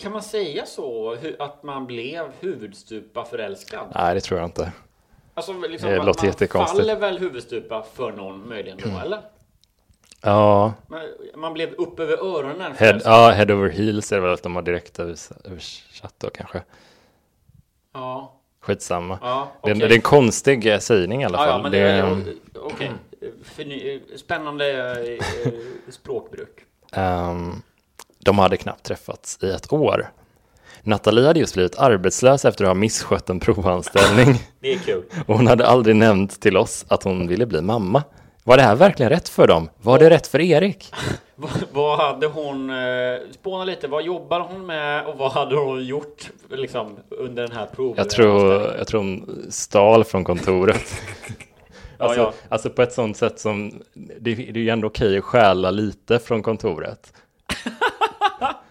[0.00, 3.86] kan man säga så, att man blev huvudstupa förälskad?
[3.94, 4.72] Nej, det tror jag inte.
[5.34, 6.78] Alltså, liksom, Det man, låter man jättekonstigt.
[6.80, 9.20] faller väl huvudstupa för någon möjligen då, eller?
[10.22, 11.00] Ja, Man,
[11.34, 14.62] man blev upp över öronen head, ja, head over heels är väl att de har
[14.62, 16.62] direkt övers- översatt då kanske.
[17.92, 19.18] Ja, Skitsamma.
[19.22, 21.58] ja, Det, är- det är en konstig eh, sägning i alla Ja, fall.
[21.58, 22.02] ja, men det det, är...
[22.02, 22.92] Förny-
[24.16, 24.92] Spännande
[25.44, 25.52] eh,
[25.88, 26.60] språkbruk.
[26.92, 27.62] ehm,
[28.18, 30.10] de hade knappt träffats i ett år.
[30.82, 34.34] Nathalie hade just blivit arbetslös efter att ha misskött en provanställning.
[34.60, 35.04] Det är kul.
[35.26, 38.02] Och hon hade aldrig nämnt till oss att hon ville bli mamma.
[38.44, 39.68] Var det här verkligen rätt för dem?
[39.82, 40.92] Var det rätt för Erik?
[41.72, 42.70] vad, hade hon...
[42.70, 43.88] Eh, spåna lite.
[43.88, 47.94] Vad jobbade hon med och vad hade hon gjort liksom, under den här proven?
[47.96, 51.02] Jag tror, jag tror hon stal från kontoret.
[51.98, 52.32] Alltså, ja.
[52.48, 56.18] alltså på ett sånt sätt som, det, det är ju ändå okej att stjäla lite
[56.18, 57.12] från kontoret.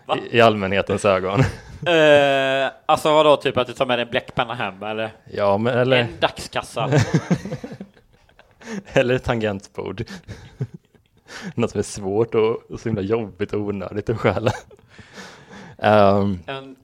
[0.31, 1.39] I, I allmänhetens ögon.
[1.85, 5.09] Eh, alltså vadå, typ att du tar med dig en bläckpenna hem eller?
[5.33, 6.89] Ja, men eller, En dagskassa.
[8.93, 10.03] eller ett tangentbord.
[11.55, 14.51] Något som är svårt och, och så himla jobbigt och onödigt att stjäla.
[15.77, 16.75] Ehm, En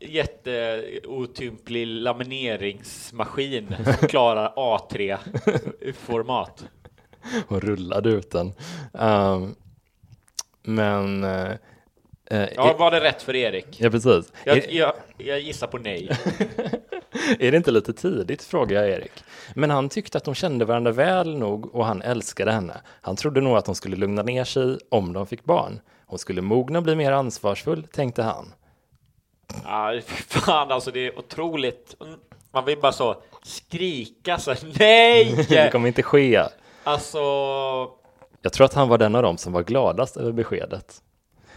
[0.00, 6.64] jätteotymplig lamineringsmaskin som klarar A3-format.
[7.48, 8.52] och rullade ut den.
[8.98, 9.54] Ehm,
[10.62, 11.24] men...
[11.24, 11.50] eh,
[12.56, 13.80] Ja, var det rätt för Erik?
[13.80, 14.32] ja, precis.
[14.44, 16.08] Jag, Är, jag, jag gissar på nej.
[17.38, 19.12] är det inte lite tidigt, frågar jag Erik.
[19.54, 22.80] Men han tyckte att de kände varandra väl nog och han älskade henne.
[23.00, 25.80] Han trodde nog att de skulle lugna ner sig om de fick barn.
[26.06, 28.52] Hon skulle mogna och bli mer ansvarsfull, tänkte han.
[29.64, 31.94] Ja, fan alltså, det är otroligt.
[32.52, 35.46] Man vill bara så skrika så här, nej!
[35.48, 36.42] Det kommer inte ske.
[36.84, 37.18] Alltså,
[38.42, 41.00] Jag tror att han var den av dem som var gladast över beskedet.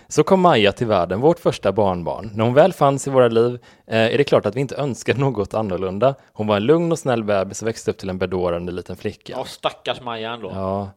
[0.09, 2.31] Så kom Maja till världen, vårt första barnbarn.
[2.33, 5.19] När hon väl fanns i våra liv eh, är det klart att vi inte önskade
[5.19, 6.15] något annorlunda.
[6.33, 9.33] Hon var en lugn och snäll bebis och växte upp till en bedårande liten flicka.
[9.37, 10.51] ja, stackars Maja ändå.
[10.53, 10.89] Ja,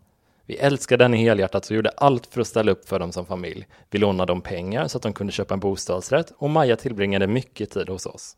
[0.51, 3.67] vi älskade henne helhjärtat och gjorde allt för att ställa upp för dem som familj.
[3.91, 7.71] Vi lånade dem pengar så att de kunde köpa en bostadsrätt och Maja tillbringade mycket
[7.71, 8.37] tid hos oss.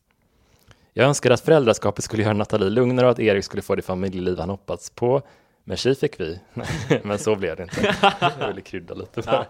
[0.93, 4.39] Jag önskade att föräldraskapet skulle göra Nathalie lugnare och att Erik skulle få det familjeliv
[4.39, 5.22] han hoppats på.
[5.64, 6.40] Men tji fick vi.
[7.02, 7.97] Men så blev det inte.
[8.39, 9.47] Jag ville krydda lite bara.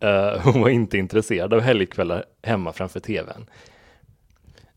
[0.00, 3.46] Eh, hon var inte intresserad av helgkvällar hemma framför tvn.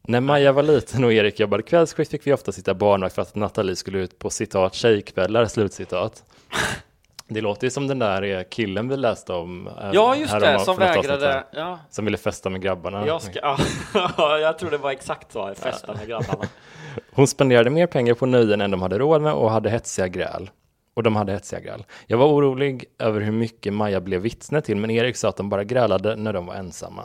[0.04, 3.36] När Maja var liten och Erik jobbade kvällsskift fick vi ofta sitta barnvakt för att
[3.36, 6.24] Nathalie skulle ut på citat tjejkvällar, slutcitat.
[7.28, 9.68] Det låter ju som den där eh, killen vi läste om.
[9.68, 11.44] eh, Ja, just det, som vägrade.
[11.52, 13.08] Ja, Som ville festa med grabbarna.
[13.08, 13.58] jag, ska, ja,
[14.40, 16.44] jag tror det var exakt så, festa med grabbarna.
[17.12, 20.50] Hon spenderade mer pengar på nöjen än de hade råd med och hade hetsiga gräl.
[20.94, 21.84] Och de hade hetsiga gräl.
[22.08, 25.50] Jag var orolig över hur mycket Maja blev vittne till, men Erik sa att de
[25.50, 27.04] bara grälade när de var ensamma.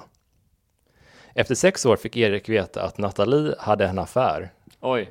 [1.38, 4.52] Efter sex år fick Erik veta att Nathalie hade en affär.
[4.80, 5.10] Oj.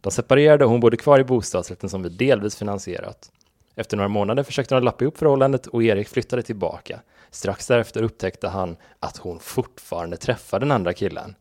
[0.00, 3.32] De separerade och hon bodde kvar i bostadsrätten som vi delvis finansierat.
[3.74, 7.00] Efter några månader försökte de lappa ihop förhållandet och Erik flyttade tillbaka.
[7.30, 11.34] Strax därefter upptäckte han att hon fortfarande träffade den andra killen.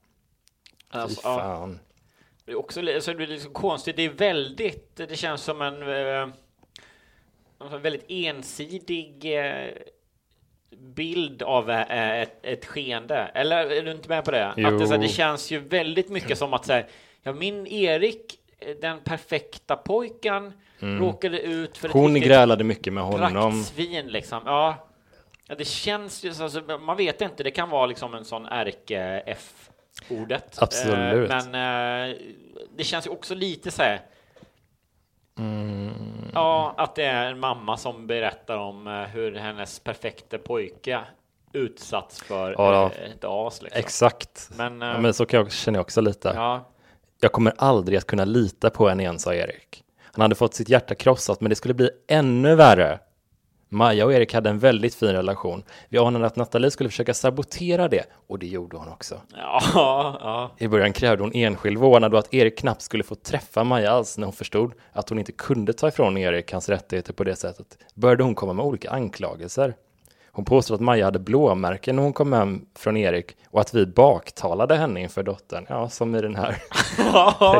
[0.93, 1.37] Fy Alltså, ja.
[1.37, 1.79] fan.
[2.45, 3.95] Det är också alltså, det blir liksom konstigt.
[3.95, 6.27] Det är väldigt, det känns som en eh,
[7.71, 9.67] en väldigt ensidig eh,
[10.79, 13.31] bild av eh, ett, ett skeende.
[13.33, 14.47] Eller är du inte med på det?
[14.47, 16.87] Att det, så här, det känns ju väldigt mycket som att så här,
[17.23, 22.03] ja, min Erik, eh, den perfekta pojken, råkade ut för ett Mm.
[22.05, 23.51] Hon riktigt grälade mycket med honom.
[23.51, 24.41] praktsvin liksom.
[24.45, 24.87] Ja,
[25.47, 28.45] Ja, det känns ju, så- alltså, man vet inte, det kan vara liksom en sån
[28.45, 30.55] ärke-F-ordet.
[30.61, 31.31] Absolut.
[31.31, 32.15] Eh, men eh,
[32.77, 34.01] det känns ju också lite så här,
[35.39, 35.91] Mm.
[36.33, 40.99] ja, att det är en mamma som berättar om eh, hur hennes perfekta pojke
[41.53, 43.61] utsatts för Ja, eh, ett as.
[43.61, 43.79] Liksom.
[43.79, 44.49] Exakt.
[44.57, 46.31] Men, eh, ja, men så kan jag, känner jag också lite.
[46.35, 46.65] Ja,
[47.21, 49.83] Jag kommer aldrig att kunna lita på henne igen, sa Erik.
[50.03, 52.99] Han hade fått sitt hjärta krossat, men det skulle bli ännu värre.
[53.73, 55.63] Maja och Erik hade en väldigt fin relation.
[55.89, 59.15] Vi anade att Nathalie skulle försöka sabotera det, och det gjorde hon också.
[59.73, 60.51] ja, ja.
[60.57, 64.17] I början krävde hon enskild vårdnad och att Erik knappt skulle få träffa Maja alls
[64.17, 67.77] när hon förstod att hon inte kunde ta ifrån Erik hans rättigheter på det sättet.
[67.93, 69.73] Började hon komma med olika anklagelser.
[70.31, 73.85] Hon påstod att Maja hade blåmärken när hon kom hem från Erik och att vi
[73.85, 75.65] baktalade henne inför dottern.
[75.69, 76.57] Ja, som i den här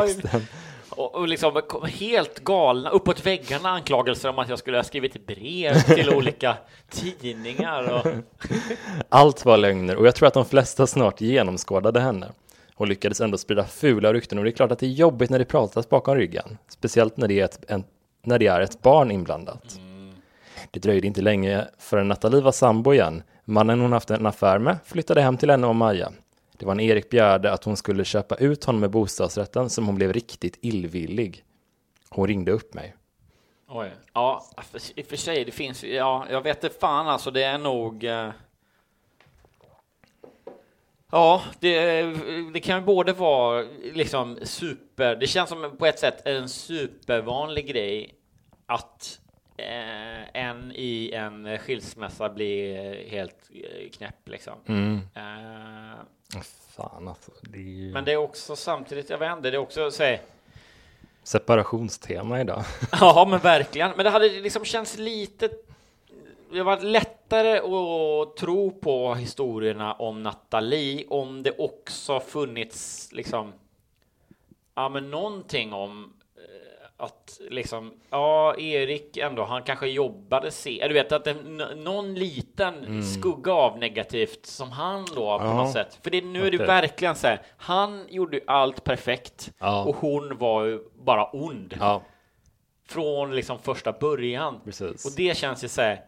[0.00, 0.46] texten.
[0.96, 5.80] Och, och liksom helt galna, uppåt väggarna anklagelser om att jag skulle ha skrivit brev
[5.80, 6.56] till olika
[6.90, 7.92] tidningar.
[7.92, 8.12] Och,
[9.08, 12.26] Allt var lögner och jag tror att de flesta snart genomskådade henne.
[12.74, 15.38] Hon lyckades ändå sprida fula rykten och det är klart att det är jobbigt när
[15.38, 16.58] det pratas bakom ryggen.
[16.68, 17.84] Speciellt när det är ett, en,
[18.22, 19.80] när det är ett barn inblandat.
[20.70, 23.22] Det dröjde inte länge förrän Nathalie var sambo igen.
[23.44, 26.12] Mannen hon haft en affär med flyttade hem till henne och Maja.
[26.64, 29.94] Det var när Erik begärde att hon skulle köpa ut honom med bostadsrätten som hon
[29.94, 31.44] blev riktigt illvillig.
[32.08, 32.94] Hon ringde upp mig.
[33.68, 33.90] Oj.
[34.12, 37.42] Ja, för, i och för sig, det finns ja, jag vet inte fan alltså, det
[37.42, 38.04] är nog...
[38.04, 38.30] Eh,
[41.10, 42.02] ja, det,
[42.52, 47.66] det kan ju både vara liksom super, det känns som på ett sätt en supervanlig
[47.66, 48.14] grej
[48.66, 49.20] att
[49.56, 54.58] eh, en i en skilsmässa blir helt eh, knäpp liksom.
[55.14, 56.04] Eh,
[56.76, 60.02] Fan alltså, det ju men det är också samtidigt, jag inte, det är också så
[60.02, 60.20] här,
[61.22, 62.64] separationstema idag.
[62.92, 63.90] Ja, men verkligen.
[63.96, 65.48] Men det hade liksom känts lite...
[66.52, 73.52] Det var lättare att tro på historierna om Nathalie om det också funnits liksom...
[74.74, 76.12] Ja, men någonting om
[77.04, 81.34] att liksom, ja, Erik ändå, han kanske jobbade se, du vet att det,
[81.76, 85.54] någon liten skugga av negativt som han då på Ja.
[85.56, 85.98] något sätt.
[86.02, 89.84] För det, nu är det verkligen så här, han gjorde allt perfekt Ja.
[89.84, 92.02] och hon var ju bara ond Ja,
[92.88, 94.60] från liksom första början.
[94.64, 95.04] precis.
[95.06, 96.04] Och det känns ju så här,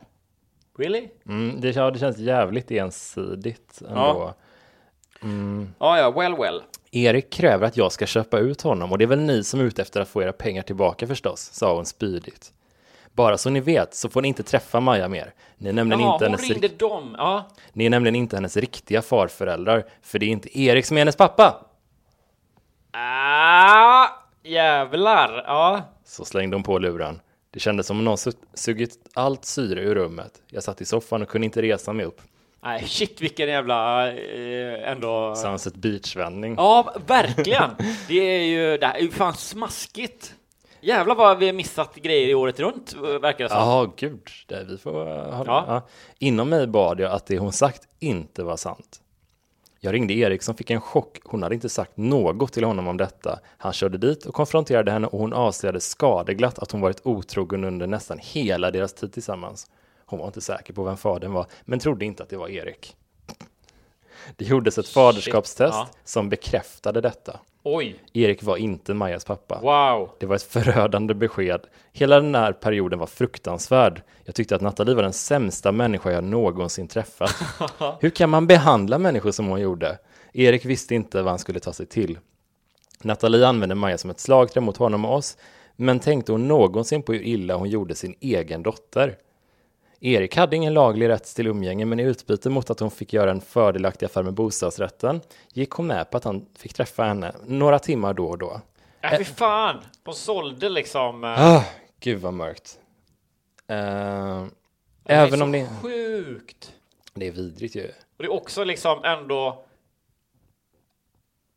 [0.78, 1.08] really?
[1.26, 4.34] Mm, det, ja, det känns jävligt ensidigt ändå.
[5.78, 6.62] Ja, ja, well, well.
[6.90, 9.64] Erik kräver att jag ska köpa ut honom och det är väl ni som är
[9.64, 12.52] ute efter att få era pengar tillbaka förstås, sa hon spydigt.
[13.12, 15.34] Bara så ni vet så får ni inte träffa Maja mer.
[15.58, 17.14] Ni är nämligen, Jaha, inte, hennes, rik- dem.
[17.18, 17.48] Ja.
[17.72, 21.16] ni är nämligen inte hennes riktiga farföräldrar, för det är inte Erik som är hennes
[21.16, 21.64] pappa.
[22.92, 24.06] Ah,
[24.42, 25.44] jävlar.
[25.46, 25.82] Ja.
[26.04, 27.20] Så slängde hon på luren.
[27.50, 30.42] Det kändes som om någon su- sugit allt syre ur rummet.
[30.50, 32.20] Jag satt i soffan och kunde inte resa mig upp.
[32.66, 35.34] Nej, shit vilken jävla eh, ändå.
[35.36, 36.54] Sunset Beach-vändning.
[36.56, 37.70] Ja, verkligen.
[38.08, 40.34] Det är ju, det här är ju fan smaskigt.
[40.80, 43.58] Jävlar vad vi har missat grejer i året runt, verkar det som.
[43.58, 44.28] Ja, gud.
[44.46, 45.64] Det, vi får uh, ha Ja.
[45.68, 45.88] ja.
[46.18, 49.00] Inom mig bad jag att det hon sagt inte var sant.
[49.80, 51.18] Jag ringde Erik som fick en chock.
[51.24, 53.38] Hon hade inte sagt något till honom om detta.
[53.58, 57.86] Han körde dit och konfronterade henne och hon avslöjade skadeglatt att hon varit otrogen under
[57.86, 59.70] nästan hela deras tid tillsammans.
[60.06, 62.96] Hon var inte säker på vem fadern var, men trodde inte att det var Erik.
[64.36, 65.88] Det gjordes ett faderskapstest ja.
[66.04, 67.40] som bekräftade detta.
[67.62, 69.60] Oj, Erik var inte Majas pappa.
[69.62, 70.10] wow.
[70.18, 71.60] Det var ett förödande besked.
[71.92, 74.02] Hela den här perioden var fruktansvärd.
[74.24, 77.34] Jag tyckte att Nathalie var den sämsta människa jag någonsin träffat.
[78.00, 79.98] Hur kan man behandla människor som hon gjorde?
[80.32, 82.18] Erik visste inte vad han skulle ta sig till.
[83.02, 85.36] Nathalie använde Maja som ett slagträ mot honom och oss,
[85.76, 89.16] men tänkte hon någonsin på hur illa hon gjorde sin egen dotter?
[90.00, 93.30] Erik hade ingen laglig rätt till umgänge, men i utbyte mot att hon fick göra
[93.30, 95.20] en fördelaktig affär med bostadsrätten
[95.52, 98.60] gick hon med på att han fick träffa henne några timmar då och då.
[99.00, 99.76] Ja, fy fan.
[100.02, 101.24] De sålde liksom.
[101.24, 101.64] eh, Ah,
[102.00, 102.78] gud vad mörkt.
[103.68, 103.76] Eh,
[105.04, 106.72] det även är om så det, Sjukt.
[107.14, 107.86] det är vidrigt ju.
[107.88, 109.64] Och det är också liksom ändå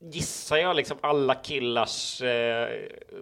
[0.01, 2.67] gissar jag liksom alla killars eh,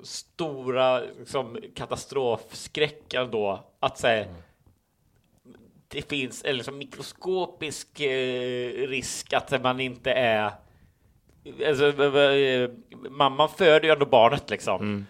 [0.03, 4.25] stora liksom, katastrofskräck ändå att säga
[5.87, 10.51] det finns en liksom, mikroskopisk eh, risk att man inte är
[11.67, 12.69] alltså, eh,
[13.09, 15.05] mamman föder ju ändå barnet liksom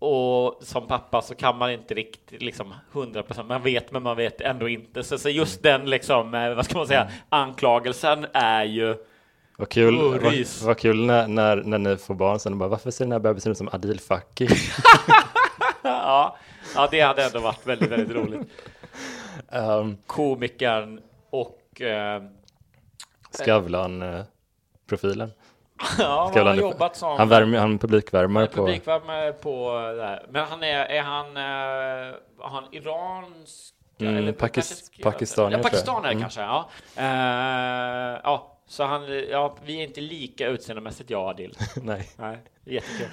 [0.00, 3.48] och som pappa så kan man inte riktigt liksom 100 procent.
[3.48, 5.02] Man vet, men man vet ändå inte.
[5.02, 8.96] Så, så just den liksom, eh, vad ska man säga, anklagelsen är ju.
[9.56, 12.68] Vad kul, Oh, vad, vad kul när, när, när ni får barn sen och bara
[12.68, 14.48] varför ser den här bebisen ut som Adil Fakki?
[15.82, 16.36] Ja,
[16.74, 18.48] ja, det hade ändå varit väldigt, väldigt roligt.
[19.52, 21.00] Um, komikern
[21.30, 22.22] och eh,
[23.30, 25.30] Skavlan-profilen.
[25.98, 28.52] ja, han har jobbat som Han, värmer, han publikvärmare på...
[28.52, 30.26] publikvärmare på det här.
[30.30, 33.74] Men han är, är han, eh, han iransk?
[33.98, 36.20] Mm, eller Pakis- pakistanier, Ja, pakistanier Mm.
[36.22, 36.68] kanske, ja.
[36.96, 41.56] Eh, ja, så han, ja, vi är inte lika utseendemässigt, jag och Adil.
[41.82, 42.08] Nej.
[42.16, 43.06] Nej, jättekul.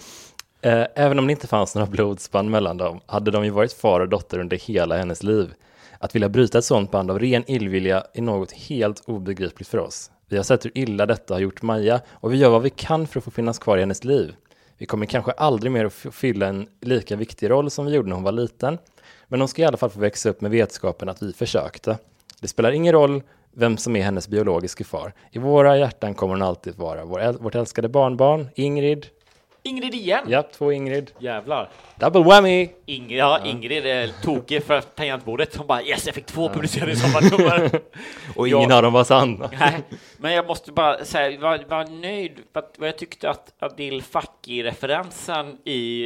[0.61, 3.99] Eh, Även om det inte fanns några blodsband mellan dem hade de ju varit far
[3.99, 5.53] och dotter under hela hennes liv.
[5.99, 10.11] Att vilja bryta ett sånt band av ren illvilja är något helt obegripligt för oss.
[10.29, 13.07] Vi har sett hur illa detta har gjort Maja och vi gör vad vi kan
[13.07, 14.35] för att få finnas kvar i hennes liv.
[14.77, 18.15] Vi kommer kanske aldrig mer att fylla en lika viktig roll som vi gjorde när
[18.15, 18.77] hon var liten.
[19.27, 21.97] Men hon ska i alla fall få växa upp med vetskapen att vi försökte.
[22.41, 25.13] Det spelar ingen roll vem som är hennes biologiska far.
[25.31, 29.05] I våra hjärtan kommer hon alltid vara vår, vårt älskade barnbarn, Ingrid.
[29.67, 30.25] Ingrid igen!
[30.27, 31.11] Ja, två Ingrid.
[31.19, 31.69] Jävlar.
[31.95, 32.69] Double whammy!
[32.85, 35.55] Ingrid, ja, Ingrid är tokig för tangentbordet.
[35.55, 37.79] Hon bara yes, jag fick två publicerade sommarnummer.
[38.35, 38.75] Och ingen Ja.
[38.77, 39.43] av dem var sann.
[39.59, 39.73] Nej,
[40.17, 43.53] men jag måste bara säga, jag var, var nöjd för att vad jag tyckte att
[43.59, 46.05] Adil Fakki-referensen i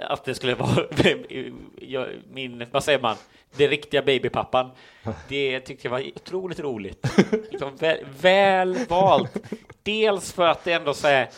[0.00, 0.70] eh, att det skulle vara
[1.80, 3.16] jag- min, vad säger man,
[3.56, 4.70] det riktiga babypappan.
[5.28, 7.06] Det tyckte jag var otroligt roligt.
[7.50, 9.36] Liksom väl, väl valt.
[9.82, 11.28] Dels för att det ändå så här,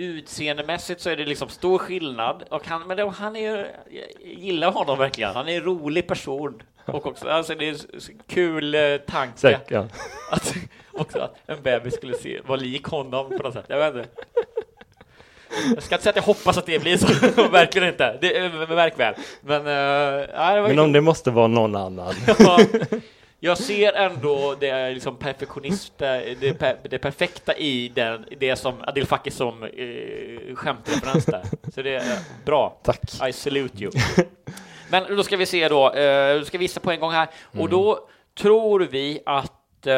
[0.00, 2.44] utseendemässigt så är det liksom stor skillnad.
[2.48, 3.66] Och han, men då, han är
[4.24, 5.34] gillar honom verkligen.
[5.34, 6.62] Han är en rolig person.
[6.84, 9.38] Och också, alltså det är en kul eh, tanke.
[9.38, 9.86] Säck, ja.
[10.30, 10.54] Att,
[10.92, 13.64] också att en bebis skulle se, vara lik honom på något sätt.
[13.68, 14.08] Jag vet inte.
[15.74, 18.18] Jag ska inte säga att jag hoppas att det blir så, verkligen inte.
[18.20, 19.14] Det, är- märk väl.
[19.40, 22.14] Men, ja, det Men om det måste vara någon annan.
[22.38, 22.60] Ja,
[23.40, 29.06] jag ser ändå det liksom perfektionist, det, per, det perfekta i den, det som Adil
[29.06, 31.42] Fakki som eh, skämtreferens där.
[31.74, 32.80] Så det är bra.
[32.82, 33.28] Tack.
[33.28, 33.92] I salute you.
[34.90, 37.28] Men då ska vi se då, eh, då ska vi gissa på en gång här.
[37.58, 38.08] Och då
[38.38, 39.92] tror vi att eh,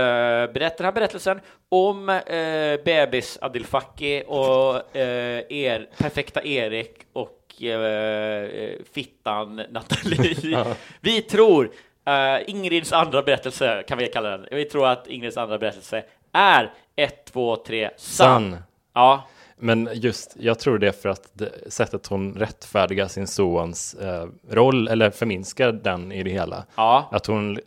[0.52, 7.62] berätta den här berättelsen om eh, bebis Adil Fakki och eh, er, perfekta Erik och
[7.62, 10.64] eh, fittan Nathalie.
[11.01, 11.70] Vi tror
[12.07, 14.47] eh, Ingrids andra berättelse, kan vi kalla den.
[14.51, 18.57] Vi tror att Ingrids andra berättelse är 1, 2, 3, sann.
[18.95, 19.23] Ja,
[19.57, 24.89] Men just, jag tror det för att det, sättet hon rättfärdigar sin sons eh, roll,
[24.89, 26.65] eller förminskar den i det hela.
[26.77, 27.09] ja.
[27.12, 27.59] Att hon,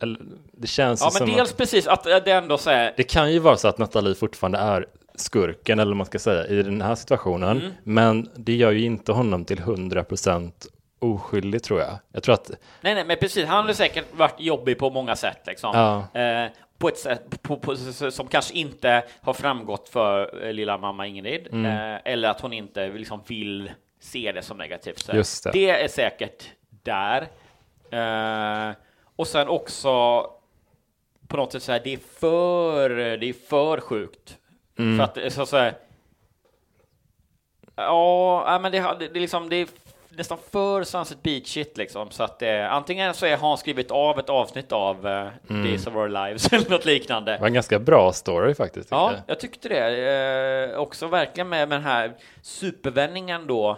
[0.51, 3.03] det känns Ja, ju men som dels att, precis att det ändå så här, det
[3.03, 4.85] kan ju vara så att Nathalie fortfarande är
[5.15, 7.57] skurken, eller vad man ska säga, i den här situationen.
[7.57, 7.71] Mm.
[7.83, 10.51] Men det gör ju inte honom till 100%
[10.99, 11.99] oskyldig, tror jag.
[12.11, 12.49] Jag tror att,
[12.81, 13.45] Nej, nej, men precis.
[13.45, 15.71] Han har säkert varit jobbig på många sätt, liksom.
[16.13, 16.21] Ja.
[16.21, 17.75] Eh, på ett sätt på, på,
[18.11, 21.65] som kanske inte har framgått för eh, lilla mamma Ingrid, Mm.
[21.95, 24.99] eh, eller att hon inte liksom vill se det som negativt.
[24.99, 25.51] Så Just det.
[25.53, 27.27] det är säkert där.
[27.91, 28.75] Eh,
[29.15, 30.21] och sen också
[31.27, 34.37] på något sätt så här, det är för, det är för sjukt.
[34.79, 34.97] Mm.
[34.97, 35.73] För att så, så här,
[37.75, 39.67] Ja, men det, det, det, liksom, det
[40.17, 42.11] nästan för Sunset Beach-shit liksom.
[42.11, 45.87] Så att eh, antingen så är, har han skrivit av ett avsnitt av eh, Days
[45.87, 47.31] of Our Lives eller något liknande.
[47.31, 48.91] det var en ganska bra story faktiskt.
[48.91, 49.21] Ja, jag.
[49.27, 50.71] jag tyckte det.
[50.73, 53.77] Eh, också verkligen med, med den här supervändningen då.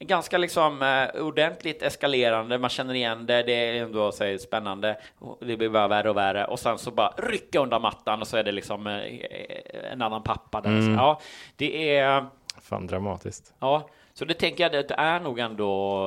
[0.00, 4.96] Ganska liksom eh, ordentligt eskalerande, man känner igen det, det är ändå så spännande,
[5.40, 8.36] det blir bara värre och värre och sen så bara rycka undan mattan och så
[8.36, 10.82] är det liksom eh, en annan pappa där.
[10.82, 11.20] Så, ja,
[11.56, 12.26] det är,
[12.62, 13.54] Fan dramatiskt.
[13.58, 16.02] ja, så det tänker jag det är nog ändå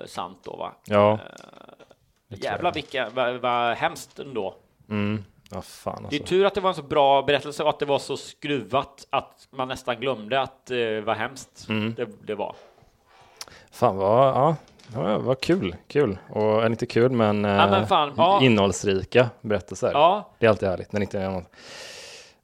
[0.00, 0.72] eh, sant då va?
[0.84, 1.18] Ja.
[2.28, 4.54] Jävlar vilka, vad, vad hemskt ändå.
[4.90, 5.24] Mm.
[5.50, 6.22] Ja, fan Det alltså.
[6.22, 9.06] är tur att det var en så bra berättelse och att det var så skruvat
[9.10, 11.94] att man nästan glömde att eh, vad hemskt Mm.
[11.94, 12.54] det, det var.
[13.70, 14.56] Fan vad, ja,
[14.94, 16.18] ja, vad kul, kul.
[16.30, 18.40] Och äh, inte kul men, Ja, men fan, ja.
[18.42, 19.90] innehållsrika berättelser.
[19.92, 21.50] Ja, Det är alltid härligt när det inte är något.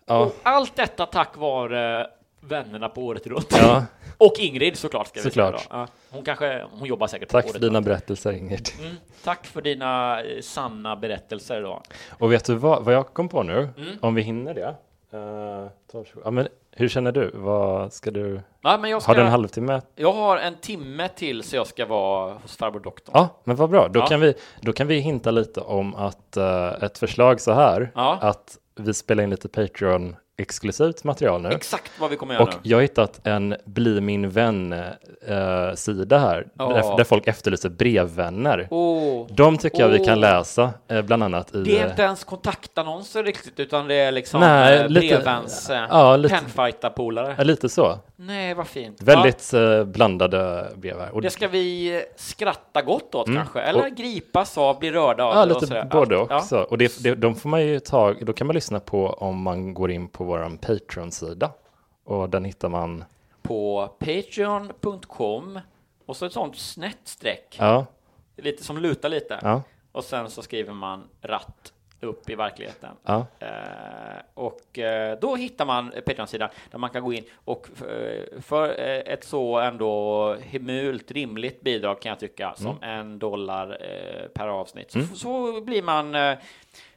[0.07, 2.07] Ja, och allt detta tack vare
[2.41, 3.57] vännerna på året runt.
[3.61, 3.85] ja.
[4.27, 5.07] Och Ingrid såklart.
[5.07, 5.61] Ska vi Såklart.
[5.61, 5.87] Säga då.
[6.11, 7.87] hon kanske, hon jobbar säkert Tack på för dina runt.
[7.87, 8.69] berättelser Ingrid.
[8.81, 8.95] Mm,
[9.25, 11.83] tack för dina eh, sanna berättelser då.
[12.19, 13.69] Och vet du vad, vad jag kom på nu?
[13.77, 13.97] Mm.
[14.01, 14.75] Om vi hinner det.
[15.15, 15.67] Uh,
[16.25, 17.31] ja, men hur känner du?
[17.35, 18.41] Vad ska du?
[18.63, 19.81] Ja, men jag, ska, Har du en halvtimme?
[19.97, 23.13] jag har en timme till så jag ska vara hos farbror doktorn.
[23.17, 23.89] Ja, men vad bra.
[23.89, 24.07] Då, Ja.
[24.07, 28.19] kan vi, då kan vi hinta lite om att eh, ett förslag så här, Ja.
[28.21, 31.49] att vi spelar in lite Patreon exklusivt material nu.
[31.49, 32.61] Exakt vad vi kommer göra Och nu.
[32.63, 36.69] jag har hittat en Bli min vän-sida här, Ja.
[36.69, 38.69] där, där folk efterlyser brevvänner.
[38.71, 41.63] Åh, De tycker jag vi kan läsa, eh, bland annat i...
[41.63, 45.71] Det är eh, inte ens kontaktannonser riktigt, utan det är liksom Nej, eh, lite- brevväns,
[45.71, 47.35] eh, ja, lite- penfighta-polare.
[47.39, 47.99] Ja, lite så.
[48.27, 49.03] Nej, vad fint.
[49.03, 50.73] Väldigt eh, blandade.
[50.83, 53.39] Ja, Och det ska vi skratta gott åt Mm.
[53.43, 55.85] kanske, eller Och- gripas av, bli rörda av Ja, det och lite sådär.
[55.93, 56.57] både Ja, också.
[56.71, 59.75] Och det, det, de får man ju ta, då kan man lyssna på om man
[59.75, 61.51] går in på vår Patreon-sida.
[62.05, 63.05] Och den hittar man,
[63.43, 65.61] På patreon.com
[66.07, 67.87] och så ett sånt snett streck, ja,
[68.37, 69.39] lite som lutar lite.
[69.43, 69.63] ja,
[69.93, 71.72] Och sen så skriver man ratt
[72.03, 72.91] upp i verkligheten.
[73.05, 73.27] ja.
[73.39, 73.49] Eh,
[74.35, 79.13] och eh, då hittar man Patreon-sidan där man kan gå in och eh, för eh,
[79.15, 82.99] ett så ändå hemult rimligt bidrag kan jag tycka som Mm.
[82.99, 86.17] en dollar eh, per avsnitt så, så blir man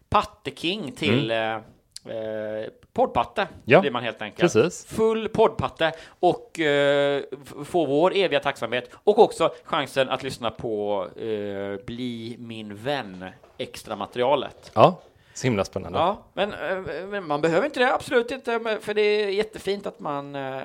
[0.10, 1.58] patteking till eh,
[2.06, 3.54] eh, poddpatte Mm.
[3.66, 4.54] Ja, blir man helt enkelt.
[4.54, 4.86] precis.
[4.86, 7.24] Full poddpatte och eh,
[7.66, 13.26] få vår eviga tacksamhet och också chansen att lyssna på eh, Bli min vän
[13.58, 14.72] extra materialet.
[14.74, 15.00] ja.
[15.34, 16.00] Så himla spännande.
[16.00, 19.86] Ja, men, eh, men man behöver inte det, absolut inte, men- för det är jättefint
[19.88, 20.58] att man, eh,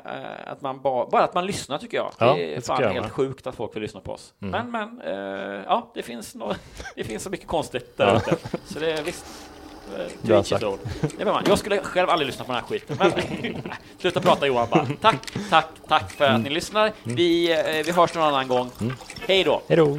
[0.46, 2.12] att man ba, bara att man lyssnar tycker jag.
[2.18, 3.12] Ja, det är det fan helt med.
[3.12, 4.34] sjukt att folk vill lyssna på oss.
[4.38, 6.54] Men, men, eh, ja, det finns, nå
[6.96, 8.16] det finns så mycket konstigt där Ja.
[8.16, 8.36] ute.
[8.66, 9.26] Så det är visst.
[9.98, 10.64] Eh, Bra sagt.
[11.18, 11.44] Det var man.
[11.46, 12.96] Jag skulle själv aldrig lyssna på den här skiten.
[12.98, 13.62] Men,
[13.98, 14.86] sluta prata Johan bara.
[15.00, 15.16] Tack,
[15.50, 16.92] tack, tack för att ni lyssnar.
[17.02, 18.70] Vi, eh, vi hörs någon annan gång.
[19.26, 19.62] Hej då!
[19.68, 19.98] Hej då!